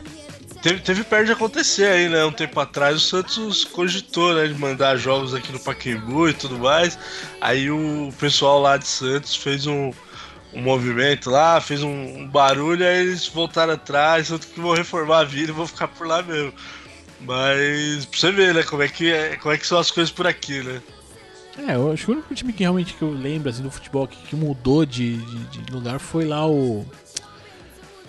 Teve, 0.62 0.80
teve 0.80 1.04
perto 1.04 1.26
de 1.26 1.32
acontecer 1.32 1.86
aí, 1.86 2.08
né? 2.08 2.24
Um 2.24 2.32
tempo 2.32 2.58
atrás 2.58 2.96
o 2.96 3.00
Santos 3.00 3.64
cogitou, 3.64 4.34
né? 4.34 4.46
De 4.48 4.54
mandar 4.54 4.96
jogos 4.96 5.32
aqui 5.32 5.52
no 5.52 5.60
Pacaembu 5.60 6.28
e 6.28 6.34
tudo 6.34 6.58
mais. 6.58 6.98
Aí 7.40 7.70
o 7.70 8.12
pessoal 8.18 8.60
lá 8.60 8.76
de 8.76 8.86
Santos 8.86 9.36
fez 9.36 9.66
um, 9.66 9.92
um 10.52 10.60
movimento 10.60 11.30
lá, 11.30 11.60
fez 11.60 11.82
um, 11.82 11.88
um 12.22 12.26
barulho, 12.26 12.84
aí 12.84 13.02
eles 13.02 13.28
voltaram 13.28 13.74
atrás, 13.74 14.28
tanto 14.28 14.48
que 14.48 14.60
vão 14.60 14.74
reformar 14.74 15.20
a 15.20 15.24
vida 15.24 15.52
e 15.52 15.54
vão 15.54 15.66
ficar 15.66 15.86
por 15.88 16.06
lá 16.06 16.22
mesmo. 16.22 16.52
Mas 17.20 18.04
pra 18.06 18.18
você 18.18 18.32
ver, 18.32 18.54
né? 18.54 18.62
Como 18.62 18.82
é 18.82 18.88
que, 18.88 19.10
é, 19.12 19.36
como 19.36 19.52
é 19.54 19.58
que 19.58 19.66
são 19.66 19.78
as 19.78 19.90
coisas 19.90 20.10
por 20.12 20.26
aqui, 20.26 20.62
né? 20.62 20.80
É, 21.66 21.74
eu 21.74 21.90
acho 21.90 22.04
que 22.04 22.10
o 22.12 22.14
único 22.14 22.34
time 22.34 22.52
que 22.52 22.60
realmente 22.62 22.94
que 22.94 23.02
eu 23.02 23.10
lembro 23.10 23.50
assim, 23.50 23.62
do 23.62 23.70
futebol 23.70 24.06
que, 24.06 24.16
que 24.22 24.36
mudou 24.36 24.86
de, 24.86 25.16
de- 25.16 25.44
de 25.62 25.72
lugar 25.72 25.98
foi 25.98 26.24
lá 26.24 26.48
o. 26.48 26.86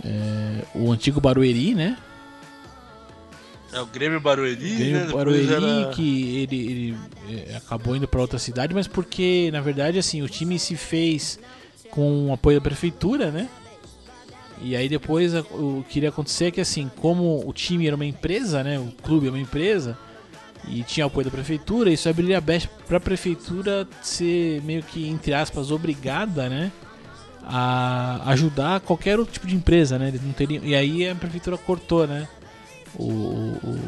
é, 0.05 0.63
o 0.75 0.91
antigo 0.91 1.19
Barueri, 1.19 1.73
né? 1.73 1.97
É 3.71 3.79
o 3.81 3.85
Grêmio 3.85 4.19
Barueri, 4.19 4.55
Grêmio 4.55 4.93
né? 4.93 5.05
Depois 5.07 5.13
Barueri, 5.13 5.51
era- 5.83 5.91
que 5.93 6.37
ele, 6.37 6.55
ele, 6.71 6.97
é, 7.51 7.55
acabou 7.57 7.95
indo 7.95 8.07
pra 8.07 8.21
outra 8.21 8.39
cidade, 8.39 8.73
mas 8.73 8.87
porque, 8.87 9.49
na 9.51 9.61
verdade, 9.61 9.97
assim, 9.99 10.21
o 10.21 10.29
time 10.29 10.57
se 10.57 10.75
fez 10.75 11.39
com 11.91 12.27
o 12.29 12.33
apoio 12.33 12.57
da 12.59 12.63
prefeitura, 12.63 13.31
né? 13.31 13.47
E 14.61 14.75
aí 14.75 14.89
depois 14.89 15.33
a- 15.33 15.41
o 15.51 15.85
que 15.89 15.99
iria 15.99 16.09
acontecer 16.09 16.45
é 16.45 16.51
que, 16.51 16.61
assim, 16.61 16.89
como 16.97 17.47
o 17.47 17.53
time 17.53 17.87
era 17.87 17.95
uma 17.95 18.05
empresa, 18.05 18.63
né? 18.63 18.77
O 18.79 18.91
clube 19.03 19.27
é 19.27 19.29
uma 19.29 19.39
empresa, 19.39 19.97
e 20.67 20.83
tinha 20.83 21.05
apoio 21.05 21.25
da 21.25 21.31
prefeitura, 21.31 21.89
isso 21.89 22.09
abriria 22.09 22.37
a 22.37 22.41
brecha 22.41 22.69
pra 22.87 22.99
prefeitura 22.99 23.87
ser 24.01 24.61
meio 24.63 24.83
que, 24.83 25.07
entre 25.07 25.33
aspas, 25.33 25.71
obrigada, 25.71 26.49
né? 26.49 26.71
A 27.43 28.21
ajudar 28.31 28.79
qualquer 28.81 29.17
outro 29.17 29.33
tipo 29.33 29.47
de 29.47 29.55
empresa, 29.55 29.97
né? 29.97 30.09
Eles 30.09 30.21
não 30.21 30.33
teriam, 30.33 30.63
e 30.63 30.75
aí 30.75 31.07
a 31.09 31.15
prefeitura 31.15 31.57
cortou, 31.57 32.05
né? 32.05 32.27
o- 32.97 33.03
o- 33.03 33.59
o, 33.63 33.79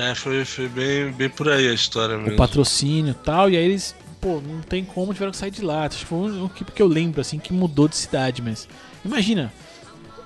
É, 0.00 0.14
foi, 0.14 0.44
foi 0.44 0.68
bem, 0.68 1.10
bem 1.10 1.28
por 1.28 1.48
aí 1.48 1.68
a 1.68 1.74
história 1.74 2.16
o 2.16 2.20
mesmo. 2.22 2.36
patrocínio 2.36 3.10
e 3.10 3.14
tal, 3.24 3.50
e 3.50 3.56
aí 3.56 3.64
eles, 3.64 3.92
pô, 4.28 4.40
não 4.46 4.60
tem 4.60 4.84
como, 4.84 5.12
tiveram 5.12 5.32
que 5.32 5.38
sair 5.38 5.50
de 5.50 5.62
lá. 5.62 5.84
Acho 5.86 5.98
que 6.00 6.04
foi 6.06 6.18
um 6.18 6.46
equipe 6.46 6.72
que 6.72 6.82
eu 6.82 6.86
lembro, 6.86 7.20
assim, 7.20 7.38
que 7.38 7.52
mudou 7.52 7.88
de 7.88 7.96
cidade, 7.96 8.42
mas. 8.42 8.68
Imagina, 9.04 9.52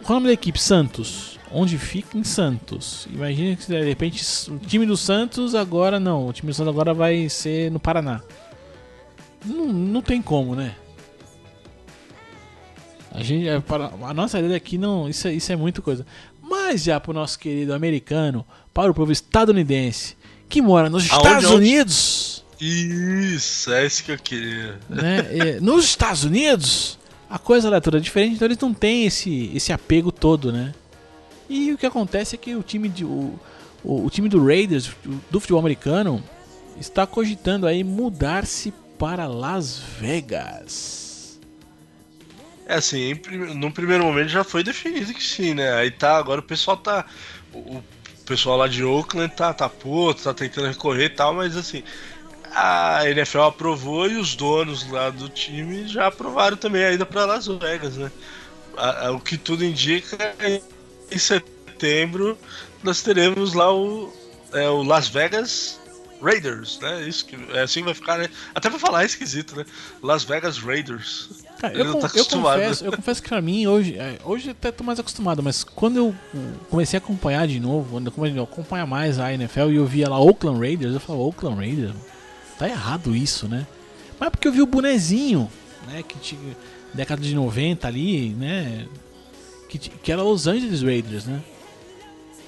qual 0.03 0.11
é 0.11 0.13
o 0.13 0.15
nome 0.21 0.27
da 0.29 0.33
equipe? 0.33 0.61
Santos. 0.61 1.39
Onde 1.55 1.77
fica 1.79 2.17
em 2.17 2.25
Santos. 2.25 3.07
Imagina 3.13 3.55
que 3.55 3.67
de 3.67 3.83
repente 3.85 4.25
o 4.51 4.59
time 4.59 4.87
do 4.87 4.97
Santos 4.97 5.55
agora 5.55 6.01
não. 6.01 6.27
O 6.27 6.33
time 6.33 6.51
do 6.51 6.55
Santos 6.55 6.73
agora 6.73 6.95
vai 6.95 7.29
ser 7.29 7.71
no 7.71 7.79
Paraná. 7.79 8.23
Não, 9.45 9.67
não 9.67 10.01
tem 10.01 10.23
como, 10.23 10.55
né? 10.55 10.75
A, 13.11 13.23
gente, 13.23 13.47
a, 13.51 13.61
para- 13.61 13.93
a 14.03 14.15
nossa 14.15 14.39
ideia 14.39 14.57
aqui 14.57 14.79
não. 14.79 15.09
Isso, 15.11 15.29
é- 15.29 15.35
isso 15.35 15.53
é 15.53 15.57
muita 15.57 15.83
coisa. 15.83 16.07
Mas 16.41 16.83
já 16.85 16.99
pro 16.99 17.13
nosso 17.13 17.39
querido 17.39 17.75
americano, 17.75 18.47
para 18.73 18.91
o 18.91 18.95
povo 18.95 19.13
estadunidense, 19.13 20.17
que 20.49 20.63
mora 20.63 20.89
nos 20.89 21.03
Aonde, 21.11 21.27
Estados 21.27 21.45
aonde? 21.45 21.57
Unidos, 21.57 22.32
Isso, 22.65 23.73
é 23.73 23.85
isso 23.85 24.05
que 24.05 24.13
eu 24.13 24.19
queria. 24.19 24.79
né? 24.89 25.59
nos 25.61 25.85
Estados 25.85 26.23
Unidos, 26.23 26.97
a 27.29 27.37
coisa 27.37 27.69
lá 27.69 27.79
é 27.79 27.81
toda 27.81 28.01
diferente, 28.01 28.37
então 28.37 28.47
eles 28.47 28.59
não 28.59 28.73
têm 28.73 29.05
esse, 29.05 29.51
esse 29.53 29.73
apego 29.73 30.13
todo, 30.13 30.53
né? 30.53 30.73
E 31.49 31.73
o 31.73 31.79
que 31.79 31.85
acontece 31.85 32.37
é 32.37 32.39
que 32.39 32.55
o 32.55 32.63
time, 32.63 32.89
de, 32.89 33.05
o, 33.05 33.37
o, 33.83 34.07
o 34.07 34.11
time 34.11 34.29
do 34.29 34.45
Raiders, 34.45 34.93
do 35.29 35.41
futebol 35.41 35.59
americano, 35.59 36.23
está 36.79 37.05
cogitando 37.05 37.67
aí 37.67 37.83
mudar-se 37.83 38.73
para 38.97 39.27
Las 39.27 39.81
Vegas. 39.99 41.41
É 42.65 42.75
assim, 42.75 43.11
em 43.11 43.55
no 43.57 43.73
primeiro 43.73 44.05
momento 44.05 44.29
já 44.29 44.45
foi 44.45 44.63
definido 44.63 45.13
que 45.13 45.23
sim, 45.23 45.53
né? 45.53 45.75
Aí 45.75 45.91
tá, 45.91 46.17
agora 46.17 46.41
o 46.41 46.45
pessoal 46.45 46.77
tá. 46.77 47.07
O, 47.53 47.59
o 47.79 47.85
pessoal 48.25 48.57
lá 48.57 48.69
de 48.69 48.85
Oakland 48.85 49.35
tá, 49.35 49.53
tá 49.53 49.69
puto, 49.69 50.23
tá 50.23 50.33
tentando 50.33 50.69
recorrer 50.69 51.07
e 51.07 51.11
tal, 51.11 51.35
mas 51.35 51.57
assim. 51.57 51.83
A 52.55 53.09
NFL 53.09 53.41
aprovou 53.41 54.09
e 54.09 54.17
os 54.17 54.35
donos 54.35 54.89
lá 54.91 55.11
do 55.11 55.29
time 55.29 55.87
já 55.89 56.07
aprovaram 56.07 56.57
também 56.57 56.85
a 56.85 56.93
ida 56.93 57.07
pra 57.07 57.25
Las 57.25 57.47
Vegas, 57.47 57.97
né? 57.97 58.11
O 59.15 59.21
que 59.21 59.37
tudo 59.37 59.65
indica 59.65 60.35
é 60.39 60.59
que 60.59 60.63
em 61.15 61.19
setembro 61.19 62.39
nós 62.83 63.03
teremos 63.03 63.55
lá 63.55 63.75
o, 63.75 64.13
é, 64.53 64.69
o 64.69 64.83
Las 64.83 65.09
Vegas 65.09 65.81
Raiders, 66.23 66.79
né? 66.81 67.03
Isso 67.03 67.27
que 67.27 67.37
é 67.53 67.63
assim 67.63 67.81
que 67.81 67.87
vai 67.87 67.95
ficar, 67.95 68.19
né? 68.19 68.29
Até 68.55 68.71
pra 68.71 68.79
falar 68.79 69.03
é 69.03 69.07
esquisito, 69.07 69.57
né? 69.57 69.65
Las 70.03 70.23
Vegas 70.23 70.59
Raiders. 70.59 71.31
Cara, 71.59 71.75
Ele 71.75 71.83
eu, 71.83 71.93
não 71.93 72.01
tá 72.01 72.11
eu 72.15 72.25
confesso, 72.25 72.85
eu 72.85 72.93
confesso 72.93 73.23
que 73.23 73.29
pra 73.29 73.43
mim 73.43 73.67
hoje, 73.67 73.99
é, 73.99 74.19
hoje 74.25 74.51
até 74.51 74.71
tô 74.71 74.85
mais 74.85 75.01
acostumado, 75.01 75.43
mas 75.43 75.65
quando 75.65 75.97
eu 75.97 76.09
uh, 76.09 76.17
comecei 76.71 76.97
a 76.97 77.03
acompanhar 77.03 77.47
de 77.47 77.59
novo, 77.59 77.91
quando 77.91 78.07
eu 78.07 78.13
comecei 78.13 78.39
a 78.39 78.43
acompanhar 78.43 78.87
mais 78.87 79.19
a 79.19 79.33
NFL 79.33 79.71
e 79.71 79.77
eu 79.77 79.87
via 79.87 80.09
lá 80.09 80.19
Oakland 80.19 80.59
Raiders, 80.59 80.95
eu 80.95 81.01
falava, 81.01 81.25
Oakland 81.25 81.57
Raiders, 81.57 81.95
tá 82.63 82.69
errado 82.69 83.17
isso, 83.17 83.49
né? 83.49 83.67
Mas 84.21 84.29
é 84.29 84.31
porque 84.31 84.47
eu 84.47 84.53
vi 84.53 84.63
o 84.63 84.67
bonezinho, 84.67 85.51
né, 85.89 86.03
que 86.03 86.17
tinha 86.19 86.41
década 86.95 87.21
de 87.21 87.35
90 87.35 87.89
ali, 87.89 88.29
né, 88.31 88.87
que, 89.69 89.79
que 89.79 90.13
era 90.13 90.23
Los 90.23 90.47
Angeles 90.47 90.81
Raiders, 90.83 91.25
né? 91.27 91.41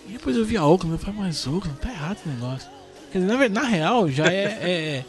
E 0.08 0.12
depois 0.12 0.36
eu 0.36 0.44
vi 0.44 0.56
a 0.56 0.64
Oakland, 0.64 0.92
eu 0.94 0.98
falei, 0.98 1.20
mas 1.20 1.44
Oakland, 1.46 1.76
tá 1.80 1.90
errado 1.90 2.18
esse 2.18 2.28
negócio. 2.28 2.68
Quer 3.10 3.18
dizer, 3.20 3.50
na, 3.50 3.60
na 3.60 3.66
real, 3.66 4.08
já 4.08 4.26
é- 4.30 4.58
é 4.62 5.04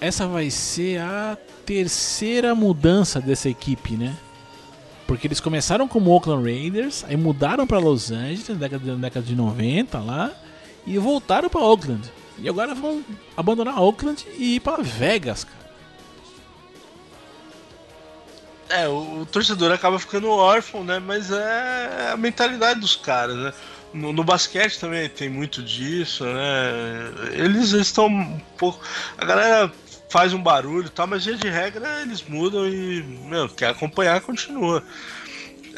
essa 0.00 0.26
vai 0.26 0.48
ser 0.50 1.00
a 1.02 1.36
terceira 1.66 2.54
mudança 2.54 3.20
dessa 3.20 3.50
equipe, 3.50 3.94
né? 3.94 4.16
Porque 5.06 5.26
eles 5.26 5.40
começaram 5.40 5.86
como 5.86 6.10
Oakland 6.10 6.44
Raiders, 6.44 7.04
aí 7.06 7.16
mudaram 7.16 7.66
pra 7.66 7.78
Los 7.78 8.10
Angeles 8.10 8.48
na 8.48 8.54
década, 8.54 8.96
década 8.96 9.26
de 9.26 9.34
90 9.34 9.98
lá 9.98 10.32
e 10.86 10.96
voltaram 10.96 11.50
pra 11.50 11.60
Oakland. 11.60 12.10
E 12.40 12.48
agora 12.48 12.74
vão 12.74 13.04
abandonar 13.36 13.80
Oakland 13.80 14.26
e 14.36 14.56
ir 14.56 14.60
pra 14.60 14.76
Vegas, 14.76 15.44
cara. 15.44 15.58
É, 18.70 18.86
o, 18.86 19.20
o 19.20 19.26
torcedor 19.26 19.72
acaba 19.72 19.98
ficando 19.98 20.28
órfão, 20.28 20.84
né? 20.84 20.98
Mas 20.98 21.30
é 21.30 22.10
a 22.12 22.16
mentalidade 22.16 22.80
dos 22.80 22.96
caras, 22.96 23.36
né? 23.36 23.52
No, 23.92 24.12
no 24.12 24.22
basquete 24.22 24.78
também 24.78 25.08
tem 25.08 25.28
muito 25.28 25.62
disso, 25.62 26.24
né? 26.24 27.32
Eles 27.32 27.70
estão 27.72 28.06
um 28.06 28.38
pouco. 28.58 28.80
A 29.16 29.24
galera 29.24 29.72
faz 30.10 30.32
um 30.32 30.42
barulho 30.42 30.86
e 30.86 30.90
tal, 30.90 31.06
mas 31.06 31.24
via 31.24 31.36
de 31.36 31.48
regra 31.48 32.02
eles 32.02 32.22
mudam 32.22 32.66
e, 32.68 33.02
meu, 33.02 33.48
quer 33.48 33.70
acompanhar, 33.70 34.20
continua. 34.20 34.82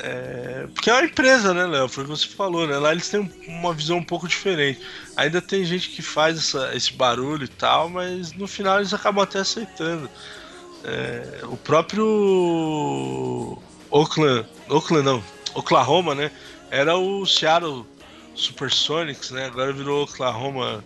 É, 0.03 0.67
porque 0.73 0.89
é 0.89 0.95
uma 0.95 1.05
empresa, 1.05 1.53
né, 1.53 1.67
Léo? 1.67 1.89
Foi 1.89 2.05
o 2.05 2.07
que 2.07 2.17
você 2.17 2.27
falou, 2.27 2.67
né? 2.67 2.79
Lá 2.79 2.93
eles 2.93 3.09
têm 3.09 3.31
uma 3.47 3.75
visão 3.75 3.99
um 3.99 4.03
pouco 4.03 4.27
diferente. 4.27 4.81
Ainda 5.17 5.43
tem 5.43 5.65
gente 5.65 5.91
que 5.91 6.01
faz 6.01 6.39
essa, 6.39 6.75
esse 6.75 6.93
barulho 6.93 7.45
e 7.45 7.49
tal, 7.49 7.91
mas 7.91 8.33
no 8.33 8.47
final 8.47 8.79
eles 8.79 8.95
acabam 8.95 9.23
até 9.23 9.41
aceitando. 9.41 10.09
É, 10.83 11.41
o 11.45 11.57
próprio 11.57 13.59
Oakland, 13.91 14.47
Oakland 14.69 15.05
não, 15.05 15.23
Oklahoma, 15.55 16.15
né? 16.15 16.31
Era 16.71 16.97
o 16.97 17.27
Seattle 17.27 17.85
Supersonics, 18.35 19.31
né? 19.31 19.47
Agora 19.47 19.73
virou 19.73 20.05
Oklahoma 20.05 20.83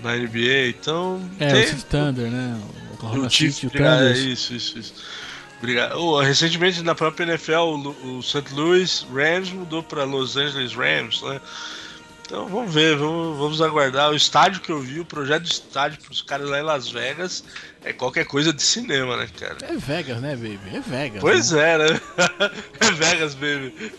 na 0.00 0.14
NBA, 0.14 0.68
então. 0.68 1.28
É, 1.40 1.64
tem, 1.64 1.74
o 1.74 1.82
Thunder, 1.82 2.30
né? 2.30 2.60
O 2.90 2.94
Oklahoma 2.94 3.30
City, 3.30 3.66
o 3.66 3.70
Thunder. 3.70 3.88
é 3.88 4.12
isso, 4.12 4.54
isso, 4.54 4.78
isso. 4.78 4.94
Obrigado. 5.58 5.98
Oh, 5.98 6.20
recentemente 6.20 6.82
na 6.82 6.94
própria 6.94 7.24
NFL, 7.24 7.52
o, 7.52 8.18
o 8.18 8.22
St. 8.22 8.44
Louis 8.52 9.06
Rams 9.12 9.50
mudou 9.50 9.82
para 9.82 10.04
Los 10.04 10.36
Angeles 10.36 10.74
Rams, 10.74 11.22
né? 11.22 11.40
Então 12.26 12.46
vamos 12.48 12.74
ver, 12.74 12.96
vamos, 12.96 13.38
vamos 13.38 13.62
aguardar. 13.62 14.10
O 14.10 14.16
estádio 14.16 14.60
que 14.60 14.70
eu 14.70 14.80
vi, 14.80 14.98
o 15.00 15.04
projeto 15.04 15.44
do 15.44 15.48
estádio 15.48 15.98
para 16.02 16.12
os 16.12 16.20
caras 16.22 16.48
lá 16.50 16.58
em 16.58 16.62
Las 16.62 16.88
Vegas 16.90 17.44
é 17.84 17.92
qualquer 17.92 18.26
coisa 18.26 18.52
de 18.52 18.62
cinema, 18.62 19.16
né, 19.16 19.28
cara? 19.38 19.56
É 19.62 19.76
Vegas, 19.76 20.20
né, 20.20 20.34
baby? 20.34 20.60
É 20.76 20.80
Vegas. 20.80 21.20
Pois 21.20 21.52
né? 21.52 21.72
é, 21.74 21.78
né? 21.78 22.00
É 22.80 22.90
Vegas, 22.90 23.34
baby. 23.34 23.92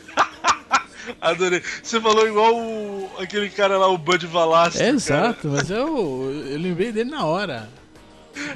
Adorei. 1.22 1.64
Você 1.82 2.02
falou 2.02 2.28
igual 2.28 2.54
o- 2.54 3.10
aquele 3.18 3.50
cara 3.50 3.78
lá, 3.78 3.88
o 3.88 3.98
Bud 3.98 4.28
Valastro. 4.28 4.84
É 4.84 4.90
exato, 4.90 5.48
mas 5.48 5.70
eu, 5.72 6.30
eu 6.52 6.60
lembrei 6.60 6.92
dele 6.92 7.10
na 7.10 7.24
hora. 7.26 7.70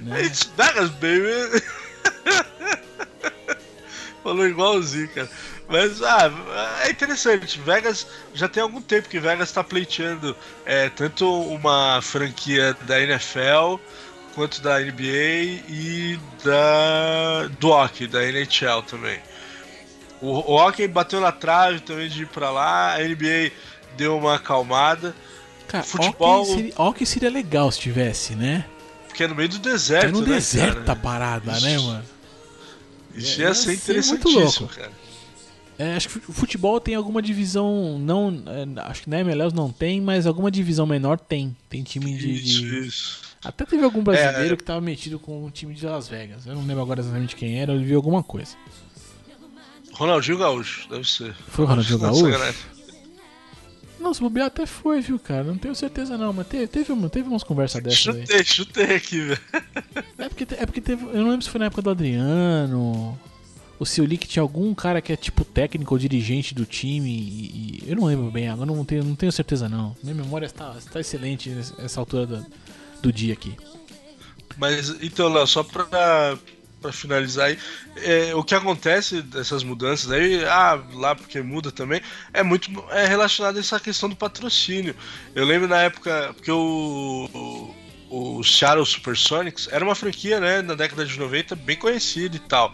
Né? 0.01 0.21
It's 0.27 0.51
Vegas, 0.57 0.89
baby. 0.89 1.63
Falou 4.23 4.47
igualzinho, 4.47 5.09
cara. 5.09 5.29
Mas, 5.67 6.01
ah, 6.03 6.31
é 6.85 6.89
interessante. 6.91 7.59
Vegas, 7.59 8.05
já 8.33 8.47
tem 8.47 8.61
algum 8.61 8.81
tempo 8.81 9.09
que 9.09 9.19
Vegas 9.19 9.51
tá 9.51 9.63
pleiteando 9.63 10.35
é, 10.65 10.89
tanto 10.89 11.25
uma 11.43 11.99
franquia 12.01 12.75
da 12.81 12.99
NFL 13.01 13.77
quanto 14.35 14.61
da 14.61 14.79
NBA 14.79 15.63
e 15.69 16.19
da 16.43 17.47
do 17.59 17.69
hockey, 17.69 18.07
da 18.07 18.23
NHL 18.23 18.81
também. 18.83 19.19
O, 20.21 20.51
o 20.51 20.55
hockey 20.55 20.87
bateu 20.87 21.19
na 21.19 21.31
trave 21.31 21.79
também 21.79 22.07
de 22.07 22.23
ir 22.23 22.27
pra 22.27 22.51
lá, 22.51 22.93
a 22.93 22.99
NBA 22.99 23.51
deu 23.97 24.17
uma 24.17 24.35
acalmada, 24.35 25.15
Cara, 25.67 25.83
futebol- 25.83 26.41
Hockey 26.43 26.53
seria, 26.55 26.73
hockey 26.77 27.05
seria 27.05 27.29
legal 27.29 27.71
se 27.71 27.79
tivesse, 27.79 28.35
né? 28.35 28.65
porque 29.07 29.23
é 29.23 29.27
no 29.27 29.35
meio 29.35 29.49
do 29.49 29.59
deserto, 29.59 30.05
É 30.05 30.11
no 30.11 30.21
né, 30.21 30.35
deserto 30.35 30.79
cara? 30.79 30.91
a 30.93 30.95
parada, 30.95 31.59
né, 31.59 31.77
mano? 31.79 32.03
Isso 33.15 33.39
É, 33.39 33.43
ia 33.43 33.47
ia 33.49 33.53
ser 33.53 33.73
interessantíssimo, 33.73 34.39
louco. 34.67 34.67
cara. 34.75 34.91
É, 35.79 35.95
acho 35.95 36.09
que 36.09 36.17
o 36.29 36.33
futebol 36.33 36.79
tem 36.79 36.93
alguma 36.95 37.21
divisão. 37.21 37.97
não 37.97 38.43
é, 38.45 38.81
Acho 38.81 39.03
que 39.03 39.09
na 39.09 39.19
MLS 39.21 39.55
não 39.55 39.71
tem, 39.71 39.99
mas 39.99 40.27
alguma 40.27 40.51
divisão 40.51 40.85
menor 40.85 41.19
tem. 41.19 41.55
Tem 41.69 41.81
time 41.81 42.15
de. 42.17 42.31
Isso, 42.31 42.61
de- 42.61 42.79
isso. 42.87 43.21
Até 43.43 43.65
teve 43.65 43.83
algum 43.83 44.03
brasileiro 44.03 44.53
É, 44.53 44.57
que 44.57 44.63
tava 44.63 44.79
metido 44.79 45.17
com 45.17 45.43
o 45.43 45.49
time 45.49 45.73
de 45.73 45.83
Las 45.85 46.07
Vegas. 46.07 46.45
Eu 46.45 46.53
não 46.53 46.61
lembro 46.65 46.83
agora 46.83 46.99
exatamente 46.99 47.35
quem 47.35 47.59
era, 47.59 47.73
eu 47.73 47.79
vi 47.81 47.95
alguma 47.95 48.21
coisa. 48.21 48.55
Ronaldinho 49.93 50.37
Gaúcho, 50.37 50.87
deve 50.89 51.07
ser. 51.09 51.33
Foi 51.47 51.65
o 51.65 51.67
Ronaldinho 51.67 51.97
Não, 51.99 52.05
Gaúcho? 52.21 52.53
Não, 54.01 54.13
se 54.13 54.19
bobear 54.21 54.47
até 54.47 54.65
foi, 54.65 54.99
viu, 55.01 55.17
cara? 55.19 55.43
Não 55.43 55.57
tenho 55.57 55.75
certeza 55.75 56.17
não, 56.17 56.33
mas 56.33 56.47
teve, 56.47 56.67
teve, 56.67 56.91
uma- 56.91 57.09
teve 57.09 57.29
umas 57.29 57.43
conversas 57.43 57.81
dessas 57.83 58.15
aí. 58.15 58.21
Chutei, 58.21 58.43
chutei 58.43 58.95
aqui, 58.95 59.19
velho. 59.21 59.39
É 60.17 60.27
porque, 60.29 60.47
é 60.55 60.65
porque 60.65 60.81
teve. 60.81 61.03
Eu 61.05 61.21
não 61.21 61.29
lembro 61.29 61.41
se 61.43 61.49
foi 61.49 61.59
na 61.59 61.65
época 61.65 61.81
do 61.81 61.89
Adriano. 61.91 63.17
O 63.79 63.85
seu 63.85 64.07
que 64.07 64.27
tinha 64.27 64.43
algum 64.43 64.73
cara 64.75 65.01
que 65.01 65.11
é 65.11 65.15
tipo 65.15 65.43
técnico 65.43 65.93
ou 65.95 65.97
dirigente 65.99 66.53
do 66.53 66.65
time. 66.65 67.09
E, 67.09 67.83
e- 67.85 67.89
eu 67.89 67.95
não 67.95 68.05
lembro 68.05 68.29
bem, 68.29 68.47
agora 68.49 68.65
não 68.67 68.85
tenho, 68.85 69.03
não 69.03 69.15
tenho 69.15 69.31
certeza 69.31 69.67
não. 69.69 69.95
Minha 70.03 70.15
memória 70.15 70.45
está, 70.45 70.75
está 70.77 70.99
excelente 70.99 71.49
nessa 71.49 71.99
altura 71.99 72.27
da- 72.27 72.45
do 73.01 73.11
dia 73.11 73.33
aqui. 73.33 73.55
Mas 74.57 74.89
então, 75.01 75.29
Léo, 75.33 75.47
só 75.47 75.63
pra, 75.63 76.37
pra 76.81 76.91
finalizar 76.91 77.45
aí, 77.47 77.57
é, 77.97 78.33
o 78.33 78.43
que 78.43 78.55
acontece 78.55 79.21
dessas 79.21 79.63
mudanças 79.63 80.11
aí, 80.11 80.43
ah, 80.45 80.81
lá 80.93 81.15
porque 81.15 81.39
muda 81.41 81.71
também, 81.71 82.01
é 82.33 82.41
muito 82.41 82.69
é 82.89 83.05
relacionado 83.05 83.57
a 83.57 83.59
essa 83.59 83.79
questão 83.79 84.09
do 84.09 84.15
patrocínio. 84.15 84.95
Eu 85.35 85.45
lembro 85.45 85.67
na 85.67 85.77
época, 85.81 86.33
porque 86.35 86.51
o, 86.51 87.29
o, 88.09 88.39
o 88.39 88.43
Seattle 88.43 88.85
Supersonics 88.85 89.67
era 89.71 89.85
uma 89.85 89.95
franquia, 89.95 90.39
né, 90.39 90.61
na 90.61 90.73
década 90.73 91.05
de 91.05 91.17
90, 91.19 91.55
bem 91.55 91.77
conhecida 91.77 92.35
e 92.35 92.39
tal. 92.39 92.73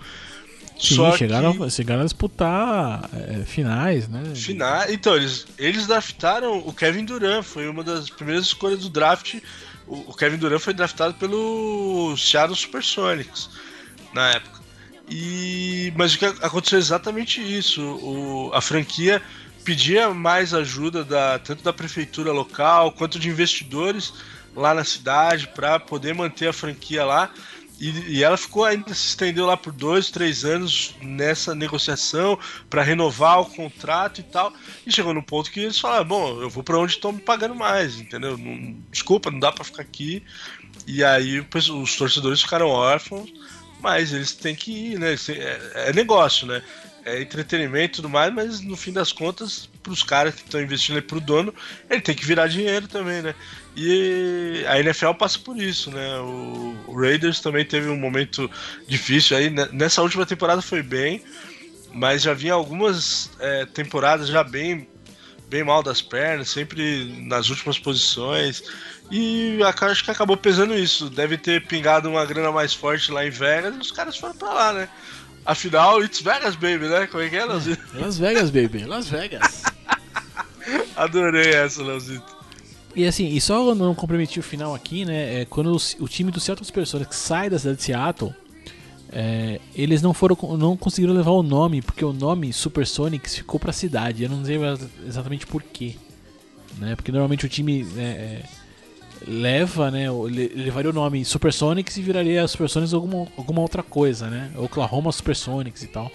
Sim, 0.80 0.96
Só 0.96 1.18
chegaram, 1.18 1.58
que- 1.58 1.64
a- 1.64 1.70
chegaram 1.72 2.02
a 2.02 2.06
disputar 2.06 3.10
é, 3.14 3.44
finais, 3.46 4.08
né? 4.08 4.24
Final, 4.36 4.90
então, 4.92 5.16
eles, 5.16 5.48
eles 5.58 5.88
draftaram 5.88 6.60
o 6.60 6.72
Kevin 6.72 7.04
Durant, 7.04 7.44
foi 7.44 7.68
uma 7.68 7.84
das 7.84 8.10
primeiras 8.12 8.46
escolhas 8.46 8.80
do 8.82 8.90
draft. 8.90 9.36
O, 9.88 10.12
o 10.12 10.14
Kevin 10.14 10.38
Durant 10.38 10.60
foi 10.62 10.74
draftado 10.76 11.16
pelo 11.16 12.16
Seattle 12.16 12.56
Supersonics 12.56 13.50
na 14.14 14.30
época. 14.30 14.58
E, 15.10 15.94
mas 15.96 16.14
o 16.14 16.20
que 16.20 16.26
aconteceu 16.26 16.78
exatamente 16.78 17.42
isso. 17.42 17.82
O, 17.82 18.52
a 18.54 18.62
franquia 18.62 19.22
pedia 19.64 20.14
mais 20.14 20.54
ajuda 20.54 21.04
da, 21.04 21.40
tanto 21.40 21.64
da 21.64 21.74
prefeitura 21.74 22.32
local 22.32 22.92
quanto 22.92 23.20
de 23.20 23.30
investidores 23.30 24.14
lá 24.56 24.74
na 24.74 24.84
cidade 24.84 25.48
para 25.48 25.80
poder 25.80 26.14
manter 26.14 26.48
a 26.48 26.54
franquia 26.54 27.06
lá. 27.06 27.32
E, 27.80 28.18
e 28.18 28.24
ela 28.24 28.38
ficou 28.38 28.66
ainda 28.66 28.94
se 28.94 29.10
estendeu 29.10 29.46
lá 29.46 29.56
por 29.56 29.72
dois, 29.72 30.10
três 30.10 30.44
anos 30.44 30.96
nessa 31.00 31.54
negociação 31.54 32.38
para 32.70 32.82
renovar 32.82 33.40
o 33.40 33.46
contrato 33.46 34.20
e 34.20 34.24
tal. 34.24 34.52
E 34.86 34.92
chegou 34.92 35.14
no 35.14 35.22
ponto 35.22 35.52
que 35.52 35.60
eles 35.60 35.80
falaram: 35.80 36.06
bom, 36.06 36.42
eu 36.42 36.50
vou 36.50 36.64
para 36.64 36.80
onde 36.80 36.94
estão 36.94 37.12
me 37.12 37.22
pagando 37.22 37.54
mais, 37.54 38.00
entendeu? 38.00 38.36
Não- 38.38 38.76
desculpa, 38.92 39.30
não 39.30 39.40
dá 39.40 39.52
para 39.52 39.64
ficar 39.64 39.84
aqui. 39.84 40.24
E 40.88 41.04
aí 41.04 41.46
os 41.52 41.96
torcedores 41.96 42.42
ficaram 42.42 42.68
órfãos, 42.68 43.30
mas 43.80 44.14
eles 44.14 44.34
têm 44.34 44.56
que 44.56 44.94
ir, 44.94 45.00
né? 45.00 45.16
É, 45.30 45.90
é 45.90 45.94
negócio, 45.94 46.48
né? 46.48 46.62
É 47.06 47.22
entretenimento 47.22 47.94
e 47.94 47.96
tudo 47.98 48.10
mais, 48.10 48.34
mas 48.34 48.60
no 48.60 48.76
fim 48.76 48.92
das 48.92 49.14
contas, 49.14 49.70
para 49.82 49.94
os 49.94 50.04
caras 50.04 50.36
que 50.36 50.42
estão 50.42 50.62
investindo 50.62 50.96
aí 50.96 51.02
pro 51.02 51.22
dono, 51.22 51.54
ele 51.90 52.02
tem 52.02 52.14
que 52.14 52.26
virar 52.26 52.48
dinheiro 52.48 52.88
também, 52.88 53.22
né? 53.22 53.34
E 53.76 54.66
a 54.68 54.80
NFL 54.80 55.14
passa 55.14 55.40
por 55.40 55.58
isso, 55.58 55.90
né? 55.90 56.20
O, 56.20 56.76
o 56.88 57.00
Raiders 57.00 57.40
também 57.40 57.64
teve 57.64 57.88
um 57.88 57.98
momento 57.98 58.50
difícil 58.88 59.38
aí. 59.38 59.50
Nessa 59.72 60.02
última 60.02 60.26
temporada 60.26 60.62
foi 60.62 60.84
bem, 60.84 61.24
mas 61.94 62.24
já 62.24 62.34
vinha 62.34 62.54
algumas 62.54 63.32
é, 63.40 63.66
temporadas 63.66 64.28
já 64.28 64.44
bem, 64.44 64.88
bem 65.50 65.64
mal 65.64 65.82
das 65.82 66.02
pernas, 66.02 66.50
sempre 66.50 67.06
nas 67.28 67.50
últimas 67.50 67.80
posições. 67.80 68.64
E 69.10 69.60
acho 69.64 70.04
que 70.04 70.12
acabou 70.12 70.36
pesando 70.36 70.76
isso. 70.76 71.10
Deve 71.10 71.38
ter 71.38 71.66
pingado 71.66 72.10
uma 72.10 72.26
grana 72.26 72.52
mais 72.52 72.74
forte 72.74 73.12
lá 73.12 73.26
em 73.26 73.30
Vegas 73.30 73.76
e 73.76 73.80
os 73.80 73.92
caras 73.92 74.18
foram 74.18 74.36
pra 74.36 74.54
lá, 74.54 74.74
né? 74.74 74.90
Afinal, 75.46 76.04
it's 76.04 76.22
Vegas, 76.22 76.56
baby, 76.56 76.90
né? 76.90 77.08
Como 77.08 77.24
é 77.24 77.30
que 77.30 77.38
é, 77.38 77.46
Leozito? 77.46 77.82
Las 77.94 78.18
Vegas, 78.18 78.50
baby, 78.50 78.84
Las 78.84 79.08
Vegas. 79.08 79.64
Adorei 80.96 81.54
essa, 81.54 81.82
Leozito. 81.82 82.36
E 82.94 83.06
assim, 83.06 83.28
e 83.28 83.40
só 83.40 83.74
não 83.74 83.96
comprometi 83.96 84.40
o 84.40 84.44
final 84.44 84.76
aqui, 84.76 85.06
né? 85.06 85.42
É, 85.42 85.46
quando 85.46 85.72
o, 85.72 86.04
o 86.04 86.08
time 86.10 86.32
do 86.32 86.40
Seattle 86.40 86.66
Supersonics 86.66 87.18
sai 87.18 87.50
da 87.50 87.58
cidade 87.58 87.78
de 87.78 87.84
Seattle, 87.84 88.36
é, 89.12 89.60
eles 89.76 90.02
não 90.02 90.14
foram, 90.14 90.38
não 90.58 90.76
conseguiram 90.76 91.14
levar 91.14 91.32
o 91.32 91.44
nome, 91.44 91.82
porque 91.82 92.04
o 92.04 92.12
nome 92.12 92.52
Supersonics 92.52 93.36
ficou 93.36 93.60
pra 93.60 93.72
cidade. 93.72 94.24
Eu 94.24 94.30
não 94.30 94.44
sei 94.44 94.60
exatamente 95.06 95.48
por 95.48 95.64
quê. 95.64 95.96
Né? 96.78 96.96
Porque 96.96 97.12
normalmente 97.12 97.46
o 97.46 97.50
time 97.50 97.88
é, 97.98 98.02
é, 98.02 98.44
leva, 99.26 99.90
né? 99.90 100.08
Levaria 100.56 100.92
o 100.92 100.94
nome 100.94 101.24
Supersonics 101.24 101.98
e 101.98 102.02
viraria 102.02 102.48
Supersonics 102.48 102.94
alguma, 102.94 103.28
alguma 103.38 103.62
outra 103.62 103.82
coisa, 103.82 104.30
né? 104.30 104.52
Oklahoma 104.58 105.12
Supersonics 105.12 105.84
e 105.84 105.88
tal. 105.88 106.12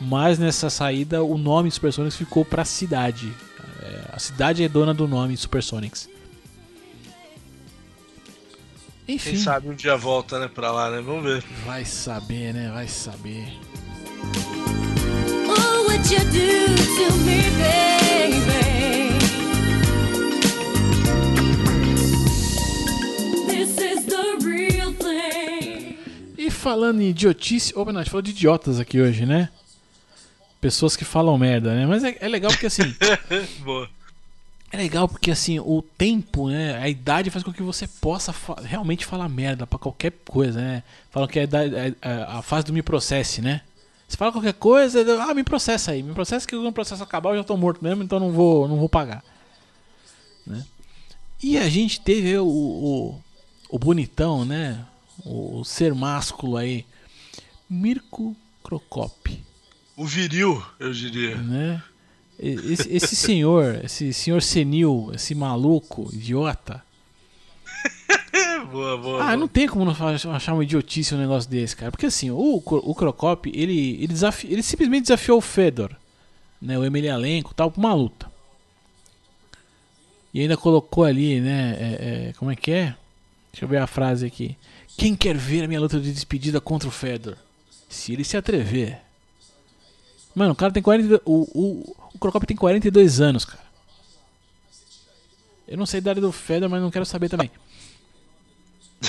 Mas 0.00 0.38
nessa 0.38 0.70
saída 0.70 1.22
o 1.22 1.36
nome 1.36 1.70
Supersonics 1.70 2.16
ficou 2.16 2.44
pra 2.44 2.64
cidade. 2.64 3.32
É, 3.82 4.04
a 4.12 4.18
cidade 4.18 4.64
é 4.64 4.68
dona 4.68 4.94
do 4.94 5.06
nome 5.06 5.36
Supersonics. 5.36 6.08
Enfim, 9.10 9.30
Quem 9.30 9.40
sabe 9.40 9.68
um 9.68 9.74
dia 9.74 9.96
volta, 9.96 10.38
né, 10.38 10.46
pra 10.46 10.70
lá, 10.70 10.88
né? 10.88 11.00
Vamos 11.00 11.24
ver. 11.24 11.42
vai 11.66 11.84
saber, 11.84 12.54
né? 12.54 12.70
Vai 12.72 12.86
saber. 12.86 13.58
Oh, 15.48 15.86
what 15.88 16.14
you 16.14 16.20
do 16.20 16.76
to 16.76 17.16
me, 17.24 17.42
baby. 17.58 19.18
This 23.46 23.78
is 23.78 24.04
the 24.04 24.38
real 24.46 24.92
thing. 24.92 25.96
E 26.38 26.48
falando 26.48 27.00
em 27.00 27.08
idiotice. 27.08 27.74
Não, 27.74 27.82
a 27.88 27.92
gente 28.02 28.10
falou 28.10 28.22
de 28.22 28.30
idiotas 28.30 28.78
aqui 28.78 29.00
hoje, 29.00 29.26
né? 29.26 29.48
Pessoas 30.60 30.94
que 30.94 31.04
falam 31.04 31.36
merda, 31.36 31.74
né? 31.74 31.84
Mas 31.84 32.04
é, 32.04 32.16
é 32.20 32.28
legal 32.28 32.52
porque 32.52 32.66
assim. 32.66 32.94
Boa. 33.64 33.88
É 34.72 34.76
legal 34.76 35.08
porque 35.08 35.30
assim, 35.32 35.58
o 35.58 35.82
tempo, 35.82 36.48
né? 36.48 36.76
A 36.78 36.88
idade 36.88 37.28
faz 37.30 37.42
com 37.42 37.52
que 37.52 37.62
você 37.62 37.88
possa 37.88 38.32
fa 38.32 38.54
realmente 38.62 39.04
falar 39.04 39.28
merda 39.28 39.66
pra 39.66 39.78
qualquer 39.78 40.12
coisa, 40.28 40.60
né? 40.60 40.82
Falam 41.10 41.28
que 41.28 41.38
é 41.38 41.42
a, 41.42 41.44
idade- 41.44 41.96
a- 42.00 42.38
a 42.38 42.42
fase 42.42 42.66
do 42.66 42.72
me 42.72 42.82
processe, 42.82 43.42
né? 43.42 43.62
Você 44.06 44.16
fala 44.16 44.32
qualquer 44.32 44.54
coisa, 44.54 45.04
ah, 45.24 45.34
me 45.34 45.42
processa 45.44 45.90
aí, 45.92 46.02
me 46.02 46.12
processa 46.14 46.46
que 46.46 46.54
o 46.56 46.72
processo 46.72 47.02
acabar 47.02 47.30
eu 47.30 47.36
já 47.38 47.44
tô 47.44 47.56
morto 47.56 47.82
mesmo, 47.82 48.02
então 48.02 48.18
não 48.20 48.30
vou, 48.32 48.66
não 48.68 48.76
vou 48.76 48.88
pagar. 48.88 49.24
Né? 50.46 50.64
E 51.42 51.56
a 51.58 51.68
gente 51.68 52.00
teve 52.00 52.36
o, 52.38 52.46
o, 52.46 53.20
o 53.70 53.78
bonitão, 53.78 54.44
né? 54.44 54.84
O, 55.24 55.62
ser 55.64 55.94
másculo 55.94 56.56
aí, 56.56 56.84
Mirko 57.68 58.34
Crocop, 58.64 59.42
O 59.96 60.04
viril, 60.06 60.62
eu 60.78 60.92
diria. 60.92 61.36
né? 61.36 61.82
Esse, 62.42 62.90
esse 62.90 63.14
senhor, 63.14 63.84
esse 63.84 64.14
senhor 64.14 64.40
senil, 64.40 65.10
esse 65.14 65.34
maluco, 65.34 66.08
idiota. 66.12 66.82
boa, 68.72 68.96
boa. 68.96 69.20
Ah, 69.22 69.24
boa. 69.26 69.36
não 69.36 69.46
tem 69.46 69.68
como 69.68 69.84
não 69.84 69.92
achar 70.34 70.54
uma 70.54 70.64
idiotice 70.64 71.14
um 71.14 71.18
negócio 71.18 71.50
desse, 71.50 71.76
cara. 71.76 71.90
Porque 71.90 72.06
assim, 72.06 72.30
o, 72.30 72.56
o 72.64 72.94
Crocop, 72.94 73.50
ele, 73.54 73.96
ele, 73.96 74.06
desafi- 74.08 74.46
ele 74.50 74.62
simplesmente 74.62 75.02
desafiou 75.02 75.36
o 75.38 75.42
Fedor, 75.42 75.94
né? 76.62 76.78
O 76.78 76.84
Emelianenko 76.84 77.50
e 77.52 77.54
tal, 77.54 77.70
pra 77.70 77.78
uma 77.78 77.92
luta. 77.92 78.30
E 80.32 80.40
ainda 80.40 80.56
colocou 80.56 81.04
ali, 81.04 81.40
né? 81.40 81.76
é- 81.78 82.28
é, 82.28 82.32
como 82.38 82.50
é 82.50 82.56
que 82.56 82.70
é? 82.70 82.94
Deixa 83.52 83.64
eu 83.64 83.68
ver 83.68 83.78
a 83.78 83.86
frase 83.86 84.24
aqui. 84.24 84.56
Quem 84.96 85.14
quer 85.14 85.36
ver 85.36 85.64
a 85.64 85.68
minha 85.68 85.80
luta 85.80 86.00
de 86.00 86.12
despedida 86.12 86.60
contra 86.60 86.88
o 86.88 86.92
Fedor? 86.92 87.36
Se 87.88 88.12
ele 88.12 88.24
se 88.24 88.36
atrever. 88.36 88.98
Mano, 90.34 90.52
o 90.52 90.56
cara 90.56 90.72
tem 90.72 90.82
40. 90.82 91.20
O, 91.24 91.42
o, 91.54 91.96
o 92.14 92.18
Crocop 92.18 92.46
tem 92.46 92.56
42 92.56 93.20
anos, 93.20 93.44
cara. 93.44 93.62
Eu 95.66 95.76
não 95.76 95.86
sei 95.86 95.98
a 95.98 96.02
idade 96.02 96.20
do 96.20 96.32
Fedor, 96.32 96.68
mas 96.68 96.82
não 96.82 96.90
quero 96.90 97.06
saber 97.06 97.28
também. 97.28 97.50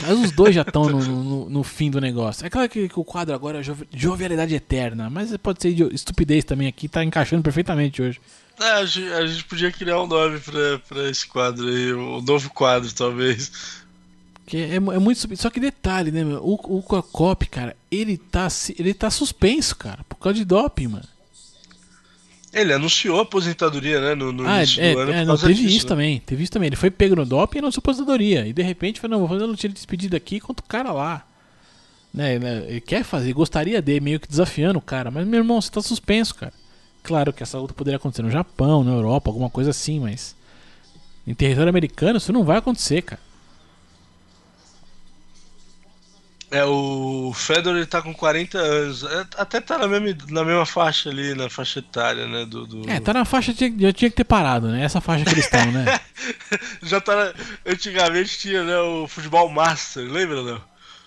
Mas 0.02 0.12
os 0.20 0.32
dois 0.32 0.56
já 0.56 0.62
estão 0.62 0.86
no, 0.88 1.00
no, 1.04 1.50
no 1.50 1.64
fim 1.64 1.92
do 1.92 2.00
negócio. 2.00 2.46
É 2.46 2.50
claro 2.50 2.70
que, 2.70 2.88
que 2.88 3.00
o 3.00 3.04
quadro 3.04 3.36
agora 3.36 3.60
é 3.60 3.64
jovi- 3.64 3.88
jovialidade 3.94 4.56
eterna, 4.56 5.10
mas 5.10 5.36
pode 5.38 5.62
ser 5.62 5.70
estupidez 5.94 6.46
também 6.46 6.68
aqui, 6.68 6.88
tá 6.88 7.04
encaixando 7.04 7.44
perfeitamente 7.44 8.02
hoje. 8.02 8.22
É, 8.60 8.72
a 8.74 8.86
gente 8.86 9.44
podia 9.46 9.72
criar 9.72 10.02
um 10.02 10.08
nome 10.08 10.40
pra, 10.40 10.80
pra 10.88 11.10
esse 11.10 11.28
quadro 11.28 11.68
aí, 11.68 11.94
um 11.94 12.22
novo 12.22 12.50
quadro, 12.52 12.94
talvez. 12.94 13.81
Que 14.52 14.58
é, 14.58 14.76
é 14.76 14.80
muito 14.80 15.38
Só 15.38 15.50
que 15.50 15.62
detalhe, 15.62 16.12
né, 16.12 16.26
meu? 16.26 16.44
O, 16.44 16.56
o 16.80 16.84
Crocop, 16.84 17.46
cara, 17.46 17.74
ele 17.90 18.18
tá, 18.18 18.50
ele 18.78 18.94
tá 18.94 19.10
suspenso, 19.10 19.78
cara, 19.78 20.04
por 20.10 20.18
causa 20.18 20.38
de 20.38 20.44
doping, 20.44 20.88
mano. 20.88 21.06
Ele 22.52 22.74
anunciou 22.74 23.20
a 23.20 23.22
aposentadoria, 23.22 24.02
né, 24.02 24.14
no, 24.14 24.34
no 24.34 24.46
Ah, 24.46 24.58
início 24.58 24.84
é, 24.84 24.94
do 24.94 25.00
ano. 25.00 25.12
é, 25.14 25.24
não, 25.24 25.38
teve 25.38 25.54
disso, 25.54 25.68
isso 25.70 25.86
né? 25.86 25.88
também. 25.88 26.20
Teve 26.20 26.44
isso 26.44 26.52
também. 26.52 26.68
Ele 26.68 26.76
foi 26.76 26.92
pego 26.92 27.16
no 27.16 27.26
doping 27.26 27.60
e 27.60 27.62
não 27.62 27.70
aposentadoria. 27.70 28.46
E 28.46 28.52
de 28.52 28.62
repente 28.62 29.00
falou, 29.00 29.14
não, 29.14 29.20
vou 29.26 29.30
fazer 29.30 29.46
uma 29.46 29.52
luta 29.52 29.70
de 29.70 29.74
despedida 29.74 30.18
aqui 30.18 30.42
contra 30.42 30.66
o 30.66 30.68
cara 30.68 30.92
lá. 30.92 31.26
Né, 32.14 32.38
né, 32.38 32.66
ele 32.68 32.82
quer 32.82 33.06
fazer, 33.06 33.32
gostaria 33.32 33.82
de, 33.82 34.02
meio 34.02 34.20
que 34.20 34.28
desafiando 34.28 34.80
o 34.80 34.82
cara. 34.82 35.10
Mas, 35.10 35.26
meu 35.26 35.40
irmão, 35.40 35.62
você 35.62 35.72
tá 35.72 35.82
suspenso, 35.82 36.36
cara. 36.36 36.52
Claro 37.02 37.32
que 37.32 37.42
essa 37.42 37.58
luta 37.58 37.74
poderia 37.74 37.96
acontecer 37.96 38.22
no 38.22 38.30
Japão, 38.30 38.84
na 38.84 38.92
Europa, 38.92 39.30
alguma 39.30 39.50
coisa 39.50 39.70
assim, 39.70 40.02
mas. 40.02 40.36
Em 41.26 41.34
território 41.34 41.70
americano, 41.70 42.18
isso 42.18 42.34
não 42.34 42.44
vai 42.44 42.58
acontecer, 42.58 43.02
cara. 43.04 43.31
É, 46.52 46.66
o 46.66 47.32
Fedor 47.34 47.78
ele 47.78 47.86
tá 47.86 48.02
com 48.02 48.14
40 48.14 48.58
anos. 48.58 49.04
É, 49.04 49.26
até 49.38 49.62
tá 49.62 49.78
na 49.78 49.88
mesma, 49.88 50.18
na 50.30 50.44
mesma 50.44 50.66
faixa 50.66 51.10
ali, 51.10 51.34
na 51.34 51.50
faixa 51.50 51.80
etária, 51.80 52.28
né? 52.28 52.46
Do, 52.46 52.68
do- 52.68 52.90
É, 52.90 53.00
tá 53.00 53.14
na 53.14 53.24
faixa, 53.24 53.54
tinha- 53.54 53.74
já 53.80 53.94
tinha 53.94 54.10
que 54.10 54.18
ter 54.18 54.26
parado, 54.26 54.68
né? 54.68 54.84
Essa 54.84 55.00
faixa 55.00 55.24
que 55.24 55.32
eles 55.32 55.46
estão, 55.46 55.72
né? 55.72 55.86
Já 56.84 57.00
tá. 57.00 57.16
na- 57.16 57.34
Antigamente 57.66 58.38
tinha, 58.38 58.64
né, 58.64 58.78
o 58.80 59.08
futebol 59.08 59.50
master, 59.50 60.04
lembra, 60.12 60.42
não? 60.44 60.62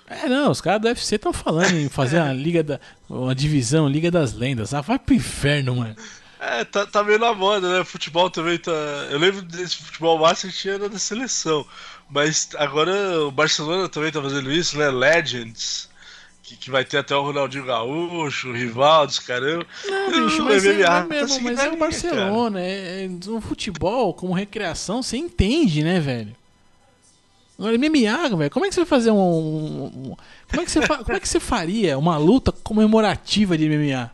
É, 0.06 0.28
não, 0.28 0.50
os 0.50 0.60
caras 0.60 0.80
do 0.80 0.88
UFC 0.88 1.16
estão 1.16 1.32
falando 1.32 1.74
em 1.76 1.88
fazer 1.88 2.18
uma 2.20 2.32
liga 2.34 2.62
da. 2.62 2.80
uma 3.08 3.34
divisão, 3.34 3.86
Liga 3.88 4.10
das 4.10 4.32
Lendas. 4.32 4.72
Ah, 4.74 4.80
vai 4.80 4.98
pro 4.98 5.14
inferno, 5.14 5.76
mano. 5.76 5.94
É, 6.46 6.64
tá, 6.64 6.86
tá 6.86 7.02
meio 7.02 7.18
na 7.18 7.32
moda, 7.32 7.78
né? 7.78 7.84
Futebol 7.84 8.28
também 8.30 8.58
tá. 8.58 8.70
Eu 9.10 9.18
lembro 9.18 9.42
desse 9.42 9.76
futebol 9.76 10.18
master 10.18 10.50
que 10.50 10.56
tinha 10.58 10.78
na 10.78 10.98
seleção. 10.98 11.66
Mas 12.10 12.48
agora 12.56 12.92
o 13.22 13.30
Barcelona 13.30 13.88
também 13.88 14.12
tá 14.12 14.20
fazendo 14.20 14.50
isso, 14.52 14.76
né? 14.78 14.90
Legends. 14.90 15.88
Que, 16.42 16.56
que 16.56 16.70
vai 16.70 16.84
ter 16.84 16.98
até 16.98 17.16
o 17.16 17.22
Ronaldinho 17.22 17.64
Gaúcho, 17.64 18.50
o 18.50 18.52
Rivaldo, 18.52 19.10
os 19.10 19.18
caramba. 19.18 19.64
Não, 19.86 20.26
bicho, 20.26 20.42
mas, 20.44 20.64
é, 20.66 20.74
mas, 20.74 20.84
tá 20.86 21.04
mesmo, 21.04 21.28
seguindo 21.28 21.56
mas 21.56 21.64
é 21.64 21.70
o 21.70 21.76
Barcelona. 21.78 22.60
É, 22.60 23.04
é, 23.04 23.08
no 23.08 23.40
futebol, 23.40 24.12
como 24.12 24.34
recreação, 24.34 25.02
você 25.02 25.16
entende, 25.16 25.82
né, 25.82 25.98
velho? 26.00 26.36
Agora, 27.58 27.78
MMA, 27.78 28.28
velho, 28.36 28.50
como 28.50 28.66
é 28.66 28.68
que 28.68 28.74
você 28.74 28.80
vai 28.80 28.88
fazer 28.88 29.10
um. 29.10 29.16
um- 29.16 29.84
um- 29.86 30.16
como, 30.50 30.60
é 30.60 30.64
que 30.66 30.70
você 30.70 30.86
como 30.86 31.12
é 31.16 31.20
que 31.20 31.28
você 31.28 31.40
faria 31.40 31.96
uma 31.96 32.18
luta 32.18 32.52
comemorativa 32.52 33.56
de 33.56 33.64
MMA? 33.66 34.10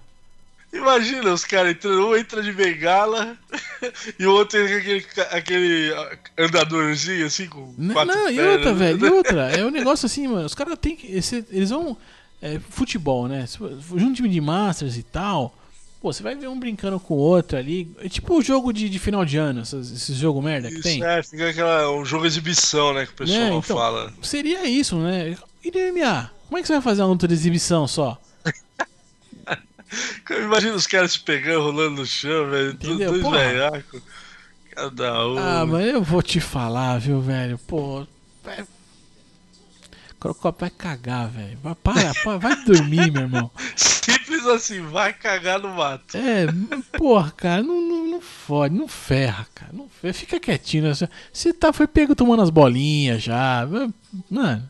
Imagina 0.72 1.32
os 1.32 1.44
caras 1.44 1.72
entrando, 1.72 2.06
um 2.08 2.16
entra 2.16 2.42
de 2.42 2.52
bengala 2.52 3.36
e 4.18 4.24
o 4.26 4.32
outro 4.32 4.58
entra 4.60 4.74
com 4.74 4.80
aquele, 4.80 5.92
aquele 5.92 5.92
andadorzinho 6.38 7.26
assim 7.26 7.48
com 7.48 7.74
N- 7.76 7.92
quatro 7.92 8.14
Não, 8.14 8.30
e 8.30 8.36
pernas. 8.36 8.56
outra, 8.56 8.74
velho, 8.74 9.06
e 9.06 9.10
outra. 9.10 9.50
É 9.50 9.64
um 9.64 9.70
negócio 9.70 10.06
assim, 10.06 10.28
mano. 10.28 10.46
Os 10.46 10.54
caras 10.54 10.78
têm 10.80 10.94
que. 10.94 11.08
eles 11.50 11.70
vão. 11.70 11.96
é, 12.40 12.58
futebol, 12.70 13.26
né? 13.26 13.46
Junto 13.96 14.14
time 14.14 14.28
de 14.28 14.40
Masters 14.40 14.96
e 14.96 15.02
tal. 15.02 15.56
Pô, 16.00 16.12
você 16.12 16.22
vai 16.22 16.34
ver 16.34 16.48
um 16.48 16.58
brincando 16.58 16.98
com 17.00 17.14
o 17.14 17.18
outro 17.18 17.58
ali. 17.58 17.92
É 17.98 18.08
tipo 18.08 18.38
o 18.38 18.40
jogo 18.40 18.72
de, 18.72 18.88
de 18.88 18.98
final 18.98 19.24
de 19.24 19.36
ano, 19.36 19.60
esses, 19.62 19.90
esses 19.92 20.16
jogo 20.16 20.40
merda 20.40 20.68
que 20.68 20.74
Isso, 20.76 20.82
tem. 20.84 21.04
é, 21.04 21.22
fica 21.22 21.50
aquela, 21.50 21.90
um 21.92 22.04
jogo 22.06 22.24
exibição, 22.24 22.94
né, 22.94 23.04
que 23.04 23.12
o 23.12 23.16
pessoal 23.16 23.38
Né, 23.38 23.46
então, 23.48 23.76
fala. 23.76 24.12
Seria 24.22 24.64
isso, 24.66 24.96
né? 24.96 25.36
E 25.62 25.70
no 25.70 25.92
MMA? 25.92 26.30
Como 26.46 26.56
é 26.58 26.62
que 26.62 26.66
você 26.68 26.72
vai 26.74 26.80
fazer 26.82 27.02
uma 27.02 27.08
luta 27.08 27.28
de 27.28 27.34
exibição 27.34 27.86
só? 27.86 28.18
Imagina 30.30 30.74
os 30.74 30.86
caras 30.86 31.12
se 31.12 31.20
pegando, 31.20 31.62
rolando 31.64 31.96
no 31.96 32.06
chão, 32.06 32.48
velho. 32.50 32.70
Entendeu? 32.72 33.20
dois 33.20 33.30
velhacos. 33.30 34.02
Cada 34.70 35.26
um. 35.26 35.38
Ah, 35.38 35.66
mas 35.66 35.86
eu 35.86 36.02
vou 36.02 36.22
te 36.22 36.40
falar, 36.40 36.98
viu, 36.98 37.20
velho? 37.20 37.58
Pô. 37.58 38.06
Vai... 38.44 38.64
Crocop 40.20 40.60
vai 40.60 40.70
cagar, 40.70 41.28
velho. 41.28 41.58
Vai, 41.62 41.74
para, 41.74 42.14
para, 42.22 42.38
vai 42.38 42.64
dormir, 42.64 43.10
meu 43.10 43.22
irmão. 43.22 43.50
Simples 43.74 44.46
assim, 44.46 44.80
vai 44.82 45.12
cagar 45.12 45.58
no 45.58 45.70
mato. 45.70 46.16
É, 46.16 46.46
porra, 46.96 47.30
cara, 47.32 47.62
não, 47.62 47.80
não, 47.80 48.06
não 48.06 48.20
fode, 48.20 48.74
não 48.74 48.86
ferra, 48.86 49.46
cara. 49.54 49.72
Não 49.72 49.88
ferra, 49.88 50.14
fica 50.14 50.38
quietinho. 50.38 50.84
né? 50.84 50.92
Você 51.32 51.52
tá, 51.52 51.72
foi 51.72 51.86
pego 51.86 52.14
tomando 52.14 52.42
as 52.42 52.50
bolinhas 52.50 53.22
já. 53.22 53.66
Mano, 54.30 54.68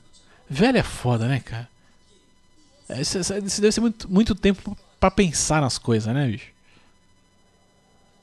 velho 0.49 0.79
é 0.79 0.83
foda, 0.83 1.27
né, 1.29 1.41
cara? 1.41 1.69
É, 2.89 3.01
Isso 3.01 3.19
isso 3.19 3.61
deve 3.61 3.73
ser 3.73 3.81
muito, 3.81 4.11
muito 4.11 4.35
tempo 4.35 4.77
pra 5.01 5.11
pensar 5.11 5.61
nas 5.63 5.79
coisas, 5.79 6.15
né, 6.15 6.27
bicho? 6.29 6.47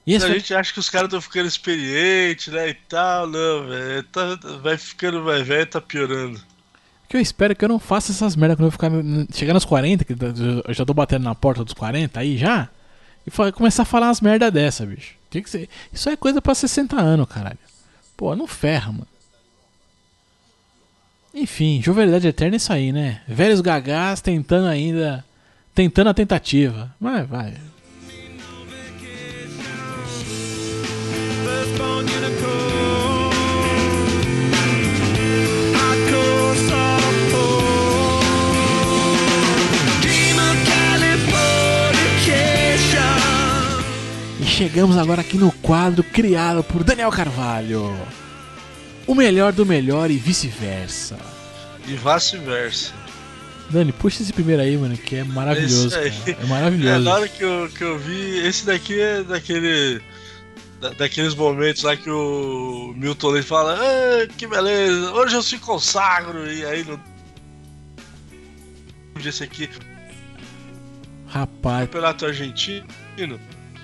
E 0.05 0.15
A 0.15 0.19
vai- 0.19 0.33
gente 0.35 0.53
acha 0.53 0.71
que 0.71 0.79
os 0.79 0.89
caras 0.89 1.07
estão 1.07 1.19
ficando 1.19 1.47
experientes, 1.47 2.47
né, 2.53 2.69
e 2.69 2.73
tal. 2.73 3.27
Não, 3.27 3.67
velho. 3.67 4.03
Tá, 4.03 4.35
vai 4.61 4.77
ficando 4.77 5.21
mais 5.21 5.45
velho 5.45 5.65
tá 5.65 5.81
piorando. 5.81 6.41
que 7.09 7.15
eu 7.17 7.21
espero 7.21 7.55
que 7.55 7.63
eu 7.65 7.69
não 7.69 7.79
faça 7.79 8.11
essas 8.11 8.35
merdas 8.35 8.57
quando 8.57 8.67
eu 8.67 8.71
ficar 8.71 8.91
chegar 9.33 9.53
nos 9.53 9.63
40, 9.65 10.03
que 10.05 10.13
eu 10.13 10.73
já 10.73 10.85
tô 10.85 10.93
batendo 10.93 11.23
na 11.23 11.33
porta 11.33 11.63
dos 11.63 11.73
40 11.73 12.19
aí 12.19 12.37
já, 12.37 12.69
e 13.25 13.31
começar 13.53 13.83
a 13.83 13.85
falar 13.85 14.07
umas 14.07 14.19
merda 14.21 14.51
dessa, 14.51 14.85
bicho. 14.85 15.13
Tem 15.29 15.41
que 15.41 15.49
ser, 15.49 15.69
isso 15.91 16.09
é 16.09 16.15
coisa 16.17 16.41
pra 16.41 16.53
60 16.53 16.97
anos, 16.99 17.27
caralho. 17.29 17.57
Pô, 18.17 18.35
não 18.35 18.45
ferra, 18.47 18.91
mano. 18.91 19.07
Enfim, 21.33 21.81
jovialidade 21.81 22.27
eterna 22.27 22.55
é 22.55 22.57
isso 22.57 22.73
aí, 22.73 22.91
né? 22.91 23.21
Velhos 23.27 23.61
gagás 23.61 24.21
tentando 24.21 24.67
ainda, 24.67 25.23
tentando 25.77 26.09
a 26.09 26.13
tentativa. 26.15 26.91
Mas 26.99 27.29
vai. 27.29 27.53
E 44.39 44.45
chegamos 44.45 44.97
agora 44.97 45.21
aqui 45.21 45.37
no 45.37 45.51
quadro 45.51 46.03
criado 46.03 46.63
por 46.63 46.83
Daniel 46.83 47.11
Carvalho. 47.11 47.95
O 49.05 49.13
melhor 49.13 49.53
do 49.53 49.63
melhor 49.63 50.09
e 50.09 50.17
vice-versa. 50.17 51.19
E 51.87 51.93
vice-versa. 51.93 53.06
Dani, 53.69 53.91
puxa 53.91 54.21
esse 54.23 54.31
primeiro 54.31 54.61
aí, 54.61 54.77
mano, 54.77 54.97
que 54.97 55.17
é 55.17 55.23
maravilhoso. 55.23 55.93
É 55.95 56.07
É, 56.41 56.45
maravilhoso. 56.45 56.99
na 57.03 57.13
hora 57.13 57.27
que 57.27 57.43
eu, 57.43 57.69
que 57.75 57.83
eu 57.83 57.97
vi, 57.99 58.37
esse 58.47 58.65
daqui 58.65 58.99
é 58.99 59.23
daquele. 59.23 60.01
da- 60.79 60.91
daqueles 60.91 61.33
momentos 61.35 61.83
lá 61.83 61.95
que 61.97 62.09
o 62.09 62.93
Milton 62.95 63.29
Leite 63.29 63.47
fala, 63.47 63.77
ah, 63.77 64.27
que 64.37 64.45
beleza, 64.47 65.11
hoje 65.11 65.35
eu 65.35 65.41
se 65.43 65.57
consagro, 65.57 66.49
e 66.51 66.63
aí 66.65 66.83
no. 66.85 66.99
Esse 69.25 69.43
aqui, 69.43 69.67
Rapaz, 71.27 71.85
campeonato 71.87 72.25
argentino, 72.25 72.85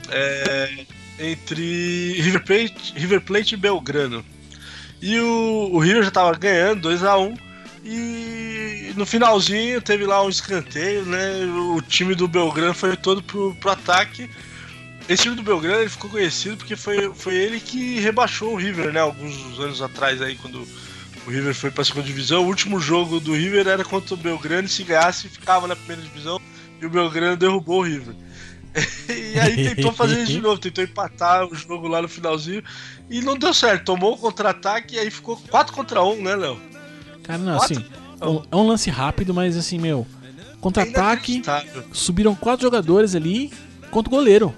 é, 0.10 0.86
entre 1.20 2.14
River 2.22 2.44
Plate, 2.46 2.94
River 2.96 3.22
Plate 3.22 3.56
e 3.56 3.58
Belgrano. 3.58 4.24
E 5.02 5.20
o, 5.20 5.70
o 5.74 5.80
River 5.80 6.04
já 6.04 6.12
tava 6.12 6.34
ganhando 6.38 6.82
2 6.82 7.04
a 7.04 7.18
1 7.18 7.24
um, 7.26 7.36
e 7.84 8.53
no 8.96 9.06
finalzinho 9.06 9.82
teve 9.82 10.06
lá 10.06 10.24
um 10.24 10.30
escanteio, 10.30 11.06
né? 11.06 11.46
O 11.76 11.82
time 11.82 12.16
do 12.16 12.28
Belgrano 12.28 12.74
foi 12.74 12.96
todo 12.96 13.22
pro, 13.22 13.56
pro 13.56 13.72
ataque. 13.72 14.30
Esse 15.08 15.24
time 15.24 15.36
do 15.36 15.44
Belgrano 15.44 15.82
ele 15.82 15.90
ficou 15.90 16.10
conhecido 16.10 16.58
porque 16.58 16.76
foi, 16.76 17.14
foi 17.14 17.36
ele 17.36 17.60
que 17.60 18.00
rebaixou 18.00 18.54
o 18.54 18.56
River, 18.56 18.94
né? 18.94 19.00
Alguns 19.00 19.60
anos 19.60 19.82
atrás 19.82 20.22
aí, 20.22 20.36
quando 20.36 20.68
o 21.26 21.30
River 21.30 21.54
foi 21.54 21.72
pra 21.72 21.84
segunda 21.84 22.06
divisão. 22.06 22.44
O 22.44 22.48
último 22.48 22.80
jogo 22.80 23.20
do 23.20 23.34
River 23.34 23.68
era 23.68 23.84
contra 23.84 24.14
o 24.14 24.18
Belgrano 24.18 24.68
e 24.68 24.70
se 24.70 24.84
ganhasse 24.84 25.30
ficava 25.30 25.68
na 25.68 25.76
primeira 25.76 26.02
divisão 26.02 26.40
e 26.82 26.86
o 26.86 26.90
Belgrano 26.90 27.38
derrubou 27.38 27.80
o 27.80 27.84
River. 27.84 28.16
e 29.08 29.40
aí 29.40 29.76
tentou 29.76 29.94
fazer 29.94 30.24
isso 30.24 30.32
de 30.32 30.42
novo, 30.42 30.60
tentou 30.60 30.84
empatar 30.84 31.46
o 31.46 31.54
jogo 31.54 31.88
lá 31.88 32.02
no 32.02 32.10
finalzinho 32.10 32.64
e 33.10 33.22
não 33.22 33.38
deu 33.38 33.54
certo. 33.54 33.86
Tomou 33.86 34.14
o 34.14 34.18
contra-ataque 34.18 34.96
e 34.96 35.00
aí 35.00 35.12
ficou 35.12 35.38
4 35.38 35.74
contra 35.74 36.04
1, 36.04 36.22
né, 36.22 36.36
Léo? 36.36 36.60
Cara, 37.24 37.40
não, 37.40 37.56
assim, 37.56 37.86
é 38.52 38.56
um 38.56 38.68
lance 38.68 38.90
rápido, 38.90 39.34
mas 39.34 39.58
assim, 39.58 39.78
meu, 39.78 40.08
contra-ataque, 40.62 41.42
subiram 41.92 42.34
quatro 42.34 42.64
jogadores 42.66 43.16
ali 43.16 43.52
contra 43.92 44.10
o 44.10 44.16
goleiro. 44.16 44.54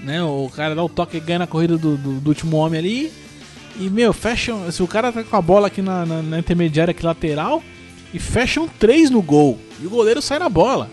Né, 0.00 0.22
o 0.22 0.50
cara 0.54 0.74
dá 0.74 0.82
o 0.82 0.88
toque 0.88 1.16
e 1.16 1.20
ganha 1.20 1.40
na 1.40 1.46
corrida 1.46 1.78
do, 1.78 1.96
do, 1.96 2.20
do, 2.20 2.28
último 2.28 2.56
homem 2.56 2.78
ali. 2.78 3.12
E, 3.76 3.88
meu, 3.88 4.12
fecham. 4.12 4.70
Se 4.70 4.82
o 4.82 4.88
cara 4.88 5.12
tá 5.12 5.22
com 5.22 5.36
a 5.36 5.40
bola 5.40 5.68
aqui 5.68 5.80
na, 5.80 6.04
na, 6.04 6.20
na 6.20 6.38
intermediária, 6.40 6.90
aqui 6.90 7.06
lateral, 7.06 7.62
e 8.12 8.18
fecham 8.18 8.68
três 8.68 9.10
no 9.10 9.22
gol. 9.22 9.60
E 9.80 9.86
o 9.86 9.90
goleiro 9.90 10.20
sai 10.20 10.40
na 10.40 10.48
bola. 10.48 10.90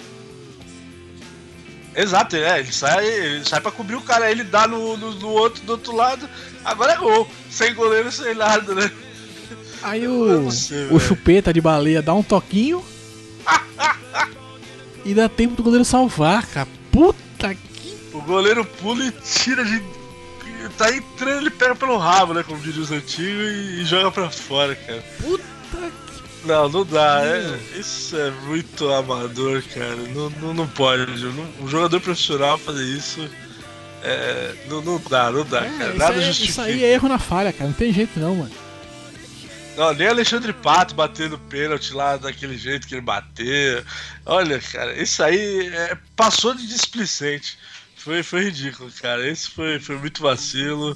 Exato, 1.96 2.36
é, 2.36 2.60
ele 2.60 2.72
sai, 2.72 3.06
ele 3.06 3.46
sai 3.46 3.60
pra 3.60 3.72
cobrir 3.72 3.96
o 3.96 4.02
cara, 4.02 4.32
ele 4.32 4.44
dá 4.44 4.68
no, 4.68 4.96
no, 4.96 5.16
no 5.16 5.28
outro, 5.30 5.64
do 5.64 5.72
outro 5.72 5.96
lado, 5.96 6.30
agora 6.64 6.94
é 6.94 6.98
gol. 6.98 7.28
Sem 7.50 7.74
goleiro, 7.74 8.12
sem 8.12 8.36
nada, 8.36 8.74
né? 8.76 8.90
Aí 9.82 10.08
o, 10.08 10.52
sei, 10.52 10.88
o 10.92 11.00
chupeta 11.00 11.54
de 11.54 11.62
baleia 11.62 12.02
dá 12.02 12.14
um 12.14 12.24
toquinho. 12.24 12.84
e 15.06 15.14
dá 15.14 15.30
tempo 15.30 15.56
do 15.56 15.64
goleiro 15.64 15.86
salvar, 15.86 16.46
cara. 16.48 16.68
Puta 16.92 17.56
que. 17.56 17.98
O 18.14 18.22
goleiro 18.22 18.66
pula 18.66 19.06
e 19.06 19.12
tira 19.12 19.64
de. 19.64 19.82
Tá 20.78 20.94
entrando, 20.94 21.40
ele 21.40 21.50
pega 21.50 21.76
pelo 21.76 21.98
rabo, 21.98 22.34
né? 22.34 22.44
Como 22.44 22.60
diria 22.62 22.82
os 22.82 22.92
antigos, 22.92 23.52
e, 23.52 23.82
e 23.82 23.86
joga 23.86 24.12
pra 24.12 24.30
fora, 24.30 24.76
cara. 24.76 25.04
Puta 25.22 25.44
que. 25.74 26.48
Não, 26.48 26.70
não 26.70 26.86
dá. 26.86 27.22
É, 27.26 27.60
isso 27.78 28.16
é 28.18 28.32
muito 28.46 28.90
amador, 28.92 29.64
cara. 29.74 29.96
Não, 29.96 30.30
não, 30.30 30.54
não 30.54 30.68
pode. 30.68 31.26
Um 31.62 31.68
jogador 31.68 32.00
profissional 32.02 32.58
fazer 32.58 32.84
isso. 32.84 33.30
É, 34.02 34.56
não, 34.70 34.82
não 34.82 35.02
dá, 35.10 35.30
não 35.32 35.44
dá, 35.44 35.66
é, 35.66 35.70
cara. 35.78 35.94
Nada 35.94 36.16
é, 36.16 36.22
justifica. 36.22 36.52
Isso 36.52 36.62
aí 36.62 36.84
é 36.84 36.94
erro 36.94 37.10
na 37.10 37.20
falha, 37.20 37.52
cara. 37.52 37.70
Não 37.70 37.76
tem 37.76 37.92
jeito 37.92 38.20
não, 38.20 38.36
mano. 38.36 38.52
Não, 39.80 39.94
nem 39.94 40.10
Alexandre 40.10 40.52
Pato 40.52 40.94
batendo 40.94 41.40
pênalti 41.40 41.94
lá 41.94 42.18
daquele 42.18 42.58
jeito 42.58 42.86
que 42.86 42.96
ele 42.96 43.02
bateu. 43.02 43.82
Olha, 44.26 44.60
cara, 44.60 45.02
isso 45.02 45.24
aí 45.24 45.70
é, 45.74 45.98
passou 46.18 46.54
de 46.54 46.68
displicente. 46.68 47.58
Foi, 47.96 48.22
foi 48.22 48.44
ridículo, 48.44 48.92
cara. 49.02 49.26
Esse 49.26 49.50
foi, 49.50 49.80
foi 49.80 49.96
muito 49.98 50.22
vacilo. 50.22 50.94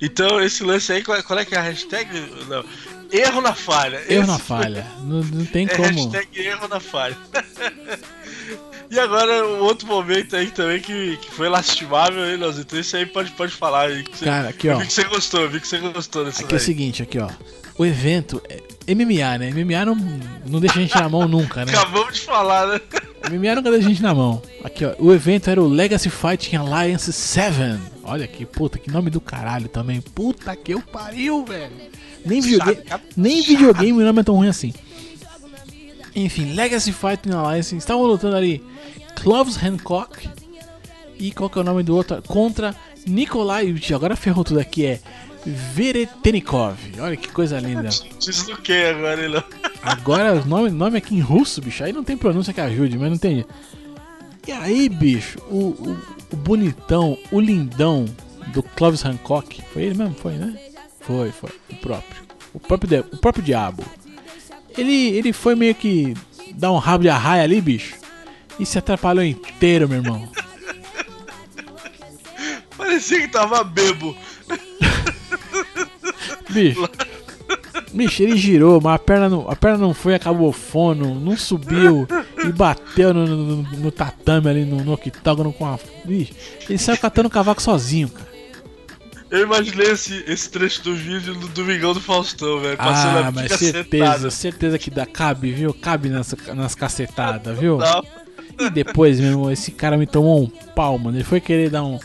Então, 0.00 0.40
esse 0.40 0.62
lance 0.62 0.92
aí, 0.92 1.02
qual, 1.02 1.20
qual 1.24 1.40
é 1.40 1.44
que 1.44 1.56
é 1.56 1.58
a 1.58 1.62
hashtag? 1.62 2.08
Não. 2.48 2.64
Erro 3.10 3.40
na 3.40 3.52
falha. 3.52 4.00
Erro 4.08 4.22
esse 4.22 4.30
na 4.30 4.38
falha. 4.38 4.86
Não, 5.00 5.24
não 5.24 5.44
tem 5.46 5.66
é 5.68 5.76
como. 5.76 5.88
Hashtag 5.88 6.40
erro 6.40 6.68
na 6.68 6.78
falha. 6.78 7.18
E 8.92 8.98
agora, 8.98 9.46
um 9.46 9.60
outro 9.60 9.86
momento 9.86 10.34
aí 10.34 10.50
também 10.50 10.80
que, 10.80 11.16
que 11.18 11.30
foi 11.30 11.48
lastimável, 11.48 12.28
hein, 12.28 12.36
Leozinho? 12.36 12.62
Então, 12.62 12.80
isso 12.80 12.96
aí 12.96 13.06
pode, 13.06 13.30
pode 13.30 13.52
falar 13.52 13.82
aí. 13.82 14.02
Você, 14.02 14.24
Cara, 14.24 14.48
aqui, 14.48 14.68
ó. 14.68 14.72
Eu 14.72 14.78
vi 14.80 14.86
que 14.88 14.92
você 14.92 15.04
gostou, 15.04 15.48
vi 15.48 15.60
que 15.60 15.68
você 15.68 15.78
gostou 15.78 16.26
Aqui 16.26 16.52
é 16.52 16.56
o 16.56 16.58
seguinte, 16.58 17.00
aqui, 17.00 17.20
ó 17.20 17.30
o 17.80 17.86
evento 17.86 18.42
é 18.46 18.94
MMA, 18.94 19.38
né? 19.38 19.50
MMA 19.52 19.86
não, 19.86 19.94
não 20.46 20.60
deixa 20.60 20.78
a 20.78 20.82
gente 20.82 20.94
na 20.94 21.08
mão 21.08 21.26
nunca, 21.26 21.64
né? 21.64 21.72
Acabamos 21.72 22.12
de 22.12 22.20
falar, 22.20 22.66
né? 22.66 22.80
MMA 23.30 23.54
nunca 23.54 23.70
deixa 23.70 23.86
a 23.86 23.88
gente 23.88 24.02
na 24.02 24.14
mão. 24.14 24.42
Aqui, 24.62 24.84
ó. 24.84 24.94
O 24.98 25.14
evento 25.14 25.48
era 25.48 25.62
o 25.62 25.66
Legacy 25.66 26.10
Fighting 26.10 26.56
Alliance 26.56 27.10
7. 27.10 27.80
Olha 28.04 28.26
que 28.26 28.44
puta, 28.44 28.78
que 28.78 28.90
nome 28.90 29.08
do 29.08 29.18
caralho 29.18 29.66
também. 29.66 30.02
Puta 30.02 30.54
que 30.54 30.74
eu 30.74 30.82
pariu, 30.82 31.42
velho. 31.42 31.72
Nem 32.22 32.42
videogame, 32.42 32.82
nem 33.16 33.42
videogame 33.42 33.92
o 34.02 34.04
nome 34.04 34.20
é 34.20 34.24
tão 34.24 34.34
ruim 34.34 34.48
assim. 34.48 34.74
Enfim, 36.14 36.52
Legacy 36.52 36.92
Fighting 36.92 37.32
Alliance. 37.32 37.74
Estavam 37.74 38.04
lutando 38.04 38.36
ali 38.36 38.62
Clovis 39.22 39.56
Hancock. 39.56 40.28
E 41.18 41.32
qual 41.32 41.48
que 41.48 41.56
é 41.56 41.62
o 41.62 41.64
nome 41.64 41.82
do 41.82 41.96
outro? 41.96 42.20
Contra 42.26 42.76
Nikolai. 43.06 43.74
Agora 43.94 44.16
ferrou 44.16 44.44
tudo 44.44 44.60
aqui. 44.60 44.84
É 44.84 45.00
Veretenikov. 45.46 46.76
Olha 46.98 47.16
que 47.16 47.28
coisa 47.28 47.58
linda. 47.58 47.88
Que 48.62 48.84
agora, 48.84 49.22
ele 49.22 49.42
Agora, 49.82 50.34
o 50.34 50.44
nome, 50.44 50.70
nome 50.70 50.98
aqui 50.98 51.14
em 51.14 51.20
russo, 51.20 51.60
bicho, 51.60 51.82
aí 51.82 51.92
não 51.92 52.04
tem 52.04 52.16
pronúncia 52.16 52.52
que 52.52 52.60
ajude, 52.60 52.98
mas 52.98 53.10
não 53.10 53.18
tem. 53.18 53.44
E 54.46 54.52
aí, 54.52 54.88
bicho, 54.88 55.38
o, 55.48 55.70
o, 55.70 55.98
o 56.32 56.36
bonitão, 56.36 57.18
o 57.30 57.40
lindão 57.40 58.04
do 58.48 58.62
Clovis 58.62 59.04
Hancock, 59.04 59.62
foi 59.72 59.82
ele 59.82 59.96
mesmo? 59.96 60.14
Foi, 60.14 60.34
né? 60.34 60.58
Foi, 61.00 61.32
foi, 61.32 61.50
o 61.70 61.76
próprio. 61.76 62.22
O 62.52 62.60
próprio, 62.60 63.06
o 63.12 63.16
próprio 63.16 63.44
diabo. 63.44 63.84
Ele, 64.76 65.16
ele 65.16 65.32
foi 65.32 65.54
meio 65.54 65.74
que 65.74 66.14
dar 66.54 66.72
um 66.72 66.78
rabo 66.78 67.02
de 67.02 67.08
arraia 67.08 67.42
ali, 67.42 67.60
bicho, 67.60 67.96
e 68.58 68.66
se 68.66 68.78
atrapalhou 68.78 69.24
inteiro, 69.24 69.88
meu 69.88 69.98
irmão. 69.98 70.28
Parecia 72.76 73.20
que 73.20 73.28
tava 73.28 73.64
bebo. 73.64 74.16
Bicho. 76.52 76.88
Bicho, 77.92 78.22
ele 78.22 78.36
girou, 78.36 78.80
mas 78.80 78.94
a 78.94 78.98
perna 78.98 79.28
não, 79.28 79.50
a 79.50 79.56
perna 79.56 79.78
não 79.78 79.92
foi, 79.92 80.14
acabou 80.14 80.52
fono, 80.52 81.18
não 81.18 81.36
subiu 81.36 82.06
e 82.44 82.52
bateu 82.52 83.12
no, 83.12 83.26
no, 83.26 83.62
no 83.62 83.90
tatame 83.90 84.48
ali 84.48 84.64
no, 84.64 84.84
no 84.84 84.92
octógono 84.92 85.52
com 85.52 85.66
a. 85.66 85.78
Bicho, 86.04 86.32
ele 86.68 86.78
saiu 86.78 86.98
catando 86.98 87.28
o 87.28 87.30
cavaco 87.30 87.60
sozinho, 87.60 88.08
cara. 88.08 88.30
Eu 89.30 89.42
imaginei 89.42 89.92
esse, 89.92 90.24
esse 90.26 90.50
trecho 90.50 90.82
do 90.82 90.94
vídeo 90.94 91.34
do 91.34 91.46
Domingão 91.48 91.94
do 91.94 92.00
Faustão, 92.00 92.60
velho. 92.60 92.76
Ah, 92.78 93.30
mas 93.32 93.52
certeza, 93.52 94.28
certeza 94.28 94.78
que 94.78 94.90
dá, 94.90 95.06
cabe, 95.06 95.52
viu? 95.52 95.72
Cabe 95.72 96.08
nas, 96.08 96.34
nas 96.54 96.74
cacetadas, 96.74 97.56
viu? 97.56 97.78
Não. 97.78 98.04
E 98.58 98.68
depois, 98.70 99.20
meu 99.20 99.30
irmão, 99.30 99.50
esse 99.50 99.70
cara 99.70 99.96
me 99.96 100.06
tomou 100.06 100.42
um 100.42 100.46
pau, 100.48 100.98
mano. 100.98 101.16
Ele 101.16 101.24
foi 101.24 101.40
querer 101.40 101.70
dar 101.70 101.84
um. 101.84 101.98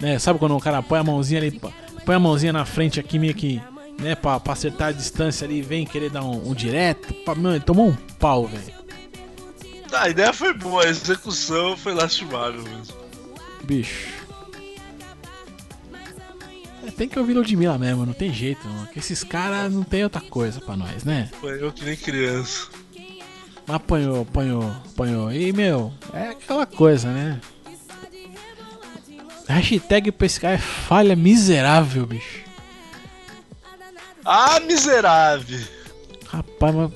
Né, 0.00 0.18
sabe 0.18 0.40
quando 0.40 0.56
o 0.56 0.60
cara 0.60 0.82
põe 0.82 0.98
a 0.98 1.04
mãozinha 1.04 1.40
ali, 1.40 1.60
põe 2.04 2.16
a 2.16 2.18
mãozinha 2.18 2.52
na 2.52 2.64
frente 2.64 2.98
aqui, 2.98 3.16
meio 3.16 3.34
que 3.34 3.60
né, 3.98 4.14
pra, 4.14 4.40
pra 4.40 4.52
acertar 4.52 4.88
a 4.88 4.92
distância 4.92 5.46
ali, 5.46 5.62
vem 5.62 5.86
querer 5.86 6.10
dar 6.10 6.22
um, 6.22 6.50
um 6.50 6.54
direto. 6.54 7.12
Pra, 7.24 7.34
mano, 7.34 7.56
ele 7.56 7.64
tomou 7.64 7.88
um 7.88 7.96
pau, 8.18 8.46
velho. 8.46 8.82
Tá, 9.88 10.02
a 10.02 10.08
ideia 10.08 10.32
foi 10.32 10.54
boa, 10.54 10.84
a 10.84 10.88
execução 10.88 11.76
foi 11.76 11.94
lastimável 11.94 12.62
mesmo. 12.62 12.96
Bicho. 13.64 14.22
É, 16.86 16.90
tem 16.90 17.08
que 17.08 17.18
ouvir 17.18 17.34
Ludmilla 17.34 17.78
mesmo, 17.78 18.04
não 18.06 18.12
tem 18.12 18.32
jeito, 18.32 18.66
não. 18.66 18.86
Que 18.86 18.98
esses 18.98 19.22
caras 19.22 19.72
não 19.72 19.82
tem 19.82 20.02
outra 20.02 20.20
coisa 20.20 20.60
pra 20.60 20.76
nós, 20.76 21.04
né? 21.04 21.30
Eu 21.42 21.72
que 21.72 21.84
nem 21.84 21.96
criança. 21.96 22.68
Mas 23.66 23.76
apanhou, 23.76 24.22
apanhou, 24.22 24.64
apanhou. 24.92 25.32
E, 25.32 25.52
meu, 25.52 25.92
é 26.12 26.30
aquela 26.30 26.66
coisa, 26.66 27.08
né? 27.12 27.40
Hashtag 29.48 30.10
pra 30.10 30.26
esse 30.26 30.40
cara 30.40 30.54
é 30.54 30.58
falha 30.58 31.14
miserável, 31.14 32.06
bicho. 32.06 32.40
Ah, 34.24 34.60
miserável! 34.60 35.60
Rapaz, 36.26 36.74
mas. 36.74 36.90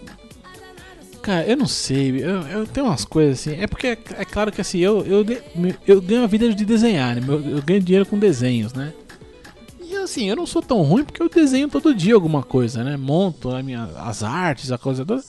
Cara, 1.22 1.44
eu 1.44 1.56
não 1.56 1.66
sei, 1.66 2.22
eu, 2.22 2.42
eu 2.42 2.66
tenho 2.68 2.86
umas 2.86 3.04
coisas 3.04 3.40
assim. 3.40 3.60
É 3.60 3.66
porque 3.66 3.88
é, 3.88 3.98
é 4.18 4.24
claro 4.24 4.52
que 4.52 4.60
assim, 4.60 4.78
eu, 4.78 5.04
eu, 5.04 5.26
eu 5.84 6.00
ganho 6.00 6.22
a 6.22 6.28
vida 6.28 6.54
de 6.54 6.64
desenhar, 6.64 7.16
né? 7.16 7.22
Eu, 7.26 7.60
ganho 7.62 7.82
dinheiro 7.82 8.06
com 8.06 8.16
desenhos, 8.16 8.72
né? 8.72 8.94
E 9.82 9.96
assim, 9.96 10.28
eu 10.28 10.36
não 10.36 10.46
sou 10.46 10.62
tão 10.62 10.82
ruim 10.82 11.04
porque 11.04 11.20
eu 11.20 11.28
desenho 11.28 11.68
todo 11.68 11.92
dia 11.92 12.14
alguma 12.14 12.44
coisa, 12.44 12.84
né? 12.84 12.96
Monto 12.96 13.50
a 13.50 13.60
minha, 13.60 13.90
as 13.96 14.22
artes, 14.22 14.70
a 14.70 14.78
coisa 14.78 15.04
toda. 15.04 15.24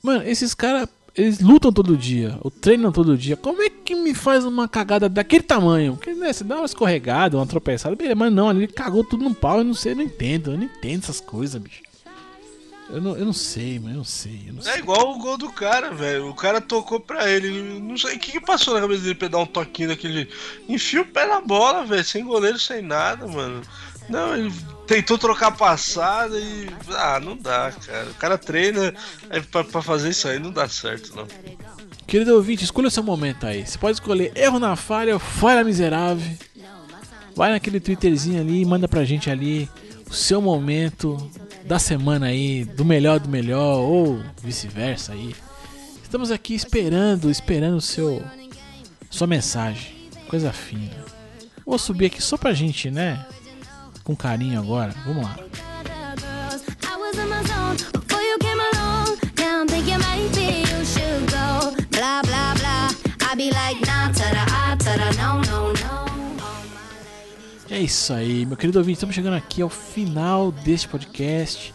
Mano, 0.00 0.22
esses 0.22 0.54
caras 0.54 0.88
eles 1.16 1.40
lutam 1.40 1.72
todo 1.72 1.96
dia, 1.96 2.38
ou 2.42 2.50
treinam 2.50 2.92
todo 2.92 3.16
dia. 3.16 3.36
Como 3.36 3.62
é 3.62 3.70
que 3.70 3.94
me 3.94 4.14
faz 4.14 4.44
uma 4.44 4.68
cagada 4.68 5.08
daquele 5.08 5.42
tamanho? 5.42 5.94
Porque 5.96 6.12
né, 6.12 6.32
você 6.32 6.44
dá 6.44 6.56
uma 6.56 6.66
escorregada, 6.66 7.36
uma 7.36 7.46
tropeçada, 7.46 7.96
beleza, 7.96 8.14
mas 8.14 8.32
não, 8.32 8.50
ele 8.50 8.66
cagou 8.66 9.02
tudo 9.02 9.24
no 9.24 9.34
pau, 9.34 9.58
eu 9.58 9.64
não 9.64 9.74
sei, 9.74 9.92
eu 9.92 9.96
não 9.96 10.02
entendo, 10.02 10.52
eu 10.52 10.58
não 10.58 10.64
entendo 10.64 11.04
essas 11.04 11.20
coisas, 11.20 11.60
bicho. 11.60 11.86
Eu 12.88 13.00
não, 13.00 13.16
eu 13.16 13.24
não 13.24 13.32
sei, 13.32 13.80
mas 13.80 13.92
eu 13.92 13.96
não 13.96 14.04
sei. 14.04 14.44
Eu 14.46 14.52
não 14.52 14.60
é 14.60 14.64
sei. 14.64 14.78
igual 14.78 15.10
o 15.10 15.18
gol 15.18 15.36
do 15.36 15.50
cara, 15.50 15.90
velho. 15.90 16.28
O 16.28 16.34
cara 16.34 16.60
tocou 16.60 17.00
pra 17.00 17.28
ele. 17.28 17.80
Não 17.80 17.98
sei 17.98 18.14
o 18.14 18.18
que, 18.18 18.30
que 18.30 18.40
passou 18.40 18.74
na 18.74 18.80
cabeça 18.80 19.02
dele 19.02 19.16
pra 19.16 19.26
dar 19.26 19.38
um 19.38 19.46
toquinho 19.46 19.88
daquele. 19.88 20.30
Enfia 20.68 21.02
o 21.02 21.06
pé 21.06 21.26
na 21.26 21.40
bola, 21.40 21.84
velho. 21.84 22.04
Sem 22.04 22.24
goleiro, 22.24 22.60
sem 22.60 22.82
nada, 22.82 23.26
mano. 23.26 23.60
Não, 24.08 24.36
ele 24.36 24.52
tentou 24.86 25.18
trocar 25.18 25.56
passada 25.56 26.38
e. 26.38 26.68
Ah, 26.90 27.20
não 27.20 27.36
dá, 27.36 27.72
cara. 27.72 28.10
O 28.10 28.14
cara 28.14 28.38
treina 28.38 28.94
pra, 29.50 29.64
pra 29.64 29.82
fazer 29.82 30.10
isso 30.10 30.28
aí, 30.28 30.38
não 30.38 30.50
dá 30.50 30.68
certo, 30.68 31.14
não. 31.14 31.26
Querido 32.06 32.34
ouvinte, 32.34 32.64
escolha 32.64 32.88
o 32.88 32.90
seu 32.90 33.02
momento 33.02 33.46
aí. 33.46 33.66
Você 33.66 33.76
pode 33.76 33.96
escolher 33.96 34.32
erro 34.36 34.58
na 34.58 34.76
falha, 34.76 35.18
falha 35.18 35.64
miserável. 35.64 36.26
Vai 37.34 37.50
naquele 37.50 37.80
Twitterzinho 37.80 38.40
ali 38.40 38.62
e 38.62 38.64
manda 38.64 38.88
pra 38.88 39.04
gente 39.04 39.28
ali 39.28 39.68
o 40.08 40.14
seu 40.14 40.40
momento 40.40 41.30
da 41.64 41.78
semana 41.78 42.26
aí, 42.26 42.64
do 42.64 42.84
melhor 42.84 43.18
do 43.18 43.28
melhor, 43.28 43.78
ou 43.78 44.22
vice-versa 44.42 45.12
aí. 45.12 45.34
Estamos 46.02 46.30
aqui 46.30 46.54
esperando, 46.54 47.28
esperando 47.28 47.76
o 47.76 47.80
seu 47.80 48.22
sua 49.10 49.26
mensagem. 49.26 49.94
Coisa 50.28 50.52
fina. 50.52 51.04
Vou 51.64 51.78
subir 51.78 52.06
aqui 52.06 52.22
só 52.22 52.36
pra 52.36 52.52
gente, 52.54 52.90
né? 52.90 53.26
Com 54.06 54.14
carinho 54.14 54.60
agora. 54.60 54.94
Vamos 55.04 55.24
lá. 55.24 55.36
É 67.68 67.80
isso 67.80 68.12
aí, 68.12 68.46
meu 68.46 68.56
querido 68.56 68.78
ouvinte. 68.78 68.94
Estamos 68.94 69.12
chegando 69.12 69.34
aqui 69.34 69.60
ao 69.60 69.68
final 69.68 70.52
deste 70.52 70.86
podcast. 70.86 71.74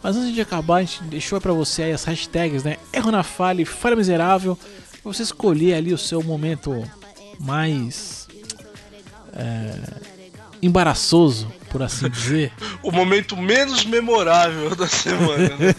Mas 0.00 0.14
antes 0.14 0.32
de 0.32 0.40
acabar, 0.40 0.76
a 0.76 0.80
gente 0.82 1.02
deixou 1.02 1.40
pra 1.40 1.52
você 1.52 1.82
aí 1.82 1.92
as 1.92 2.04
hashtags, 2.04 2.62
né? 2.62 2.76
Erro 2.92 3.10
na 3.10 3.24
falha 3.24 3.62
e 3.62 3.64
falha 3.64 3.96
miserável. 3.96 4.56
Pra 5.02 5.12
você 5.12 5.24
escolher 5.24 5.74
ali 5.74 5.92
o 5.92 5.98
seu 5.98 6.22
momento 6.22 6.88
mais. 7.40 8.28
é, 9.32 10.14
embaraçoso, 10.62 11.52
por 11.74 11.82
assim 11.82 12.08
dizer. 12.08 12.52
O 12.84 12.92
momento 12.92 13.36
menos 13.36 13.84
memorável 13.84 14.76
da 14.76 14.86
semana. 14.86 15.50
né? 15.58 15.74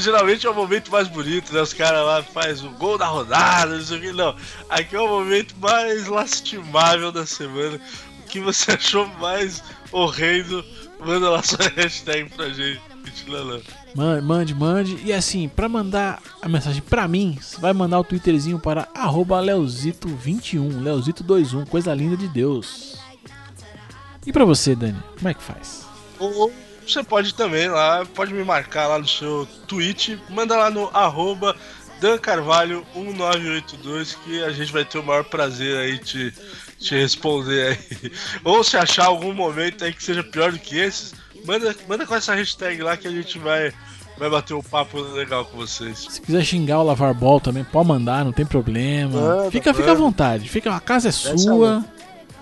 Geralmente 0.00 0.44
é 0.44 0.50
o 0.50 0.54
momento 0.54 0.90
mais 0.90 1.06
bonito, 1.06 1.54
né? 1.54 1.62
Os 1.62 1.72
caras 1.72 2.04
lá 2.04 2.20
fazem 2.20 2.66
o 2.68 2.72
gol 2.72 2.98
da 2.98 3.06
rodada, 3.06 3.76
não 3.76 3.84
sei 3.84 3.98
o 3.98 4.00
que. 4.00 4.10
Não, 4.12 4.34
aqui 4.68 4.96
é 4.96 5.00
o 5.00 5.06
momento 5.06 5.54
mais 5.60 6.08
lastimável 6.08 7.12
da 7.12 7.24
semana. 7.24 7.80
O 8.24 8.28
que 8.28 8.40
você 8.40 8.72
achou 8.72 9.06
mais 9.20 9.62
horrendo, 9.92 10.64
manda 10.98 11.30
lá 11.30 11.44
sua 11.44 11.68
hashtag 11.76 12.28
pra 12.30 12.48
gente. 12.48 12.80
Man- 13.28 13.60
Mande, 13.94 14.54
mande. 14.54 14.98
E 15.04 15.12
assim, 15.12 15.48
pra 15.48 15.68
mandar 15.68 16.20
a 16.40 16.48
mensagem 16.48 16.82
pra 16.82 17.06
mim, 17.06 17.38
você 17.40 17.60
vai 17.60 17.72
mandar 17.72 18.00
o 18.00 18.04
twitterzinho 18.04 18.58
para 18.58 18.88
arroba 18.94 19.40
leozito21, 19.40 20.82
leozito21, 20.82 21.68
coisa 21.68 21.94
linda 21.94 22.16
de 22.16 22.26
Deus. 22.28 22.96
E 24.26 24.32
pra 24.32 24.44
você, 24.44 24.74
Dani, 24.74 25.00
como 25.16 25.28
é 25.28 25.34
que 25.34 25.42
faz? 25.42 25.86
Ou 26.18 26.52
você 26.86 27.02
pode 27.02 27.34
também 27.34 27.68
lá, 27.68 28.06
pode 28.14 28.32
me 28.32 28.44
marcar 28.44 28.86
lá 28.86 28.98
no 28.98 29.06
seu 29.06 29.46
tweet, 29.66 30.18
manda 30.28 30.56
lá 30.56 30.70
no 30.70 30.88
arroba 30.92 31.56
dancarvalho1982 32.00 34.16
que 34.24 34.42
a 34.42 34.50
gente 34.50 34.72
vai 34.72 34.84
ter 34.84 34.98
o 34.98 35.02
maior 35.02 35.24
prazer 35.24 35.76
aí 35.76 35.98
te, 35.98 36.32
te 36.78 36.94
responder 36.96 37.68
aí. 37.68 37.78
Ou 38.44 38.64
se 38.64 38.76
achar 38.76 39.06
algum 39.06 39.32
momento 39.32 39.84
aí 39.84 39.92
que 39.92 40.02
seja 40.02 40.24
pior 40.24 40.50
do 40.50 40.58
que 40.58 40.76
esses, 40.76 41.14
manda, 41.44 41.74
manda 41.88 42.06
com 42.06 42.14
essa 42.14 42.34
hashtag 42.34 42.82
lá 42.82 42.96
que 42.96 43.06
a 43.06 43.10
gente 43.10 43.38
vai, 43.38 43.72
vai 44.18 44.30
bater 44.30 44.54
um 44.54 44.62
papo 44.62 45.00
legal 45.00 45.44
com 45.44 45.56
vocês. 45.56 46.06
Se 46.10 46.20
quiser 46.20 46.44
xingar 46.44 46.80
o 46.80 46.84
Lavar 46.84 47.14
Ball 47.14 47.40
também, 47.40 47.64
pode 47.64 47.88
mandar, 47.88 48.24
não 48.24 48.32
tem 48.32 48.46
problema. 48.46 49.20
Manda, 49.20 49.50
fica, 49.50 49.72
fica 49.74 49.90
à 49.90 49.94
manda. 49.94 50.04
vontade. 50.04 50.48
Fica, 50.48 50.74
a 50.74 50.80
casa 50.80 51.08
é 51.08 51.12
sua. 51.12 51.84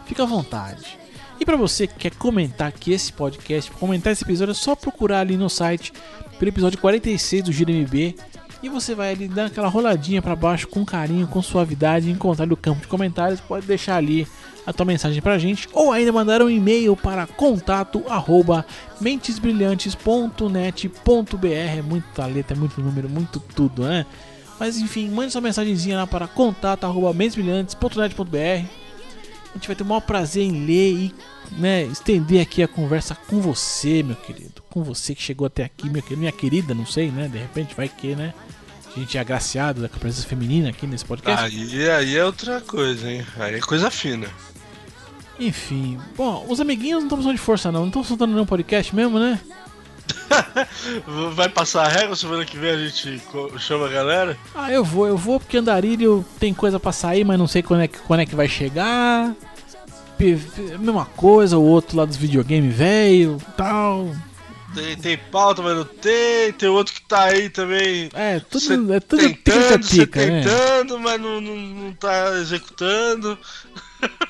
Fica 0.07 0.23
à 0.23 0.27
vontade. 0.27 0.99
E 1.39 1.45
pra 1.45 1.57
você 1.57 1.87
que 1.87 1.95
quer 1.95 2.15
comentar 2.15 2.69
aqui 2.69 2.93
esse 2.93 3.13
podcast, 3.13 3.71
comentar 3.73 4.13
esse 4.13 4.23
episódio, 4.23 4.53
é 4.53 4.55
só 4.55 4.75
procurar 4.77 5.21
ali 5.21 5.39
no 5.39 5.49
site 5.49 5.93
pelo 6.39 6.51
episódio 6.51 6.79
46 6.79 7.45
do 7.45 7.53
Giro 7.53 7.73
MB. 7.73 8.15
E 8.63 8.69
você 8.69 8.95
vai 8.95 9.13
ali 9.13 9.27
dar 9.27 9.47
aquela 9.47 9.69
roladinha 9.69 10.21
pra 10.21 10.37
baixo 10.37 10.69
com 10.69 10.85
carinho, 10.85 11.27
com 11.27 11.41
suavidade, 11.41 12.11
encontrar 12.11 12.45
no 12.45 12.57
campo 12.57 12.83
de 12.83 12.89
comentários. 12.89 13.41
Pode 13.41 13.67
deixar 13.67 13.97
ali 13.97 14.29
a 14.67 14.73
tua 14.73 14.87
mensagem 14.87 15.23
pra 15.23 15.39
gente, 15.39 15.69
ou 15.73 15.93
ainda 15.93 16.13
mandar 16.13 16.43
um 16.43 16.51
e-mail 16.51 16.97
para 16.97 17.27
contato 17.27 18.03
arroba 18.09 18.65
mentesbrilhantes.net.br. 19.01 21.47
É 21.47 21.83
muita 21.83 22.27
letra, 22.27 22.57
é 22.57 22.59
muito 22.59 22.81
número, 22.81 23.09
muito 23.09 23.41
tudo, 23.41 23.83
né? 23.83 24.07
Mas 24.59 24.79
enfim, 24.79 25.09
mande 25.09 25.33
sua 25.33 25.41
mensagenzinha 25.41 25.97
lá 25.97 26.07
para 26.07 26.29
contato 26.29 26.85
arroba 26.85 27.13
mentesbrilhantes.net.br. 27.13 28.67
A 29.51 29.55
gente 29.55 29.67
vai 29.67 29.75
ter 29.75 29.83
o 29.83 29.87
maior 29.87 30.01
prazer 30.01 30.45
em 30.45 30.65
ler 30.65 30.93
e 30.93 31.15
né, 31.53 31.83
estender 31.85 32.41
aqui 32.41 32.63
a 32.63 32.69
conversa 32.69 33.15
com 33.15 33.41
você, 33.41 34.03
meu 34.03 34.15
querido. 34.15 34.63
Com 34.71 34.85
você 34.85 35.15
que 35.15 35.23
chegou 35.23 35.47
até 35.47 35.65
aqui, 35.65 35.91
meu 35.91 36.03
querido, 36.03 36.21
minha 36.21 36.33
querida, 36.33 36.75
não 36.75 36.87
sei, 36.87 37.11
né? 37.11 37.27
De 37.27 37.39
repente 37.39 37.75
vai 37.75 37.89
que, 37.89 38.15
né? 38.15 38.33
A 38.95 38.99
gente 38.99 39.17
é 39.17 39.21
agraciado 39.21 39.89
com 39.89 39.97
a 39.97 40.01
presença 40.01 40.27
feminina 40.27 40.69
aqui 40.69 40.87
nesse 40.87 41.05
podcast. 41.05 41.45
Aí, 41.45 41.91
aí 41.91 42.17
é 42.17 42.25
outra 42.25 42.61
coisa, 42.61 43.11
hein? 43.11 43.25
Aí 43.39 43.57
é 43.57 43.61
coisa 43.61 43.91
fina. 43.91 44.29
Enfim, 45.41 45.99
bom, 46.17 46.45
os 46.49 46.61
amiguinhos 46.61 46.99
não 46.99 47.07
estão 47.07 47.17
precisando 47.19 47.37
de 47.37 47.43
força, 47.43 47.73
não. 47.73 47.81
Não 47.81 47.87
estão 47.89 48.05
soltando 48.05 48.33
nenhum 48.35 48.45
podcast 48.47 48.95
mesmo, 48.95 49.19
né? 49.19 49.41
Vai 51.35 51.49
passar 51.49 51.87
a 51.87 51.89
régua 51.89 52.15
semana 52.15 52.45
que 52.45 52.57
vem 52.57 52.71
a 52.71 52.77
gente 52.77 53.21
chama 53.59 53.87
a 53.87 53.91
galera? 53.91 54.37
Ah, 54.55 54.71
eu 54.71 54.85
vou, 54.85 55.07
eu 55.07 55.17
vou 55.17 55.41
porque 55.41 55.57
Andarilho 55.57 56.25
tem 56.39 56.53
coisa 56.55 56.79
pra 56.79 56.93
sair, 56.93 57.25
mas 57.25 57.39
não 57.39 57.47
sei 57.47 57.63
quando 57.63 57.83
é 57.83 57.89
que, 57.89 57.99
quando 58.01 58.21
é 58.21 58.27
que 58.27 58.35
vai 58.35 58.49
chegar. 58.49 59.35
P- 60.19 60.39
Mesma 60.79 61.07
coisa, 61.17 61.57
o 61.59 61.65
outro 61.65 61.97
lá 61.97 62.05
dos 62.05 62.17
videogames 62.17 62.75
velho 62.75 63.39
tal. 63.57 64.09
Tem, 64.75 64.97
tem 64.97 65.19
pauta, 65.33 65.63
mas 65.63 65.77
não 65.77 65.85
tem. 65.85 66.53
Tem 66.53 66.69
outro 66.69 66.95
que 66.95 67.03
tá 67.03 67.25
aí 67.25 67.49
também. 67.51 68.09
É, 68.15 68.39
tudo, 68.41 68.93
é 68.95 69.01
tudo 69.01 69.21
tentando, 69.21 69.79
tica-tica, 69.85 70.27
né? 70.27 70.43
tentando, 70.43 70.99
mas 71.01 71.21
não, 71.21 71.41
não, 71.41 71.57
não 71.57 71.93
tá 71.95 72.37
executando. 72.39 73.37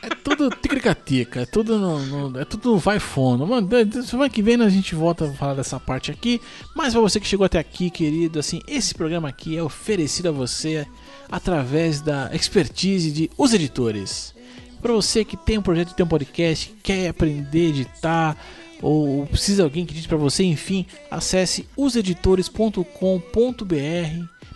É 0.03 0.09
tudo 0.24 0.51
tica-tica, 0.51 1.43
é 1.43 1.47
tudo 1.47 1.78
no, 1.78 2.28
no- 2.30 2.41
é 2.41 2.45
tudo 2.45 2.72
no 2.72 2.78
vai 2.78 2.99
fono. 2.99 3.47
Mano, 3.47 3.68
semana 4.03 4.30
que 4.30 4.43
vem 4.43 4.61
a 4.62 4.68
gente 4.68 4.95
volta 4.95 5.26
a 5.26 5.32
falar 5.34 5.55
dessa 5.55 5.78
parte 5.78 6.11
aqui. 6.11 6.41
Mas 6.74 6.93
pra 6.93 7.03
você 7.03 7.20
que 7.20 7.26
chegou 7.28 7.45
até 7.45 7.59
aqui, 7.59 7.91
querido, 7.91 8.38
assim, 8.38 8.61
esse 8.66 8.95
programa 8.95 9.28
aqui 9.28 9.57
é 9.57 9.62
oferecido 9.62 10.30
a 10.30 10.32
você 10.32 10.86
através 11.30 12.01
da 12.01 12.30
expertise 12.34 13.11
de 13.12 13.30
os 13.36 13.53
editores. 13.53 14.34
Pra 14.80 14.93
você 14.95 15.24
que 15.24 15.36
tem 15.36 15.59
um 15.59 15.62
projeto, 15.62 15.95
tem 15.95 16.05
um 16.05 16.09
podcast, 16.09 16.74
quer 16.82 17.09
aprender 17.09 17.66
a 17.66 17.68
editar 17.68 18.36
ou 18.83 19.26
precisa 19.26 19.62
alguém 19.62 19.85
que 19.85 19.93
edite 19.93 20.09
pra 20.09 20.16
você, 20.16 20.45
enfim, 20.45 20.87
acesse 21.11 21.68
oseditores.com.br. 21.76 22.85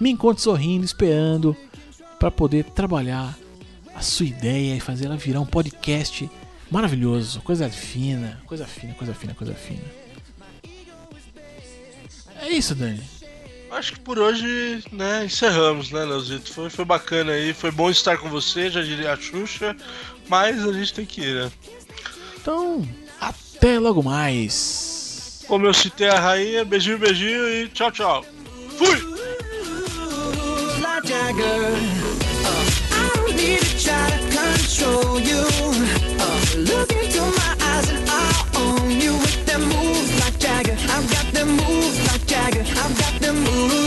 Me 0.00 0.10
encontre 0.10 0.42
sorrindo, 0.42 0.84
esperando 0.84 1.56
para 2.18 2.30
poder 2.30 2.64
trabalhar 2.64 3.36
a 3.94 4.00
sua 4.00 4.26
ideia 4.26 4.74
e 4.74 4.80
fazer 4.80 5.06
ela 5.06 5.16
virar 5.16 5.40
um 5.40 5.46
podcast 5.46 6.28
maravilhoso, 6.70 7.40
coisa 7.42 7.68
fina, 7.68 8.40
coisa 8.46 8.66
fina, 8.66 8.94
coisa 8.94 9.14
fina, 9.14 9.34
coisa 9.34 9.54
fina. 9.54 9.82
É 12.40 12.48
isso, 12.48 12.74
Dani. 12.74 13.00
Acho 13.70 13.94
que 13.94 14.00
por 14.00 14.18
hoje, 14.18 14.84
né, 14.92 15.24
encerramos, 15.24 15.90
né, 15.90 16.04
Leozito? 16.04 16.52
Foi, 16.52 16.70
foi 16.70 16.84
bacana 16.84 17.32
aí, 17.32 17.52
foi 17.52 17.70
bom 17.72 17.90
estar 17.90 18.18
com 18.18 18.28
você, 18.28 18.70
já 18.70 18.82
diria 18.82 19.12
a 19.12 19.16
Xuxa, 19.16 19.76
mas 20.28 20.64
a 20.64 20.72
gente 20.72 20.94
tem 20.94 21.04
que 21.04 21.22
ir, 21.22 21.34
né? 21.34 21.52
Então, 22.40 22.86
até 23.64 23.78
logo 23.78 24.02
mais. 24.02 25.40
Como 25.48 25.64
eu 25.64 25.72
citei 25.72 26.08
a 26.08 26.20
rainha, 26.20 26.64
beijinho, 26.66 26.98
beijinho 26.98 27.48
e 27.48 27.68
tchau, 27.68 27.90
tchau. 27.90 28.24
Fui! 28.76 29.14
like 30.82 31.06
Jagger. 31.06 31.72
Uh. 32.44 32.84
Uh, 36.20 36.56
look 36.58 36.92
into 36.92 37.20
my 37.20 37.56
eyes 37.60 37.88
and 37.90 38.08
I'll 38.08 38.46
own 38.60 38.90
you 38.90 39.14
with 39.14 39.46
them 39.46 39.62
moves 39.62 40.20
like 40.20 40.38
Jagger. 40.38 40.76
I've 40.90 41.10
got 41.10 41.32
them 41.32 41.48
moves 41.48 42.12
like 42.12 42.26
Jagger. 42.26 42.60
I've 42.60 42.98
got 42.98 43.20
them 43.20 43.36
moves 43.44 43.83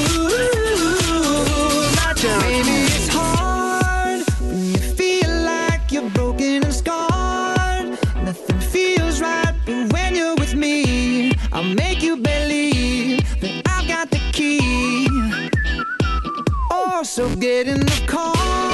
so 17.18 17.28
get 17.38 17.68
in 17.68 17.80
the 17.80 18.04
car. 18.06 18.67